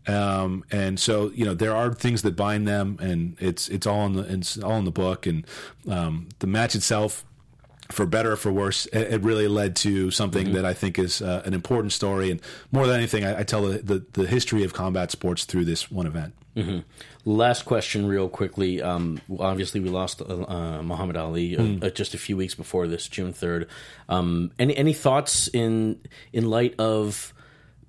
um, 0.08 0.64
and 0.72 1.00
so 1.00 1.32
you 1.34 1.46
know 1.46 1.54
there 1.54 1.76
are 1.76 1.94
things 1.94 2.22
that 2.22 2.36
bind 2.36 2.68
them, 2.68 2.98
and 3.02 3.36
it's 3.40 3.68
it's 3.70 3.86
all 3.88 4.06
in 4.06 4.14
the 4.14 4.24
it's 4.34 4.58
all 4.58 4.78
in 4.78 4.86
the 4.86 4.92
book, 4.92 5.26
and 5.26 5.46
um, 5.90 6.30
the 6.40 6.48
match 6.48 6.76
itself. 6.76 7.24
for 7.90 8.06
better 8.06 8.34
or 8.34 8.36
for 8.36 8.52
worse, 8.52 8.86
it, 8.92 9.22
really 9.24 9.48
led 9.48 9.74
to 9.78 10.12
something 10.12 10.52
that 10.54 10.66
I 10.66 10.74
think 10.74 11.00
is 11.00 11.22
uh, 11.22 11.42
an 11.46 11.54
important 11.54 11.94
story. 11.94 12.30
And 12.32 12.42
more 12.70 12.86
than 12.86 12.98
anything, 12.98 13.24
I, 13.24 13.40
I 13.40 13.44
tell 13.44 13.62
the, 13.62 13.78
the, 13.78 14.06
the 14.12 14.28
history 14.28 14.66
of 14.66 14.74
combat 14.74 15.10
sports 15.10 15.46
through 15.46 15.64
this 15.64 15.90
one 15.90 16.06
event. 16.06 16.34
Last 17.26 17.66
question, 17.66 18.08
real 18.08 18.30
quickly. 18.30 18.82
Um, 18.82 19.20
obviously, 19.38 19.82
we 19.82 19.90
lost 19.90 20.22
uh, 20.22 20.26
uh, 20.26 20.82
Muhammad 20.82 21.18
Ali 21.18 21.58
uh, 21.58 21.86
uh, 21.86 21.90
just 21.90 22.14
a 22.14 22.18
few 22.18 22.38
weeks 22.38 22.56
before 22.56 22.88
this, 22.88 23.08
June 23.08 23.34
third. 23.34 23.68
Um, 24.08 24.52
any 24.58 24.76
any 24.78 24.94
thoughts 24.94 25.48
in 25.50 26.00
in 26.32 26.50
light 26.50 26.76
of 26.80 27.34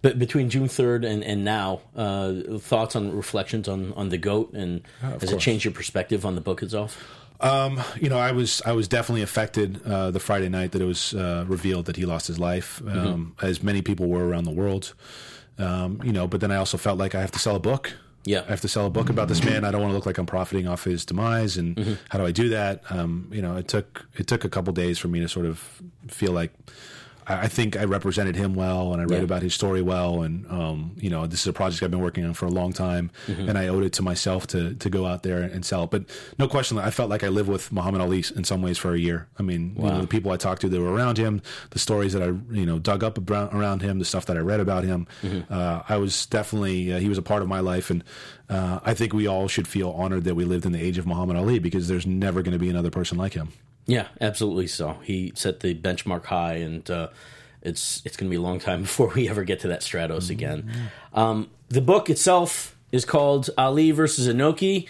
be- 0.03 0.15
between 0.15 0.51
June 0.51 0.69
third 0.69 1.05
and, 1.05 1.23
and 1.23 1.45
now? 1.45 1.81
Uh, 1.95 2.59
thoughts 2.59 2.97
on 2.97 3.17
reflections 3.17 3.69
on, 3.69 3.93
on 3.95 4.09
the 4.09 4.19
goat, 4.19 4.53
and 4.55 4.83
has 5.01 5.31
it 5.31 5.39
changed 5.39 5.65
your 5.65 5.75
perspective 5.75 6.27
on 6.27 6.35
the 6.35 6.41
book 6.41 6.63
itself? 6.63 6.99
Um, 7.41 7.81
you 8.01 8.09
know, 8.09 8.19
I 8.19 8.33
was 8.33 8.61
I 8.67 8.73
was 8.73 8.89
definitely 8.89 9.23
affected 9.23 9.81
uh, 9.87 10.11
the 10.11 10.19
Friday 10.21 10.49
night 10.49 10.73
that 10.73 10.83
it 10.83 10.87
was 10.87 11.15
uh, 11.15 11.45
revealed 11.47 11.87
that 11.87 11.97
he 11.97 12.05
lost 12.05 12.27
his 12.27 12.39
life, 12.41 12.83
um, 12.89 13.37
as 13.41 13.63
many 13.63 13.83
people 13.83 14.09
were 14.09 14.27
around 14.27 14.45
the 14.45 14.51
world. 14.51 14.95
Um, 15.59 16.01
you 16.05 16.13
know, 16.13 16.27
but 16.27 16.41
then 16.41 16.51
I 16.51 16.57
also 16.57 16.77
felt 16.77 16.99
like 16.99 17.15
I 17.15 17.21
have 17.21 17.31
to 17.33 17.39
sell 17.39 17.55
a 17.55 17.61
book. 17.61 17.93
Yeah. 18.29 18.43
I 18.47 18.51
have 18.51 18.61
to 18.61 18.69
sell 18.69 18.85
a 18.85 18.91
book 18.91 19.09
about 19.09 19.29
this 19.29 19.43
man. 19.43 19.65
I 19.65 19.71
don't 19.71 19.81
want 19.81 19.91
to 19.91 19.95
look 19.97 20.05
like 20.05 20.19
I'm 20.19 20.27
profiting 20.27 20.69
off 20.69 20.85
his 20.85 21.07
demise. 21.07 21.57
And 21.57 21.99
how 22.11 22.19
do 22.19 22.27
I 22.27 22.31
do 22.31 22.51
that? 22.51 22.83
Um, 22.91 23.31
you 23.33 23.41
know, 23.41 23.57
it 23.57 23.69
took 23.69 24.07
it 24.17 24.27
took 24.27 24.45
a 24.45 24.51
couple 24.51 24.73
days 24.75 24.99
for 24.99 25.09
me 25.09 25.21
to 25.21 25.29
sort 25.29 25.47
of 25.47 25.83
feel 26.09 26.33
like 26.33 26.53
I, 27.29 27.43
I 27.43 27.49
think 27.49 27.77
I 27.77 27.85
represented 27.85 28.37
him 28.37 28.55
well, 28.55 28.93
and 28.93 29.01
I 29.03 29.05
read 29.05 29.19
Yeah. 29.19 29.25
about 29.25 29.43
his 29.43 29.55
story 29.55 29.83
well. 29.83 30.23
And 30.23 30.47
um, 30.51 30.93
you 30.97 31.11
know, 31.11 31.27
this 31.27 31.41
is 31.43 31.47
a 31.47 31.53
project 31.53 31.83
I've 31.83 31.91
been 31.91 32.01
working 32.01 32.25
on 32.25 32.35
for 32.35 32.47
a 32.47 32.51
long 32.51 32.73
time, 32.73 33.11
and 33.27 33.57
I 33.59 33.69
owed 33.69 33.85
it 33.85 33.93
to 33.95 34.03
myself 34.03 34.47
to 34.49 34.75
to 34.75 34.91
go 34.91 35.07
out 35.07 35.23
there 35.23 35.43
and 35.43 35.65
sell 35.65 35.85
it. 35.85 35.91
But 35.91 36.05
no 36.39 36.49
question, 36.49 36.79
I 36.79 36.91
felt 36.91 37.11
like 37.11 37.23
I 37.25 37.29
lived 37.29 37.49
with 37.49 37.71
Muhammad 37.73 38.01
Ali 38.01 38.25
in 38.37 38.45
some 38.45 38.63
ways 38.63 38.79
for 38.79 38.95
a 38.95 38.99
year. 38.99 39.29
I 39.39 39.43
mean, 39.43 39.75
you 39.77 39.83
know, 39.85 40.01
the 40.01 40.07
people 40.07 40.33
I 40.33 40.37
talked 40.37 40.61
to 40.63 40.69
that 40.69 40.81
were 40.81 40.93
around 40.93 41.19
him, 41.19 41.43
the 41.71 41.79
stories 41.79 42.13
that 42.15 42.23
I 42.23 42.27
you 42.55 42.67
know 42.67 42.79
dug 42.79 43.05
up 43.05 43.19
around, 43.31 43.53
around 43.55 43.83
him, 43.83 43.99
the 43.99 44.05
stuff 44.05 44.27
that 44.27 44.37
I 44.37 44.41
read 44.41 44.61
about 44.61 44.85
him. 44.85 45.07
Uh, 45.51 45.83
I 45.89 45.97
was 45.99 46.27
definitely 46.27 46.93
uh, 46.93 46.99
he 46.99 47.09
was 47.09 47.19
a 47.19 47.23
part 47.23 47.43
of 47.43 47.49
my 47.49 47.61
life, 47.61 47.91
and 47.91 48.03
uh, 48.49 48.81
I 48.85 48.95
think 48.95 49.13
we 49.13 49.27
all 49.27 49.49
should 49.49 49.69
feel 49.69 49.91
honored 49.91 50.25
that 50.25 50.35
we 50.35 50.45
lived 50.45 50.65
in 50.67 50.73
the 50.73 50.83
age 50.83 50.99
of 50.99 51.07
Muhammad 51.07 51.37
Ali 51.37 51.59
because 51.59 51.89
there's 51.89 52.07
never 52.07 52.43
going 52.43 52.53
to 52.53 52.59
be 52.59 52.71
another 52.71 52.91
person 52.91 53.19
like 53.19 53.35
him. 53.35 53.49
Yeah, 53.89 54.09
absolutely. 54.21 54.67
So 54.67 54.99
he 55.03 55.33
set 55.35 55.61
the 55.61 55.75
benchmark 55.75 56.27
high, 56.27 56.57
and 56.57 56.89
uh, 56.89 57.09
it's 57.63 58.03
it's 58.05 58.17
going 58.17 58.29
to 58.29 58.31
be 58.31 58.37
a 58.37 58.43
long 58.43 58.61
time 58.61 58.83
before 58.89 59.09
we 59.09 59.29
ever 59.29 59.43
get 59.43 59.61
to 59.61 59.69
that 59.69 59.81
Stratos 59.81 60.31
again. 60.31 60.71
Um, 61.13 61.51
the 61.69 61.81
book 61.81 62.09
itself 62.09 62.77
is 62.93 63.05
called 63.05 63.51
Ali 63.59 63.91
versus 63.91 64.29
Inoki. 64.29 64.87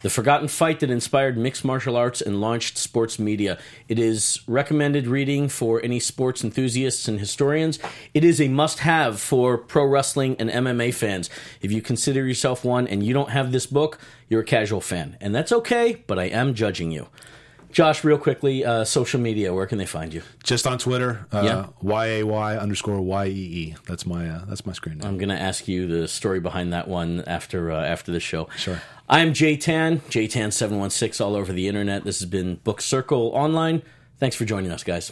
The 0.00 0.10
Forgotten 0.10 0.48
Fight 0.48 0.80
That 0.80 0.90
Inspired 0.90 1.38
Mixed 1.38 1.64
Martial 1.64 1.96
Arts 1.96 2.20
and 2.20 2.40
Launched 2.40 2.76
Sports 2.76 3.20
Media. 3.20 3.56
It 3.86 4.00
is 4.00 4.40
recommended 4.48 5.06
reading 5.06 5.48
for 5.48 5.80
any 5.80 6.00
sports 6.00 6.42
enthusiasts 6.42 7.06
and 7.06 7.20
historians. 7.20 7.78
It 8.12 8.24
is 8.24 8.40
a 8.40 8.48
must 8.48 8.80
have 8.80 9.20
for 9.20 9.56
pro 9.56 9.84
wrestling 9.84 10.34
and 10.40 10.50
MMA 10.50 10.92
fans. 10.92 11.30
If 11.60 11.70
you 11.70 11.80
consider 11.80 12.26
yourself 12.26 12.64
one 12.64 12.88
and 12.88 13.04
you 13.04 13.14
don't 13.14 13.30
have 13.30 13.52
this 13.52 13.66
book, 13.66 14.00
you're 14.28 14.40
a 14.40 14.44
casual 14.44 14.80
fan. 14.80 15.16
And 15.20 15.32
that's 15.32 15.52
okay, 15.52 16.02
but 16.08 16.18
I 16.18 16.24
am 16.24 16.54
judging 16.54 16.90
you. 16.90 17.06
Josh, 17.72 18.04
real 18.04 18.18
quickly, 18.18 18.64
uh, 18.64 18.84
social 18.84 19.18
media, 19.18 19.52
where 19.54 19.66
can 19.66 19.78
they 19.78 19.86
find 19.86 20.12
you? 20.12 20.22
Just 20.44 20.66
on 20.66 20.76
Twitter, 20.78 21.26
uh, 21.32 21.42
Yeah. 21.42 21.66
Y 21.80 22.06
A 22.06 22.22
Y 22.22 22.56
underscore 22.56 23.00
Y 23.00 23.26
E 23.26 23.30
E. 23.30 23.74
That's 23.86 24.04
my 24.04 24.28
uh, 24.28 24.44
that's 24.46 24.66
my 24.66 24.72
screen 24.74 24.98
name. 24.98 25.08
I'm 25.08 25.16
going 25.16 25.30
to 25.30 25.40
ask 25.40 25.66
you 25.66 25.86
the 25.86 26.06
story 26.06 26.38
behind 26.38 26.72
that 26.74 26.86
one 26.86 27.24
after 27.26 27.70
uh, 27.72 27.82
after 27.82 28.12
the 28.12 28.20
show. 28.20 28.48
Sure. 28.56 28.80
I'm 29.08 29.32
Jay 29.32 29.56
Tan, 29.56 30.00
JTan716 30.10 31.20
all 31.24 31.34
over 31.34 31.52
the 31.52 31.66
internet. 31.66 32.04
This 32.04 32.20
has 32.20 32.28
been 32.28 32.56
Book 32.56 32.80
Circle 32.80 33.30
Online. 33.34 33.82
Thanks 34.18 34.36
for 34.36 34.44
joining 34.44 34.70
us, 34.70 34.84
guys. 34.84 35.10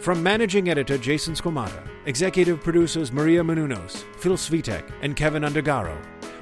From 0.00 0.22
managing 0.22 0.68
editor 0.68 0.98
Jason 0.98 1.34
Squamata, 1.34 1.82
executive 2.06 2.62
producers 2.62 3.10
Maria 3.10 3.42
Menounos, 3.42 4.04
Phil 4.18 4.36
Svitek, 4.36 4.84
and 5.02 5.16
Kevin 5.16 5.42
Undergaro, 5.42 5.96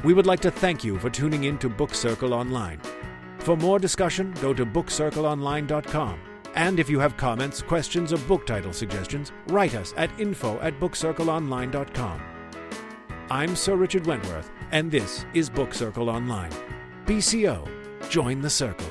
we 0.05 0.13
would 0.15 0.27
like 0.27 0.41
to 0.41 0.51
thank 0.51 0.85
you 0.85 0.99
for 0.99 1.09
tuning 1.11 1.45
in 1.45 1.59
to 1.59 1.69
Book 1.69 1.95
Circle 1.95 2.35
Online. 2.35 2.81
For 3.43 3.57
more 3.57 3.81
discussion, 3.81 4.33
go 4.41 4.55
to 4.55 4.65
bookcircleonline.com. 4.65 6.21
And 6.55 6.79
if 6.79 6.89
you 6.89 7.01
have 7.01 7.17
comments, 7.17 7.61
questions, 7.61 8.13
or 8.13 8.19
book 8.19 8.47
title 8.47 8.73
suggestions, 8.73 9.33
write 9.49 9.75
us 9.75 9.93
at 9.97 10.11
info 10.21 10.61
at 10.61 10.79
bookcircleonline.com. 10.79 12.23
I'm 13.31 13.57
Sir 13.57 13.75
Richard 13.75 14.07
Wentworth, 14.07 14.53
and 14.71 14.93
this 14.93 15.27
is 15.35 15.51
Book 15.51 15.75
Circle 15.75 16.09
Online. 16.09 16.53
BCO, 17.05 17.69
join 18.09 18.41
the 18.41 18.51
circle. 18.51 18.87